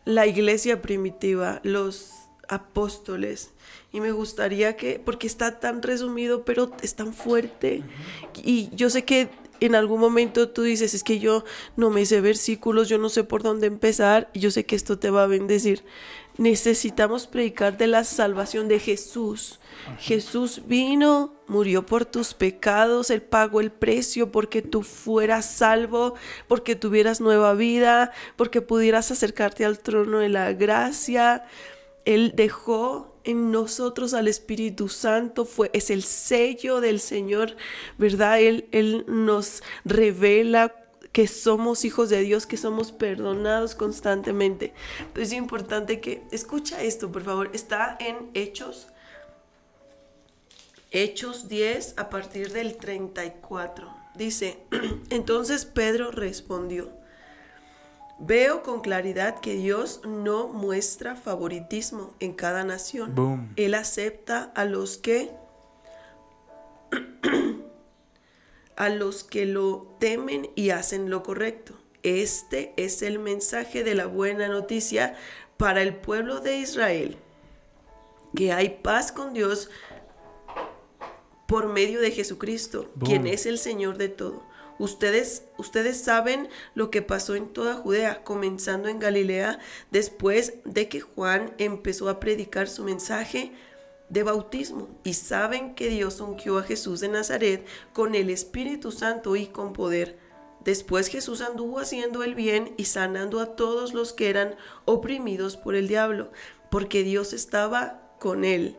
la 0.06 0.28
iglesia 0.28 0.82
primitiva, 0.82 1.60
los 1.64 2.12
apóstoles. 2.50 3.52
Y 3.92 4.02
me 4.02 4.12
gustaría 4.12 4.76
que, 4.76 5.00
porque 5.04 5.28
está 5.28 5.60
tan 5.60 5.82
resumido, 5.82 6.44
pero 6.44 6.72
es 6.82 6.96
tan 6.96 7.14
fuerte. 7.14 7.84
Y 8.44 8.70
yo 8.76 8.90
sé 8.90 9.06
que 9.06 9.30
en 9.60 9.76
algún 9.76 10.00
momento 10.02 10.50
tú 10.50 10.64
dices, 10.64 10.94
es 10.94 11.04
que 11.04 11.20
yo 11.20 11.46
no 11.78 11.90
me 11.90 12.06
sé 12.06 12.20
versículos, 12.20 12.90
yo 12.90 12.98
no 12.98 13.08
sé 13.10 13.24
por 13.24 13.44
dónde 13.44 13.68
empezar, 13.68 14.30
y 14.34 14.40
yo 14.40 14.52
sé 14.52 14.66
que 14.66 14.76
esto 14.76 14.98
te 15.00 15.10
va 15.10 15.24
a 15.24 15.28
bendecir. 15.28 15.84
Necesitamos 16.38 17.28
predicar 17.28 17.78
de 17.78 17.88
la 17.88 18.04
salvación 18.04 18.68
de 18.68 18.80
Jesús. 18.80 19.60
Jesús 20.00 20.62
vino, 20.66 21.34
murió 21.48 21.86
por 21.86 22.06
tus 22.06 22.34
pecados, 22.34 23.10
Él 23.10 23.22
pagó 23.22 23.62
el 23.62 23.72
precio 23.72 24.32
porque 24.32 24.62
tú 24.62 24.82
fueras 24.84 25.46
salvo, 25.46 26.16
porque 26.48 26.76
tuvieras 26.76 27.22
nueva 27.22 27.54
vida, 27.54 28.12
porque 28.36 28.62
pudieras 28.62 29.12
acercarte 29.12 29.66
al 29.66 29.80
trono 29.80 30.20
de 30.20 30.30
la 30.30 30.54
gracia. 30.54 31.46
Él 32.06 32.34
dejó 32.36 33.16
en 33.24 33.52
nosotros 33.52 34.14
al 34.14 34.28
Espíritu 34.28 34.90
Santo, 34.90 35.46
fue, 35.46 35.70
es 35.74 35.90
el 35.90 36.04
sello 36.04 36.82
del 36.82 37.00
Señor, 37.00 37.56
¿verdad? 37.98 38.42
Él, 38.42 38.68
él 38.72 39.06
nos 39.08 39.64
revela 39.86 40.74
que 41.14 41.28
somos 41.28 41.86
hijos 41.86 42.10
de 42.10 42.22
Dios, 42.22 42.46
que 42.46 42.58
somos 42.58 42.92
perdonados 42.92 43.76
constantemente. 43.76 44.74
Entonces 45.00 45.32
es 45.32 45.34
importante 45.34 46.02
que, 46.02 46.24
escucha 46.32 46.82
esto, 46.82 47.12
por 47.12 47.24
favor, 47.24 47.52
está 47.54 47.96
en 48.00 48.32
Hechos, 48.34 48.88
Hechos 50.96 51.48
10 51.48 51.96
a 51.98 52.12
partir 52.12 52.54
del 52.54 52.78
34. 52.78 53.92
Dice, 54.14 54.60
entonces 55.10 55.66
Pedro 55.66 56.12
respondió, 56.12 56.92
veo 58.20 58.62
con 58.62 58.82
claridad 58.82 59.40
que 59.40 59.56
Dios 59.56 60.02
no 60.06 60.50
muestra 60.50 61.16
favoritismo 61.16 62.14
en 62.20 62.34
cada 62.34 62.64
nación. 62.64 63.16
Boom. 63.16 63.54
Él 63.56 63.74
acepta 63.74 64.52
a 64.56 64.66
los 64.66 65.00
que 65.00 65.32
a 68.76 68.90
los 68.90 69.24
que 69.24 69.48
lo 69.48 69.96
temen 70.00 70.52
y 70.54 70.70
hacen 70.70 71.10
lo 71.10 71.24
correcto. 71.24 71.74
Este 72.04 72.72
es 72.78 73.02
el 73.02 73.18
mensaje 73.18 73.84
de 73.84 73.96
la 73.96 74.06
buena 74.06 74.48
noticia 74.48 75.16
para 75.58 75.82
el 75.82 75.96
pueblo 75.96 76.40
de 76.40 76.58
Israel, 76.58 77.18
que 78.36 78.54
hay 78.54 78.70
paz 78.84 79.12
con 79.12 79.34
Dios 79.34 79.72
por 81.54 81.68
medio 81.68 82.02
de 82.02 82.10
Jesucristo, 82.10 82.90
Boom. 82.96 83.08
quien 83.08 83.28
es 83.28 83.46
el 83.46 83.60
Señor 83.60 84.00
de 84.00 84.10
todo. 84.10 84.42
Ustedes, 84.80 85.44
ustedes 85.60 86.02
saben 86.02 86.50
lo 86.74 86.90
que 86.90 87.04
pasó 87.04 87.36
en 87.36 87.48
toda 87.54 87.76
Judea, 87.76 88.24
comenzando 88.24 88.90
en 88.90 88.98
Galilea, 88.98 89.60
después 89.92 90.56
de 90.66 90.90
que 90.90 91.02
Juan 91.02 91.54
empezó 91.60 92.10
a 92.10 92.20
predicar 92.20 92.68
su 92.68 92.84
mensaje 92.84 93.52
de 94.10 94.24
bautismo 94.24 94.90
y 95.04 95.14
saben 95.14 95.76
que 95.76 95.90
Dios 95.90 96.22
ungió 96.22 96.58
a 96.58 96.64
Jesús 96.64 97.02
de 97.02 97.10
Nazaret 97.10 97.68
con 97.94 98.16
el 98.16 98.32
Espíritu 98.32 98.92
Santo 98.92 99.36
y 99.36 99.46
con 99.46 99.74
poder. 99.74 100.18
Después 100.66 101.06
Jesús 101.06 101.42
anduvo 101.42 101.78
haciendo 101.78 102.24
el 102.24 102.34
bien 102.34 102.74
y 102.78 102.86
sanando 102.86 103.40
a 103.40 103.56
todos 103.56 103.94
los 103.94 104.12
que 104.12 104.32
eran 104.32 104.56
oprimidos 104.86 105.56
por 105.56 105.76
el 105.76 105.88
diablo, 105.88 106.32
porque 106.72 107.04
Dios 107.04 107.32
estaba 107.32 108.02
con 108.18 108.44
él. 108.44 108.76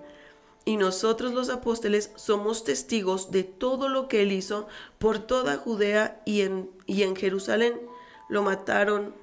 Y 0.64 0.76
nosotros 0.76 1.34
los 1.34 1.50
apóstoles 1.50 2.10
somos 2.16 2.64
testigos 2.64 3.30
de 3.30 3.44
todo 3.44 3.88
lo 3.88 4.08
que 4.08 4.22
él 4.22 4.32
hizo 4.32 4.66
por 4.98 5.18
toda 5.18 5.58
Judea 5.58 6.22
y 6.24 6.42
en, 6.42 7.16
Jerusalén. 7.16 7.80
Lo 8.28 8.42
mataron 8.42 9.14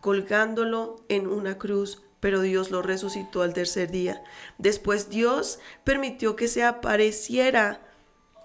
colgándolo 0.00 0.96
en 1.08 1.26
una 1.28 1.56
cruz, 1.56 2.02
pero 2.20 2.42
Dios 2.42 2.70
lo 2.70 2.82
resucitó 2.82 3.42
al 3.42 3.54
tercer 3.54 3.90
día. 3.90 4.22
Después 4.58 5.08
Dios 5.08 5.60
permitió 5.82 6.36
que 6.36 6.48
se 6.48 6.62
apareciera 6.62 7.80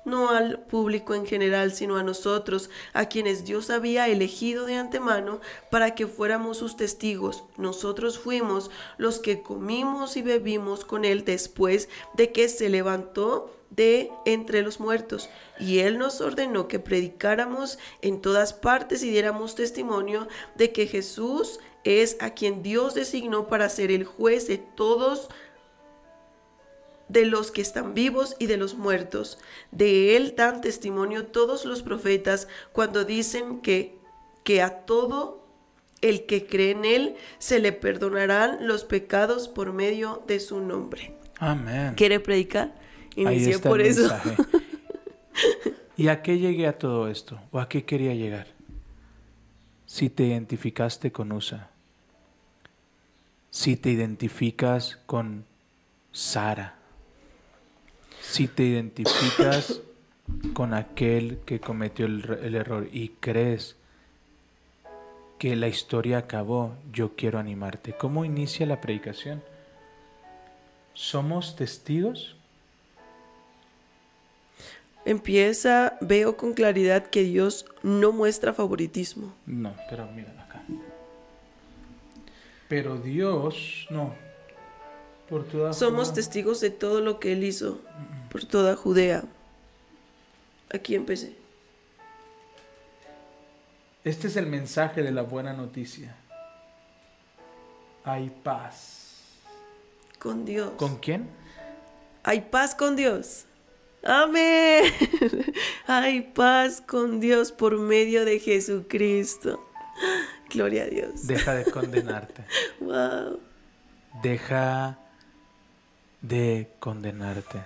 no 0.07 0.29
al 0.29 0.59
público 0.61 1.13
en 1.13 1.25
general, 1.25 1.71
sino 1.71 1.97
a 1.97 2.03
nosotros, 2.03 2.69
a 2.93 3.05
quienes 3.05 3.45
Dios 3.45 3.69
había 3.69 4.07
elegido 4.07 4.65
de 4.65 4.77
antemano 4.77 5.41
para 5.69 5.93
que 5.93 6.07
fuéramos 6.07 6.57
sus 6.57 6.75
testigos. 6.77 7.43
Nosotros 7.57 8.17
fuimos 8.17 8.71
los 8.97 9.19
que 9.19 9.43
comimos 9.43 10.17
y 10.17 10.23
bebimos 10.23 10.85
con 10.85 11.05
Él 11.05 11.25
después 11.25 11.89
de 12.15 12.31
que 12.31 12.49
se 12.49 12.69
levantó 12.69 13.53
de 13.69 14.11
entre 14.25 14.61
los 14.61 14.79
muertos. 14.79 15.29
Y 15.59 15.79
Él 15.79 15.97
nos 15.97 16.21
ordenó 16.21 16.67
que 16.67 16.79
predicáramos 16.79 17.77
en 18.01 18.21
todas 18.21 18.53
partes 18.53 19.03
y 19.03 19.09
diéramos 19.09 19.55
testimonio 19.55 20.27
de 20.55 20.71
que 20.71 20.87
Jesús 20.87 21.59
es 21.83 22.17
a 22.19 22.31
quien 22.31 22.63
Dios 22.63 22.93
designó 22.95 23.47
para 23.47 23.69
ser 23.69 23.91
el 23.91 24.03
juez 24.03 24.47
de 24.47 24.57
todos 24.57 25.29
de 27.09 27.25
los 27.25 27.51
que 27.51 27.61
están 27.61 27.93
vivos 27.93 28.35
y 28.39 28.47
de 28.47 28.57
los 28.57 28.75
muertos. 28.75 29.39
De 29.71 30.15
él 30.15 30.33
dan 30.35 30.61
testimonio 30.61 31.27
todos 31.27 31.65
los 31.65 31.83
profetas 31.83 32.47
cuando 32.71 33.05
dicen 33.05 33.61
que, 33.61 33.97
que 34.43 34.61
a 34.61 34.85
todo 34.85 35.45
el 36.01 36.25
que 36.25 36.45
cree 36.45 36.71
en 36.71 36.85
él 36.85 37.15
se 37.39 37.59
le 37.59 37.71
perdonarán 37.71 38.67
los 38.67 38.83
pecados 38.83 39.47
por 39.47 39.73
medio 39.73 40.23
de 40.27 40.39
su 40.39 40.59
nombre. 40.61 41.13
Amén. 41.39 41.93
¿Quiere 41.95 42.19
predicar? 42.19 42.73
Inicié 43.15 43.59
por 43.59 43.81
eso. 43.81 44.01
mensaje. 44.01 44.35
¿Y 45.97 46.09
a 46.09 46.21
qué 46.21 46.37
llegué 46.37 46.67
a 46.67 46.77
todo 46.77 47.07
esto? 47.07 47.39
¿O 47.51 47.59
a 47.59 47.67
qué 47.67 47.83
quería 47.83 48.13
llegar? 48.13 48.47
Si 49.87 50.09
te 50.09 50.25
identificaste 50.25 51.11
con 51.11 51.31
USA, 51.31 51.69
si 53.49 53.77
te 53.77 53.89
identificas 53.89 54.99
con 55.07 55.45
Sara, 56.11 56.76
si 58.29 58.47
te 58.47 58.63
identificas 58.63 59.81
con 60.53 60.73
aquel 60.73 61.39
que 61.45 61.59
cometió 61.59 62.05
el, 62.05 62.55
error 62.55 62.87
y 62.91 63.09
crees 63.19 63.77
que 65.39 65.55
la 65.55 65.67
historia 65.67 66.19
acabó, 66.19 66.75
yo 66.91 67.15
quiero 67.15 67.39
animarte. 67.39 67.93
¿Cómo 67.93 68.25
inicia 68.25 68.65
la 68.65 68.81
predicación? 68.81 69.41
¿Somos 70.93 71.55
testigos? 71.55 72.35
Empieza, 75.05 75.97
veo 76.01 76.35
con 76.35 76.53
claridad 76.53 77.07
que 77.07 77.23
Dios 77.23 77.65
no 77.81 78.11
muestra 78.11 78.53
favoritismo. 78.53 79.33
No, 79.45 79.73
pero 79.89 80.07
mira 80.07 80.31
acá. 80.31 80.63
Pero 82.67 82.97
Dios, 82.97 83.87
no. 83.89 84.26
Por 85.29 85.43
toda 85.45 85.73
Somos 85.73 86.13
testigos 86.13 86.61
de 86.61 86.69
todo 86.69 87.01
lo 87.01 87.19
que 87.19 87.33
Él 87.33 87.43
hizo 87.43 87.79
por 88.29 88.45
toda 88.45 88.75
Judea. 88.75 89.23
Aquí 90.73 90.95
empecé. 90.95 91.35
Este 94.03 94.27
es 94.27 94.35
el 94.35 94.47
mensaje 94.47 95.01
de 95.01 95.11
la 95.11 95.23
buena 95.23 95.53
noticia. 95.53 96.15
Hay 98.03 98.29
paz. 98.29 99.33
Con 100.19 100.45
Dios. 100.45 100.71
¿Con 100.77 100.97
quién? 100.97 101.29
Hay 102.23 102.41
paz 102.41 102.75
con 102.75 102.95
Dios. 102.95 103.45
Amén. 104.03 104.83
Hay 105.87 106.21
paz 106.21 106.81
con 106.81 107.19
Dios 107.19 107.51
por 107.51 107.77
medio 107.77 108.23
de 108.23 108.39
Jesucristo. 108.39 109.67
Gloria 110.49 110.83
a 110.83 110.87
Dios. 110.87 111.27
Deja 111.27 111.55
de 111.55 111.65
condenarte. 111.71 112.45
Wow. 112.79 113.39
Deja 114.21 114.97
de 116.21 116.69
condenarte. 116.79 117.61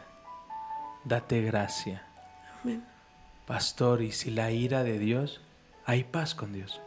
Date 1.04 1.42
gracia. 1.42 2.04
Amén. 2.62 2.86
Pastor, 3.48 4.02
y 4.02 4.12
si 4.12 4.32
la 4.32 4.52
ira 4.52 4.84
de 4.84 5.00
Dios, 5.00 5.42
hay 5.86 6.04
paz 6.04 6.36
con 6.36 6.54
Dios. 6.54 6.80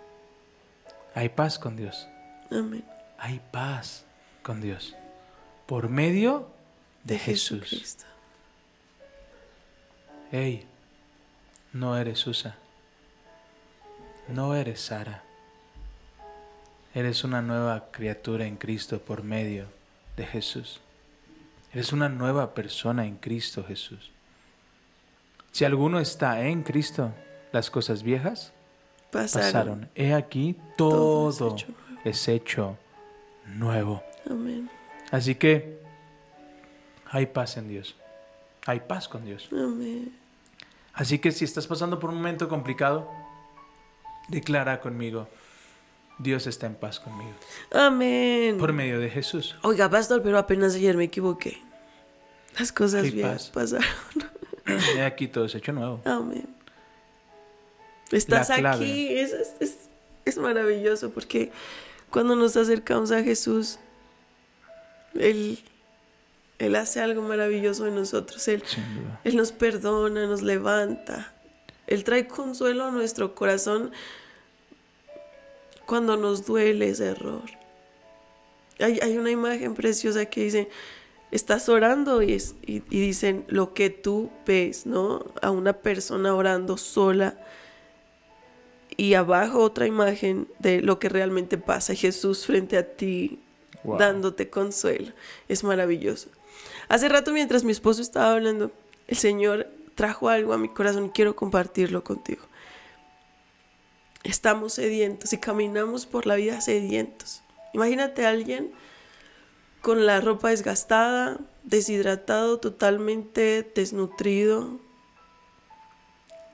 Hay 1.15 1.29
paz 1.29 1.59
con 1.59 1.77
Dios. 1.77 2.09
Amén. 2.51 2.85
Hay 3.19 3.41
paz 3.51 4.05
con 4.43 4.61
Dios. 4.61 4.95
Por 5.67 5.89
medio 5.89 6.49
de, 7.03 7.15
De 7.15 7.21
Jesús. 7.21 7.61
Jesucristo. 7.61 8.05
Hey, 10.31 10.67
no 11.73 11.97
eres 11.97 12.27
Usa. 12.27 12.57
No 14.29 14.55
eres 14.55 14.81
Sara. 14.81 15.23
Eres 16.95 17.25
una 17.25 17.43
nueva 17.43 17.91
criatura 17.91 18.47
en 18.47 18.57
Cristo 18.57 19.01
por 19.01 19.23
medio 19.23 19.67
de 20.17 20.27
Jesús. 20.27 20.81
Eres 21.75 21.93
una 21.93 22.09
nueva 22.09 22.55
persona 22.55 23.05
en 23.05 23.16
Cristo 23.16 23.64
Jesús. 23.66 24.11
Si 25.53 25.64
alguno 25.64 25.99
está 26.01 26.41
en 26.47 26.62
Cristo, 26.62 27.12
las 27.53 27.70
cosas 27.70 28.03
viejas 28.03 28.53
Pasaron. 29.11 29.43
pasaron. 29.53 29.91
He 29.95 30.14
aquí 30.14 30.57
Todo 30.77 31.33
todo, 31.33 31.57
es 31.57 31.62
hecho 31.62 31.66
nuevo. 31.77 32.01
es 32.05 32.29
hecho 32.29 32.79
nuevo. 33.47 34.03
Amén. 34.31 34.70
Así 35.11 35.35
que 35.35 35.79
hay 37.11 37.27
paz 37.27 37.57
en 37.57 37.68
Dios. 37.68 37.95
Hay 38.66 38.81
paz 38.81 39.09
con 39.09 39.25
Dios. 39.25 39.49
Amén. 39.53 40.16
Así 40.93 41.18
que 41.18 41.33
si 41.33 41.45
estás 41.45 41.66
pasando 41.66 41.99
por 41.99 42.11
un 42.11 42.16
momento 42.16 42.49
complicado, 42.49 43.11
declara 44.29 44.81
conmigo, 44.81 45.29
Dios 46.19 46.47
está 46.47 46.67
en 46.67 46.75
paz 46.75 47.01
conmigo. 47.01 47.35
Amén. 47.73 48.57
Por 48.59 48.73
medio 48.73 49.01
de 49.01 49.11
Jesús. 49.11 49.57
Oiga, 49.62 49.91
pastor, 49.91 50.23
pero 50.23 50.39
apenas 50.39 50.75
ayer 50.75 50.97
me 50.97 51.05
equivoqué. 51.05 51.61
Las 52.59 52.71
cosas 52.73 53.03
¿Qué 53.03 53.11
bien 53.11 53.29
pasa? 53.33 53.53
pasaron. 53.53 53.87
Aquí 55.05 55.27
todo 55.29 55.47
es 55.47 55.55
hecho 55.55 55.73
nuevo. 55.73 56.01
Amén. 56.05 56.47
Estás 58.12 58.51
aquí, 58.51 59.09
es, 59.19 59.33
es, 59.61 59.79
es- 60.25 60.39
maravilloso 60.39 61.11
porque 61.11 61.51
cuando 62.11 62.37
nos 62.37 62.57
acercamos 62.57 63.11
a 63.11 63.23
Jesús, 63.23 63.79
Él, 65.15 65.59
Él 66.59 66.77
hace 66.77 67.01
algo 67.01 67.23
maravilloso 67.23 67.87
en 67.87 67.97
nosotros. 67.97 68.47
Él. 68.49 68.62
Él 69.25 69.37
nos 69.37 69.51
perdona, 69.53 70.27
nos 70.27 70.43
levanta. 70.43 71.33
Él 71.87 72.05
trae 72.05 72.27
consuelo 72.29 72.87
a 72.87 72.91
nuestro 72.91 73.35
corazón 73.35 73.91
cuando 75.87 76.16
nos 76.16 76.47
duele 76.47 76.89
ese 76.91 77.07
error. 77.07 77.43
Hay, 78.80 78.99
hay 79.03 79.18
una 79.18 79.30
imagen 79.30 79.74
preciosa 79.74 80.24
que 80.26 80.43
dice, 80.45 80.68
estás 81.30 81.68
orando 81.68 82.22
y, 82.22 82.32
es- 82.32 82.55
y- 82.66 82.82
y 82.91 83.01
dicen 83.01 83.45
lo 83.49 83.72
que 83.74 83.91
tú 83.91 84.30
ves, 84.47 84.87
¿no? 84.87 85.24
A 85.43 85.51
una 85.51 85.72
persona 85.74 86.35
orando 86.35 86.76
sola. 86.76 87.39
Y 88.97 89.14
abajo 89.14 89.59
otra 89.59 89.87
imagen 89.87 90.47
de 90.61 90.80
lo 90.80 90.99
que 90.99 91.09
realmente 91.09 91.59
pasa. 91.59 91.95
Jesús 91.95 92.47
frente 92.47 92.76
a 92.76 92.87
ti, 92.97 93.41
Wow. 93.82 93.99
dándote 93.99 94.49
consuelo. 94.49 95.12
Es 95.49 95.62
maravilloso. 95.64 96.28
Hace 96.89 97.09
rato 97.09 97.32
mientras 97.32 97.64
mi 97.64 97.72
esposo 97.72 98.01
estaba 98.01 98.32
hablando, 98.32 98.70
el 99.09 99.16
Señor 99.16 99.66
trajo 99.95 100.28
algo 100.28 100.53
a 100.53 100.59
mi 100.59 100.68
corazón 100.68 101.07
y 101.07 101.11
quiero 101.11 101.37
compartirlo 101.37 102.03
contigo. 102.05 102.43
Estamos 104.25 104.75
sedientos 104.75 105.33
y 105.33 105.39
caminamos 105.39 106.07
por 106.07 106.27
la 106.27 106.35
vida 106.37 106.61
sedientos. 106.61 107.43
Imagínate 107.72 108.27
a 108.27 108.31
alguien 108.31 108.72
con 109.83 110.07
la 110.07 110.20
ropa 110.20 110.49
desgastada, 110.49 111.39
deshidratado, 111.62 112.59
totalmente 112.59 113.70
desnutrido, 113.75 114.81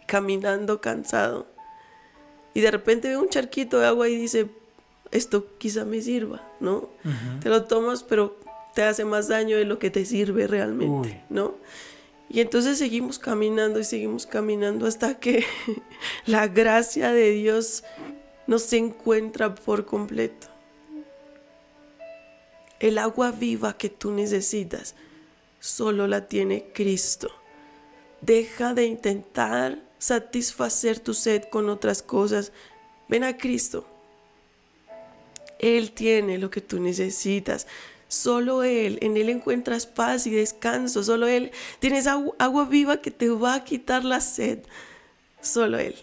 caminando 0.06 0.80
cansado. 0.80 1.46
Y 2.54 2.60
de 2.60 2.72
repente 2.72 3.08
ve 3.08 3.16
un 3.16 3.28
charquito 3.28 3.78
de 3.78 3.86
agua 3.86 4.08
y 4.08 4.16
dice, 4.16 4.50
esto 5.12 5.46
quizá 5.58 5.84
me 5.84 6.00
sirva, 6.00 6.42
¿no? 6.58 6.88
Te 7.40 7.48
lo 7.48 7.64
tomas, 7.64 8.02
pero 8.02 8.36
te 8.74 8.82
hace 8.82 9.04
más 9.04 9.28
daño 9.28 9.56
de 9.56 9.64
lo 9.64 9.78
que 9.78 9.90
te 9.90 10.04
sirve 10.04 10.46
realmente, 10.46 11.08
Uy. 11.08 11.20
¿no? 11.28 11.54
Y 12.32 12.40
entonces 12.40 12.78
seguimos 12.78 13.18
caminando 13.18 13.80
y 13.80 13.84
seguimos 13.84 14.24
caminando 14.24 14.86
hasta 14.86 15.18
que 15.18 15.44
la 16.26 16.46
gracia 16.46 17.12
de 17.12 17.30
Dios 17.32 17.82
nos 18.46 18.72
encuentra 18.72 19.56
por 19.56 19.84
completo. 19.84 20.46
El 22.78 22.98
agua 22.98 23.32
viva 23.32 23.76
que 23.76 23.90
tú 23.90 24.12
necesitas 24.12 24.94
solo 25.58 26.06
la 26.06 26.28
tiene 26.28 26.66
Cristo. 26.72 27.30
Deja 28.20 28.74
de 28.74 28.86
intentar 28.86 29.82
satisfacer 29.98 31.00
tu 31.00 31.14
sed 31.14 31.44
con 31.44 31.68
otras 31.68 32.00
cosas. 32.00 32.52
Ven 33.08 33.24
a 33.24 33.36
Cristo. 33.36 33.86
Él 35.58 35.90
tiene 35.90 36.38
lo 36.38 36.48
que 36.48 36.60
tú 36.60 36.80
necesitas. 36.80 37.66
Solo 38.10 38.64
Él, 38.64 38.98
en 39.02 39.16
Él 39.16 39.28
encuentras 39.28 39.86
paz 39.86 40.26
y 40.26 40.30
descanso. 40.30 41.04
Solo 41.04 41.28
Él, 41.28 41.52
tienes 41.78 42.06
agu- 42.08 42.34
agua 42.40 42.64
viva 42.64 42.96
que 43.00 43.12
te 43.12 43.28
va 43.28 43.54
a 43.54 43.64
quitar 43.64 44.04
la 44.04 44.20
sed. 44.20 44.58
Solo 45.40 45.78
Él. 45.78 45.94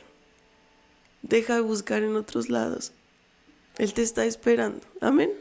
Deja 1.22 1.55
de 1.55 1.62
buscar 1.62 2.03
en 2.03 2.16
otros 2.16 2.47
lados. 2.49 2.93
Él 3.78 3.93
te 3.93 4.03
está 4.03 4.24
esperando. 4.26 4.80
Amén. 5.01 5.32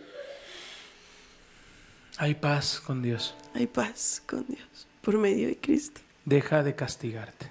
Hay 2.19 2.35
paz 2.35 2.81
con 2.85 3.01
Dios. 3.01 3.35
Hay 3.55 3.69
paz 3.69 4.21
con 4.27 4.45
Dios 4.49 4.87
por 5.03 5.17
medio 5.19 5.47
de 5.47 5.57
Cristo. 5.57 6.01
Deja 6.25 6.65
de 6.65 6.75
castigarte. 6.75 7.51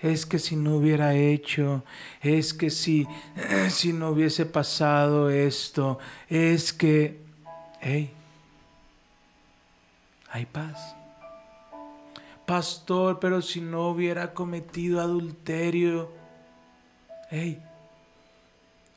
Es 0.00 0.24
que 0.24 0.38
si 0.38 0.54
no 0.54 0.76
hubiera 0.76 1.14
hecho, 1.16 1.82
es 2.22 2.54
que 2.54 2.70
si, 2.70 3.08
si 3.70 3.92
no 3.92 4.10
hubiese 4.10 4.46
pasado 4.46 5.30
esto, 5.30 5.98
es 6.28 6.72
que... 6.72 7.25
¡Hey! 7.80 8.12
Hay 10.30 10.46
paz. 10.46 10.94
Pastor, 12.46 13.18
pero 13.20 13.42
si 13.42 13.60
no 13.60 13.88
hubiera 13.88 14.32
cometido 14.34 15.00
adulterio, 15.00 16.10
¡Hey! 17.30 17.60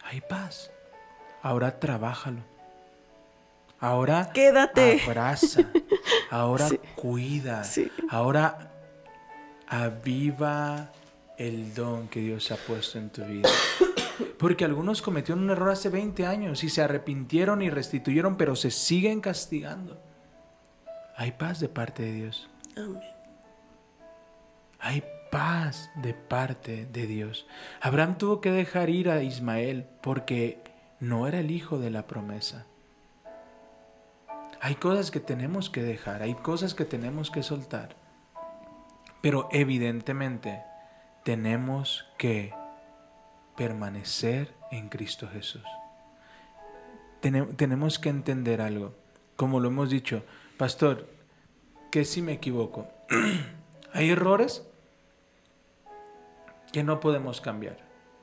Hay 0.04 0.22
paz. 0.22 0.70
Ahora 1.42 1.80
trabájalo. 1.80 2.42
Ahora 3.80 4.32
Quédate. 4.34 5.02
abraza. 5.04 5.62
Ahora 6.32 6.68
Sí. 6.70 6.80
cuida. 6.96 7.64
Sí. 7.64 7.92
Ahora 8.10 8.72
aviva 9.68 10.90
el 11.38 11.74
don 11.74 12.08
que 12.08 12.20
Dios 12.20 12.52
ha 12.52 12.56
puesto 12.58 12.98
en 13.00 13.10
tu 13.10 13.24
vida. 13.24 13.50
Porque 14.38 14.66
algunos 14.66 15.02
cometieron 15.02 15.44
un 15.44 15.50
error 15.50 15.70
hace 15.70 15.90
20 15.90 16.26
años 16.26 16.64
y 16.64 16.70
se 16.70 16.82
arrepintieron 16.82 17.62
y 17.62 17.70
restituyeron, 17.70 18.38
pero 18.38 18.56
se 18.56 18.72
siguen 18.72 19.22
castigando. 19.22 20.02
Hay 21.16 21.32
paz 21.32 21.60
de 21.60 21.70
parte 21.70 22.04
de 22.04 22.14
Dios. 22.14 22.50
Amén. 22.76 23.02
Hay 24.80 25.04
paz 25.32 25.90
de 25.96 26.14
parte 26.14 26.86
de 26.86 27.08
Dios. 27.08 27.46
Abraham 27.82 28.18
tuvo 28.18 28.42
que 28.42 28.52
dejar 28.52 28.90
ir 28.90 29.10
a 29.10 29.22
Ismael 29.24 29.86
porque 30.02 30.64
no 31.00 31.28
era 31.28 31.40
el 31.40 31.52
hijo 31.52 31.78
de 31.78 31.90
la 31.90 32.08
promesa. 32.08 32.66
Hay 34.62 34.76
cosas 34.76 35.12
que 35.12 35.20
tenemos 35.20 35.70
que 35.70 35.84
dejar, 35.84 36.22
hay 36.22 36.36
cosas 36.36 36.74
que 36.74 36.86
tenemos 36.86 37.32
que 37.32 37.44
soltar. 37.44 37.96
Pero 39.22 39.48
evidentemente 39.52 40.64
tenemos 41.24 42.06
que 42.18 42.54
permanecer 43.60 44.54
en 44.72 44.88
Cristo 44.88 45.28
Jesús. 45.28 45.64
Tene- 47.20 47.44
tenemos 47.58 48.00
que 48.00 48.08
entender 48.08 48.62
algo. 48.62 48.94
Como 49.36 49.60
lo 49.60 49.68
hemos 49.68 49.90
dicho, 49.90 50.24
pastor, 50.58 51.08
que 51.92 52.06
si 52.06 52.22
me 52.22 52.32
equivoco, 52.32 52.88
hay 53.94 54.12
errores 54.12 54.66
que 56.72 56.84
no 56.84 57.02
podemos 57.02 57.42
cambiar, 57.42 57.78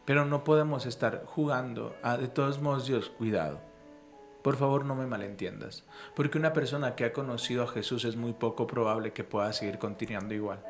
pero 0.07 0.25
no 0.25 0.43
podemos 0.43 0.87
estar 0.87 1.25
jugando 1.27 1.95
a 2.03 2.17
de 2.17 2.29
todos 2.29 2.63
modos 2.63 2.87
Dios, 2.87 3.11
cuidado. 3.11 3.61
Por 4.43 4.57
favor, 4.57 4.87
no 4.87 4.95
me 4.95 5.07
malentiendas, 5.07 5.85
porque 6.15 6.39
una 6.39 6.55
persona 6.55 6.95
que 6.95 7.05
ha 7.05 7.13
conocido 7.13 7.65
a 7.65 7.69
Jesús 7.69 8.07
es 8.07 8.17
muy 8.17 8.33
poco 8.33 8.67
probable 8.67 9.13
que 9.13 9.23
pueda 9.25 9.53
seguir 9.53 9.79
continuando 9.79 10.33
igual. 10.33 10.65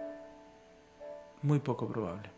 Muy 1.43 1.61
poco 1.61 1.87
probable. 1.87 2.31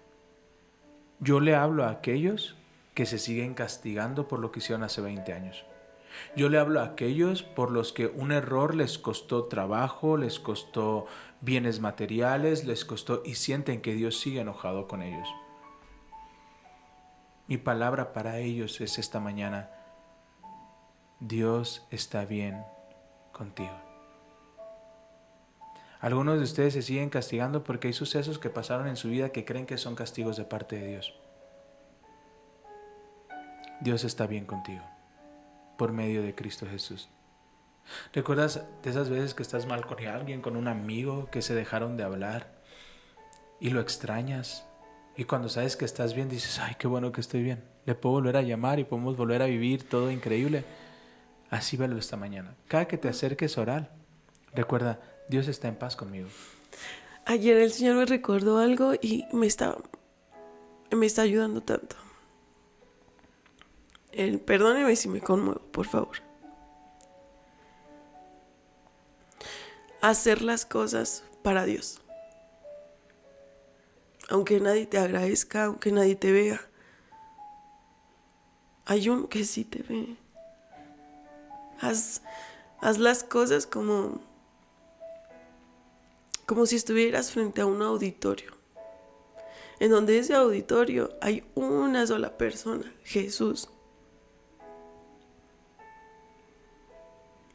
Yo 1.21 1.41
le 1.41 1.55
hablo 1.55 1.85
a 1.85 1.91
aquellos 1.91 2.57
que 2.95 3.07
se 3.07 3.19
siguen 3.19 3.55
castigando 3.55 4.29
por 4.29 4.41
lo 4.41 4.53
que 4.53 4.61
hicieron 4.61 4.83
hace 4.83 5.01
20 5.01 5.33
años. 5.33 5.65
Yo 6.37 6.49
le 6.49 6.59
hablo 6.59 6.81
a 6.81 6.85
aquellos 6.85 7.43
por 7.43 7.71
los 7.71 7.93
que 7.93 8.07
un 8.07 8.33
error 8.33 8.75
les 8.75 8.99
costó 8.99 9.45
trabajo, 9.45 10.17
les 10.17 10.41
costó 10.41 11.07
bienes 11.41 11.81
materiales, 11.81 12.65
les 12.65 12.85
costó 12.85 13.23
y 13.25 13.35
sienten 13.35 13.83
que 13.83 13.95
Dios 13.95 14.19
sigue 14.19 14.41
enojado 14.41 14.89
con 14.89 15.03
ellos. 15.03 15.29
Mi 17.47 17.57
palabra 17.57 18.13
para 18.13 18.39
ellos 18.39 18.81
es 18.81 18.99
esta 18.99 19.21
mañana, 19.21 19.71
Dios 21.21 21.87
está 21.91 22.25
bien 22.25 22.63
contigo. 23.33 23.88
Algunos 26.01 26.39
de 26.39 26.45
ustedes 26.45 26.75
se 26.75 26.83
siguen 26.83 27.11
castigando 27.11 27.65
porque 27.65 27.89
hay 27.89 27.93
sucesos 27.93 28.39
que 28.39 28.51
pasaron 28.51 28.87
en 28.87 28.97
su 28.97 29.09
vida 29.09 29.31
que 29.31 29.45
creen 29.45 29.67
que 29.67 29.79
son 29.79 29.97
castigos 29.97 30.37
de 30.37 30.45
parte 30.45 30.77
de 30.77 30.87
Dios. 30.87 31.15
Dios 33.81 34.05
está 34.05 34.27
bien 34.27 34.45
contigo 34.45 34.83
por 35.77 35.93
medio 35.93 36.23
de 36.23 36.35
Cristo 36.35 36.67
Jesús. 36.69 37.09
¿Recuerdas 38.13 38.65
de 38.83 38.91
esas 38.91 39.09
veces 39.09 39.35
que 39.35 39.43
estás 39.43 39.67
mal 39.67 39.87
con 39.87 40.05
alguien, 40.07 40.43
con 40.43 40.57
un 40.57 40.69
amigo, 40.69 41.29
que 41.31 41.43
se 41.43 41.55
dejaron 41.55 41.97
de 41.97 42.05
hablar 42.05 42.53
y 43.61 43.71
lo 43.71 43.81
extrañas? 43.81 44.67
Y 45.17 45.25
cuando 45.25 45.49
sabes 45.49 45.77
que 45.77 45.85
estás 45.85 46.15
bien, 46.15 46.29
dices, 46.29 46.61
ay, 46.61 46.77
qué 46.79 46.87
bueno 46.87 47.11
que 47.13 47.21
estoy 47.21 47.43
bien. 47.43 47.65
Le 47.87 47.95
puedo 47.95 48.15
volver 48.15 48.37
a 48.37 48.43
llamar 48.43 48.79
y 48.79 48.85
podemos 48.85 49.17
volver 49.17 49.43
a 49.43 49.47
vivir 49.47 49.89
todo 49.89 50.11
increíble. 50.11 50.65
Así 51.51 51.77
velo 51.77 51.97
esta 51.99 52.17
mañana. 52.17 52.55
Cada 52.69 52.87
que 52.87 52.99
te 52.99 53.09
acerques 53.09 53.57
a 53.57 53.63
orar, 53.63 53.91
recuerda, 54.55 55.01
Dios 55.29 55.47
está 55.49 55.69
en 55.69 55.77
paz 55.77 55.95
conmigo. 55.95 56.29
Ayer 57.27 57.59
el 57.59 57.71
Señor 57.71 57.97
me 57.97 58.07
recordó 58.07 58.59
algo 58.59 58.95
y 58.95 59.27
me 59.33 59.47
está, 59.47 59.77
me 60.91 61.05
está 61.05 61.23
ayudando 61.23 61.63
tanto. 61.63 61.97
El, 64.13 64.41
perdóneme 64.41 64.97
si 64.97 65.09
me 65.09 65.21
conmuevo, 65.21 65.61
por 65.71 65.87
favor. 65.87 66.17
Hacer 70.01 70.41
las 70.41 70.65
cosas 70.65 71.25
para 71.43 71.67
Dios. 71.67 72.01
Aunque 74.31 74.61
nadie 74.61 74.87
te 74.87 74.99
agradezca, 74.99 75.65
aunque 75.65 75.93
nadie 75.93 76.17
te 76.17 76.33
vea. 76.33 76.61
Hay 78.87 79.11
uno 79.11 79.29
que 79.29 79.45
sí 79.45 79.65
te 79.65 79.83
ve. 79.83 80.17
Haz, 81.81 82.23
haz 82.81 82.99
las 82.99 83.23
cosas 83.23 83.67
como 83.67 84.28
como 86.49 86.65
si 86.65 86.77
estuvieras 86.77 87.31
frente 87.31 87.61
a 87.61 87.67
un 87.67 87.83
auditorio, 87.83 88.53
en 89.81 89.91
donde 89.91 90.19
ese 90.19 90.33
auditorio 90.35 91.11
hay 91.21 91.45
una 91.55 92.07
sola 92.07 92.39
persona, 92.39 92.91
Jesús. 93.05 93.69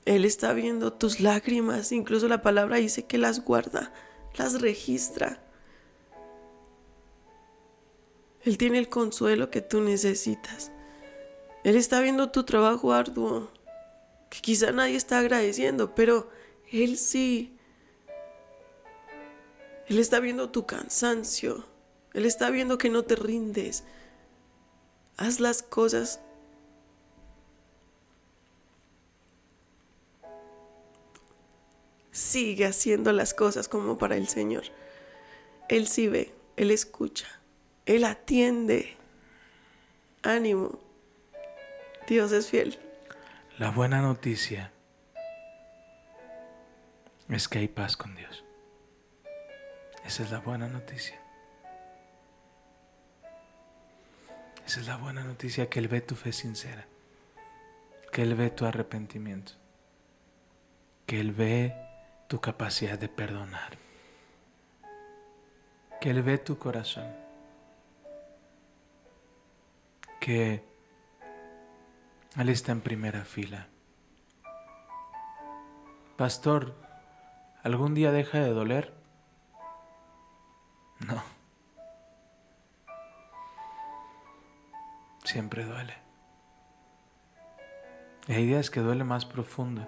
Él 0.06 0.26
está 0.26 0.54
viendo 0.54 0.94
tus 0.94 1.22
lágrimas, 1.22 1.92
incluso 1.92 2.28
la 2.28 2.44
palabra 2.44 2.78
dice 2.78 3.08
que 3.08 3.18
las 3.18 3.44
guarda, 3.44 3.92
las 4.38 4.62
registra. 4.62 5.44
Él 8.44 8.60
tiene 8.60 8.78
el 8.78 8.90
consuelo 8.90 9.50
que 9.50 9.62
tú 9.62 9.82
necesitas. 9.82 10.72
Él 11.64 11.78
está 11.78 12.00
viendo 12.00 12.30
tu 12.30 12.44
trabajo 12.44 12.94
arduo, 12.94 13.50
que 14.30 14.40
quizá 14.40 14.72
nadie 14.72 14.98
está 14.98 15.18
agradeciendo, 15.18 15.96
pero 15.96 16.30
Él 16.72 17.00
sí. 17.00 17.53
Él 19.94 20.00
está 20.00 20.20
viendo 20.20 20.50
tu 20.50 20.66
cansancio. 20.66 21.64
Él 22.16 22.26
está 22.26 22.50
viendo 22.50 22.80
que 22.80 22.90
no 22.90 23.04
te 23.04 23.16
rindes. 23.16 23.84
Haz 25.18 25.40
las 25.40 25.62
cosas 25.62 26.20
sigue 32.10 32.66
haciendo 32.66 33.12
las 33.12 33.36
cosas 33.36 33.68
como 33.68 34.00
para 34.00 34.18
el 34.18 34.28
Señor. 34.28 34.64
Él 35.70 35.86
sí 35.86 36.08
ve, 36.08 36.34
Él 36.58 36.72
escucha, 36.72 37.28
Él 37.86 38.04
atiende. 38.06 38.98
Ánimo. 40.24 40.80
Dios 42.08 42.32
es 42.32 42.50
fiel. 42.50 42.80
La 43.60 43.70
buena 43.70 44.02
noticia 44.02 44.72
es 47.30 47.48
que 47.48 47.60
hay 47.60 47.68
paz 47.68 47.96
con 47.96 48.16
Dios. 48.16 48.44
Esa 50.06 50.24
es 50.24 50.32
la 50.32 50.40
buena 50.40 50.68
noticia. 50.68 51.20
Esa 54.66 54.80
es 54.80 54.88
la 54.88 54.98
buena 54.98 55.24
noticia 55.24 55.70
que 55.70 55.80
Él 55.80 55.88
ve 55.88 56.02
tu 56.02 56.16
fe 56.16 56.32
sincera, 56.32 56.86
que 58.12 58.22
Él 58.22 58.36
ve 58.36 58.50
tu 58.50 58.66
arrepentimiento, 58.66 59.54
que 61.06 61.20
Él 61.20 61.32
ve 61.32 61.76
tu 62.28 62.40
capacidad 62.40 62.98
de 62.98 63.10
perdonar, 63.10 63.78
que 66.00 66.10
Él 66.10 66.24
ve 66.24 66.38
tu 66.38 66.58
corazón, 66.58 67.14
que 70.20 70.64
Él 72.38 72.50
está 72.50 72.72
en 72.72 72.82
primera 72.82 73.26
fila. 73.26 73.68
Pastor, 76.16 76.74
¿algún 77.64 77.94
día 77.94 78.12
deja 78.12 78.40
de 78.40 78.50
doler? 78.50 79.03
No. 81.08 81.24
Siempre 85.24 85.66
duele. 85.66 85.94
Y 88.28 88.34
hay 88.34 88.46
días 88.46 88.70
que 88.70 88.80
duele 88.80 89.04
más 89.04 89.26
profundo. 89.26 89.88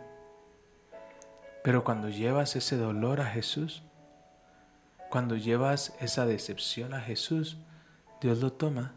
Pero 1.64 1.84
cuando 1.84 2.10
llevas 2.10 2.56
ese 2.56 2.78
dolor 2.78 3.22
a 3.22 3.26
Jesús, 3.26 3.84
cuando 5.10 5.36
llevas 5.36 5.96
esa 6.00 6.26
decepción 6.26 6.94
a 6.94 7.02
Jesús, 7.02 7.58
Dios 8.22 8.40
lo 8.40 8.52
toma 8.54 8.94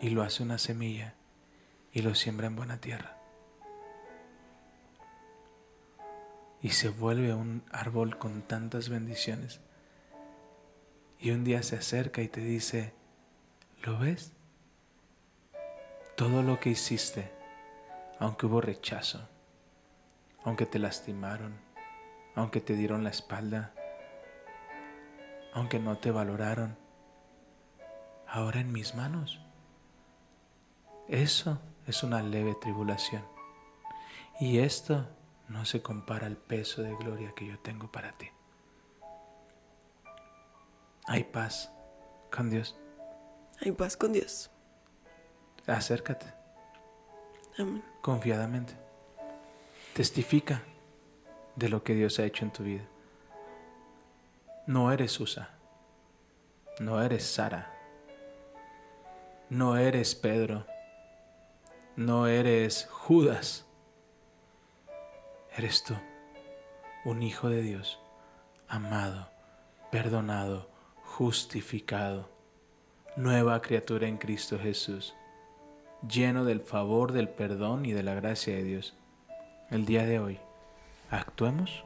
y 0.00 0.10
lo 0.10 0.22
hace 0.22 0.42
una 0.42 0.58
semilla 0.58 1.14
y 1.92 2.02
lo 2.02 2.14
siembra 2.14 2.46
en 2.46 2.56
buena 2.56 2.80
tierra. 2.80 3.16
Y 6.60 6.70
se 6.70 6.88
vuelve 6.88 7.34
un 7.34 7.62
árbol 7.70 8.18
con 8.18 8.42
tantas 8.42 8.88
bendiciones. 8.88 9.60
Y 11.20 11.30
un 11.30 11.44
día 11.44 11.62
se 11.62 11.76
acerca 11.76 12.22
y 12.22 12.28
te 12.28 12.40
dice, 12.40 12.94
¿lo 13.82 13.98
ves? 13.98 14.32
Todo 16.16 16.42
lo 16.42 16.60
que 16.60 16.70
hiciste, 16.70 17.32
aunque 18.18 18.46
hubo 18.46 18.60
rechazo, 18.60 19.28
aunque 20.44 20.66
te 20.66 20.78
lastimaron, 20.78 21.58
aunque 22.34 22.60
te 22.60 22.74
dieron 22.74 23.02
la 23.02 23.10
espalda, 23.10 23.74
aunque 25.54 25.80
no 25.80 25.98
te 25.98 26.10
valoraron, 26.10 26.76
ahora 28.28 28.60
en 28.60 28.72
mis 28.72 28.94
manos. 28.94 29.40
Eso 31.08 31.58
es 31.86 32.02
una 32.02 32.22
leve 32.22 32.54
tribulación. 32.60 33.24
Y 34.38 34.58
esto 34.58 35.08
no 35.48 35.64
se 35.64 35.82
compara 35.82 36.26
al 36.26 36.36
peso 36.36 36.82
de 36.82 36.94
gloria 36.94 37.32
que 37.34 37.46
yo 37.46 37.58
tengo 37.58 37.90
para 37.90 38.12
ti. 38.12 38.28
Hay 41.08 41.24
paz 41.24 41.72
con 42.30 42.50
Dios. 42.50 42.76
Hay 43.62 43.72
paz 43.72 43.96
con 43.96 44.12
Dios. 44.12 44.50
Acércate. 45.66 46.26
Amén. 47.58 47.82
Confiadamente. 48.02 48.74
Testifica 49.94 50.62
de 51.56 51.70
lo 51.70 51.82
que 51.82 51.94
Dios 51.94 52.18
ha 52.18 52.24
hecho 52.24 52.44
en 52.44 52.52
tu 52.52 52.62
vida. 52.62 52.84
No 54.66 54.92
eres 54.92 55.12
Susa. 55.12 55.48
No 56.78 57.02
eres 57.02 57.24
Sara. 57.24 57.74
No 59.48 59.78
eres 59.78 60.14
Pedro. 60.14 60.66
No 61.96 62.26
eres 62.26 62.86
Judas. 62.90 63.64
Eres 65.56 65.82
tú, 65.82 65.94
un 67.04 67.22
hijo 67.22 67.48
de 67.48 67.62
Dios, 67.62 67.98
amado, 68.68 69.28
perdonado, 69.90 70.68
justificado, 71.16 72.28
nueva 73.16 73.60
criatura 73.60 74.06
en 74.06 74.18
Cristo 74.18 74.58
Jesús, 74.58 75.14
lleno 76.08 76.44
del 76.44 76.60
favor, 76.60 77.12
del 77.12 77.28
perdón 77.28 77.86
y 77.86 77.92
de 77.92 78.02
la 78.02 78.14
gracia 78.14 78.54
de 78.54 78.62
Dios 78.62 78.94
el 79.70 79.84
día 79.84 80.06
de 80.06 80.18
hoy 80.18 80.38
actuemos 81.10 81.84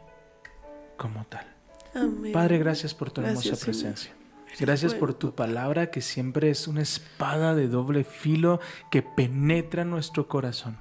como 0.96 1.24
tal. 1.24 1.46
Amén. 1.94 2.32
Padre, 2.32 2.58
gracias 2.58 2.94
por 2.94 3.10
tu 3.10 3.20
Gracias, 3.20 3.46
hermosa 3.46 3.64
presencia. 3.64 4.12
Gracias 4.60 4.94
por 4.94 5.14
tu 5.14 5.34
palabra 5.34 5.90
que 5.90 6.02
siempre 6.02 6.50
es 6.50 6.68
una 6.68 6.82
espada 6.82 7.54
de 7.54 7.68
doble 7.68 8.04
filo 8.04 8.60
que 8.90 9.02
penetra 9.02 9.84
nuestro 9.84 10.28
corazón 10.28 10.76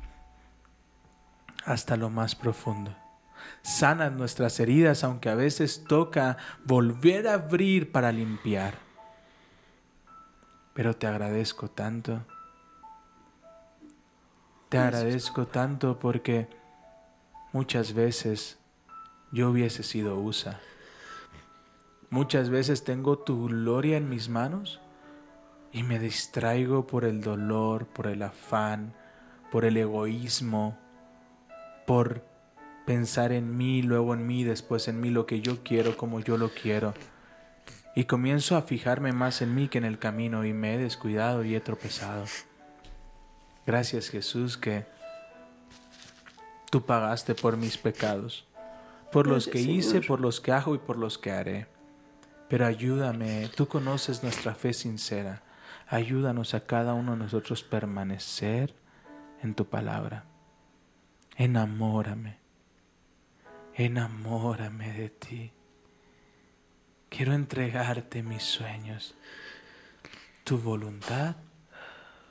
hasta 1.63 1.95
lo 1.95 2.09
más 2.09 2.35
profundo. 2.35 2.95
Sanas 3.61 4.11
nuestras 4.11 4.59
heridas, 4.59 5.03
aunque 5.03 5.29
a 5.29 5.35
veces 5.35 5.83
toca 5.87 6.37
volver 6.65 7.27
a 7.27 7.33
abrir 7.35 7.91
para 7.91 8.11
limpiar. 8.11 8.75
Pero 10.73 10.95
te 10.95 11.07
agradezco 11.07 11.69
tanto. 11.69 12.25
Te 14.69 14.77
agradezco 14.77 15.47
tanto 15.47 15.99
porque 15.99 16.47
muchas 17.51 17.93
veces 17.93 18.57
yo 19.31 19.49
hubiese 19.49 19.83
sido 19.83 20.17
USA. 20.17 20.59
Muchas 22.09 22.49
veces 22.49 22.83
tengo 22.83 23.19
tu 23.19 23.47
gloria 23.47 23.97
en 23.97 24.09
mis 24.09 24.29
manos 24.29 24.79
y 25.71 25.83
me 25.83 25.99
distraigo 25.99 26.87
por 26.87 27.05
el 27.05 27.21
dolor, 27.21 27.85
por 27.87 28.07
el 28.07 28.21
afán, 28.23 28.93
por 29.51 29.65
el 29.65 29.77
egoísmo, 29.77 30.77
por 31.85 32.25
pensar 32.85 33.31
en 33.31 33.57
mí, 33.57 33.81
luego 33.81 34.13
en 34.13 34.25
mí, 34.27 34.43
después 34.43 34.87
en 34.87 34.99
mí, 34.99 35.09
lo 35.09 35.25
que 35.25 35.41
yo 35.41 35.63
quiero, 35.63 35.97
como 35.97 36.19
yo 36.19 36.37
lo 36.37 36.49
quiero. 36.49 36.93
Y 37.95 38.05
comienzo 38.05 38.55
a 38.55 38.61
fijarme 38.61 39.11
más 39.11 39.41
en 39.41 39.53
mí 39.53 39.67
que 39.67 39.77
en 39.77 39.85
el 39.85 39.99
camino 39.99 40.45
y 40.45 40.53
me 40.53 40.75
he 40.75 40.77
descuidado 40.77 41.43
y 41.43 41.55
he 41.55 41.59
tropezado. 41.59 42.25
Gracias 43.65 44.09
Jesús 44.09 44.57
que 44.57 44.85
tú 46.69 46.85
pagaste 46.85 47.35
por 47.35 47.57
mis 47.57 47.77
pecados, 47.77 48.47
por 49.11 49.27
los 49.27 49.47
que 49.47 49.59
hice, 49.59 50.01
por 50.01 50.19
los 50.19 50.39
que 50.39 50.51
hago 50.51 50.73
y 50.73 50.77
por 50.79 50.97
los 50.97 51.17
que 51.17 51.31
haré. 51.31 51.67
Pero 52.47 52.65
ayúdame, 52.65 53.49
tú 53.55 53.67
conoces 53.67 54.23
nuestra 54.23 54.55
fe 54.55 54.73
sincera. 54.73 55.43
Ayúdanos 55.87 56.53
a 56.53 56.61
cada 56.61 56.93
uno 56.93 57.11
de 57.11 57.17
nosotros 57.17 57.63
permanecer 57.63 58.73
en 59.43 59.53
tu 59.53 59.65
palabra. 59.65 60.25
Enamórame, 61.35 62.40
enamórame 63.85 64.93
de 64.93 65.09
ti. 65.09 65.51
Quiero 67.09 67.33
entregarte 67.33 68.23
mis 68.23 68.43
sueños. 68.43 69.15
Tu 70.43 70.57
voluntad, 70.57 71.35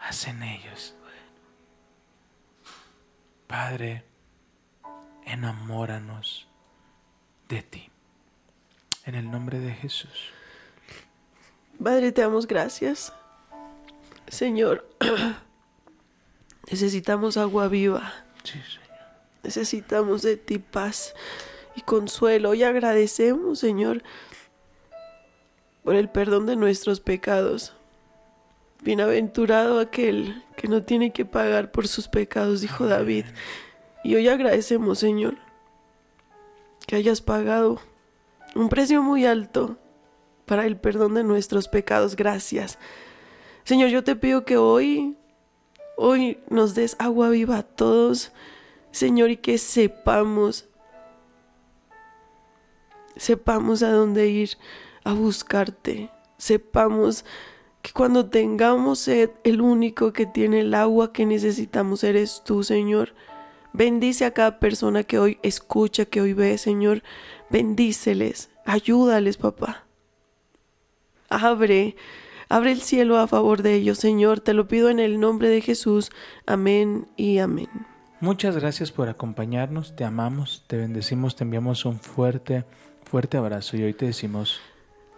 haz 0.01 0.27
en 0.27 0.43
ellos. 0.43 0.95
Padre, 3.47 4.05
enamóranos 5.25 6.47
de 7.49 7.63
ti. 7.63 7.91
En 9.05 9.15
el 9.15 9.31
nombre 9.31 9.61
de 9.61 9.73
Jesús. 9.73 10.31
Padre, 11.83 12.13
te 12.13 12.23
damos 12.23 12.47
gracias. 12.47 13.13
Señor, 14.29 14.89
necesitamos 16.71 17.37
agua 17.37 17.69
viva. 17.69 18.13
Sí, 18.45 18.61
Señor. 18.61 18.80
Necesitamos 19.43 20.23
de 20.23 20.37
ti 20.37 20.59
paz 20.59 21.15
y 21.75 21.83
consuelo. 21.83 22.55
Y 22.55 22.63
agradecemos, 22.63 23.59
Señor, 23.59 24.03
por 25.83 25.95
el 25.95 26.09
perdón 26.09 26.47
de 26.47 26.57
nuestros 26.57 27.01
pecados. 27.01 27.75
Bienaventurado 28.83 29.79
aquel 29.79 30.43
que 30.57 30.69
no 30.69 30.83
tiene 30.83 31.13
que 31.13 31.25
pagar 31.25 31.71
por 31.71 31.87
sus 31.87 32.09
pecados, 32.09 32.61
dijo 32.61 32.87
David. 32.87 33.27
Y 34.03 34.15
hoy 34.15 34.29
agradecemos, 34.29 34.99
Señor, 34.99 35.37
que 36.87 36.97
hayas 36.97 37.21
pagado 37.21 37.81
un 38.55 38.69
precio 38.69 39.03
muy 39.03 39.27
alto 39.27 39.77
para 40.47 40.67
el 40.67 40.77
perdón 40.77 41.15
de 41.15 41.25
nuestros 41.25 41.69
pecados. 41.69 42.17
Gracias. 42.17 42.79
Señor, 43.65 43.91
yo 43.91 44.03
te 44.03 44.17
pido 44.17 44.45
que 44.45 44.57
hoy, 44.57 45.17
hoy 45.97 46.41
nos 46.49 46.75
des 46.75 46.97
agua 46.99 47.29
viva 47.29 47.59
a 47.59 47.63
todos, 47.63 48.33
Señor, 48.91 49.31
y 49.31 49.37
que 49.37 49.59
sepamos, 49.59 50.69
sepamos 53.17 53.83
a 53.83 53.93
dónde 53.93 54.29
ir 54.29 54.51
a 55.05 55.13
buscarte, 55.13 56.11
sepamos 56.39 57.25
que 57.83 57.93
cuando 57.93 58.29
tengamos 58.29 58.99
sed, 59.01 59.31
el 59.45 59.61
único 59.61 60.13
que 60.13 60.27
tiene 60.27 60.61
el 60.61 60.75
agua 60.75 61.13
que 61.13 61.25
necesitamos 61.25 62.05
eres 62.05 62.43
tú, 62.45 62.63
Señor. 62.63 63.15
Bendice 63.73 64.25
a 64.25 64.33
cada 64.33 64.59
persona 64.59 65.05
que 65.05 65.19
hoy 65.19 65.39
escucha, 65.43 66.05
que 66.05 66.21
hoy 66.21 66.33
ve, 66.33 66.59
Señor. 66.59 67.03
Bendíceles, 67.49 68.51
ayúdales, 68.67 69.37
papá. 69.37 69.87
Abre, 71.29 71.97
abre 72.49 72.73
el 72.73 72.83
cielo 72.83 73.17
a 73.19 73.29
favor 73.29 73.63
de 73.63 73.75
ellos, 73.75 73.99
Señor. 73.99 74.41
Te 74.41 74.53
lo 74.53 74.67
pido 74.67 74.91
en 74.91 74.99
el 74.99 75.21
nombre 75.21 75.49
de 75.49 75.61
Jesús. 75.61 76.11
Amén 76.47 77.07
y 77.17 77.39
amén. 77.39 77.69
Muchas 78.21 78.57
gracias 78.57 78.93
por 78.93 79.09
acompañarnos, 79.09 79.97
te 79.97 80.05
amamos, 80.05 80.63
te 80.67 80.77
bendecimos, 80.77 81.37
te 81.37 81.45
enviamos 81.45 81.87
un 81.87 81.99
fuerte, 81.99 82.65
fuerte 83.05 83.39
abrazo 83.39 83.79
y 83.79 83.83
hoy 83.83 83.95
te 83.95 84.05
decimos, 84.07 84.61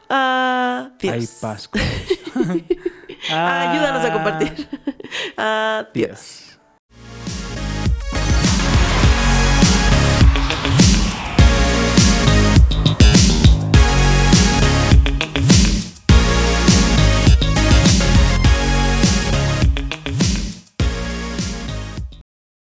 Adiós. 0.09 1.13
hay 1.13 1.29
paz 1.41 1.69
Dios. 1.69 1.83
Ayúdanos 3.31 4.05
a 4.05 4.13
compartir. 4.13 4.69
Adiós. 5.37 6.41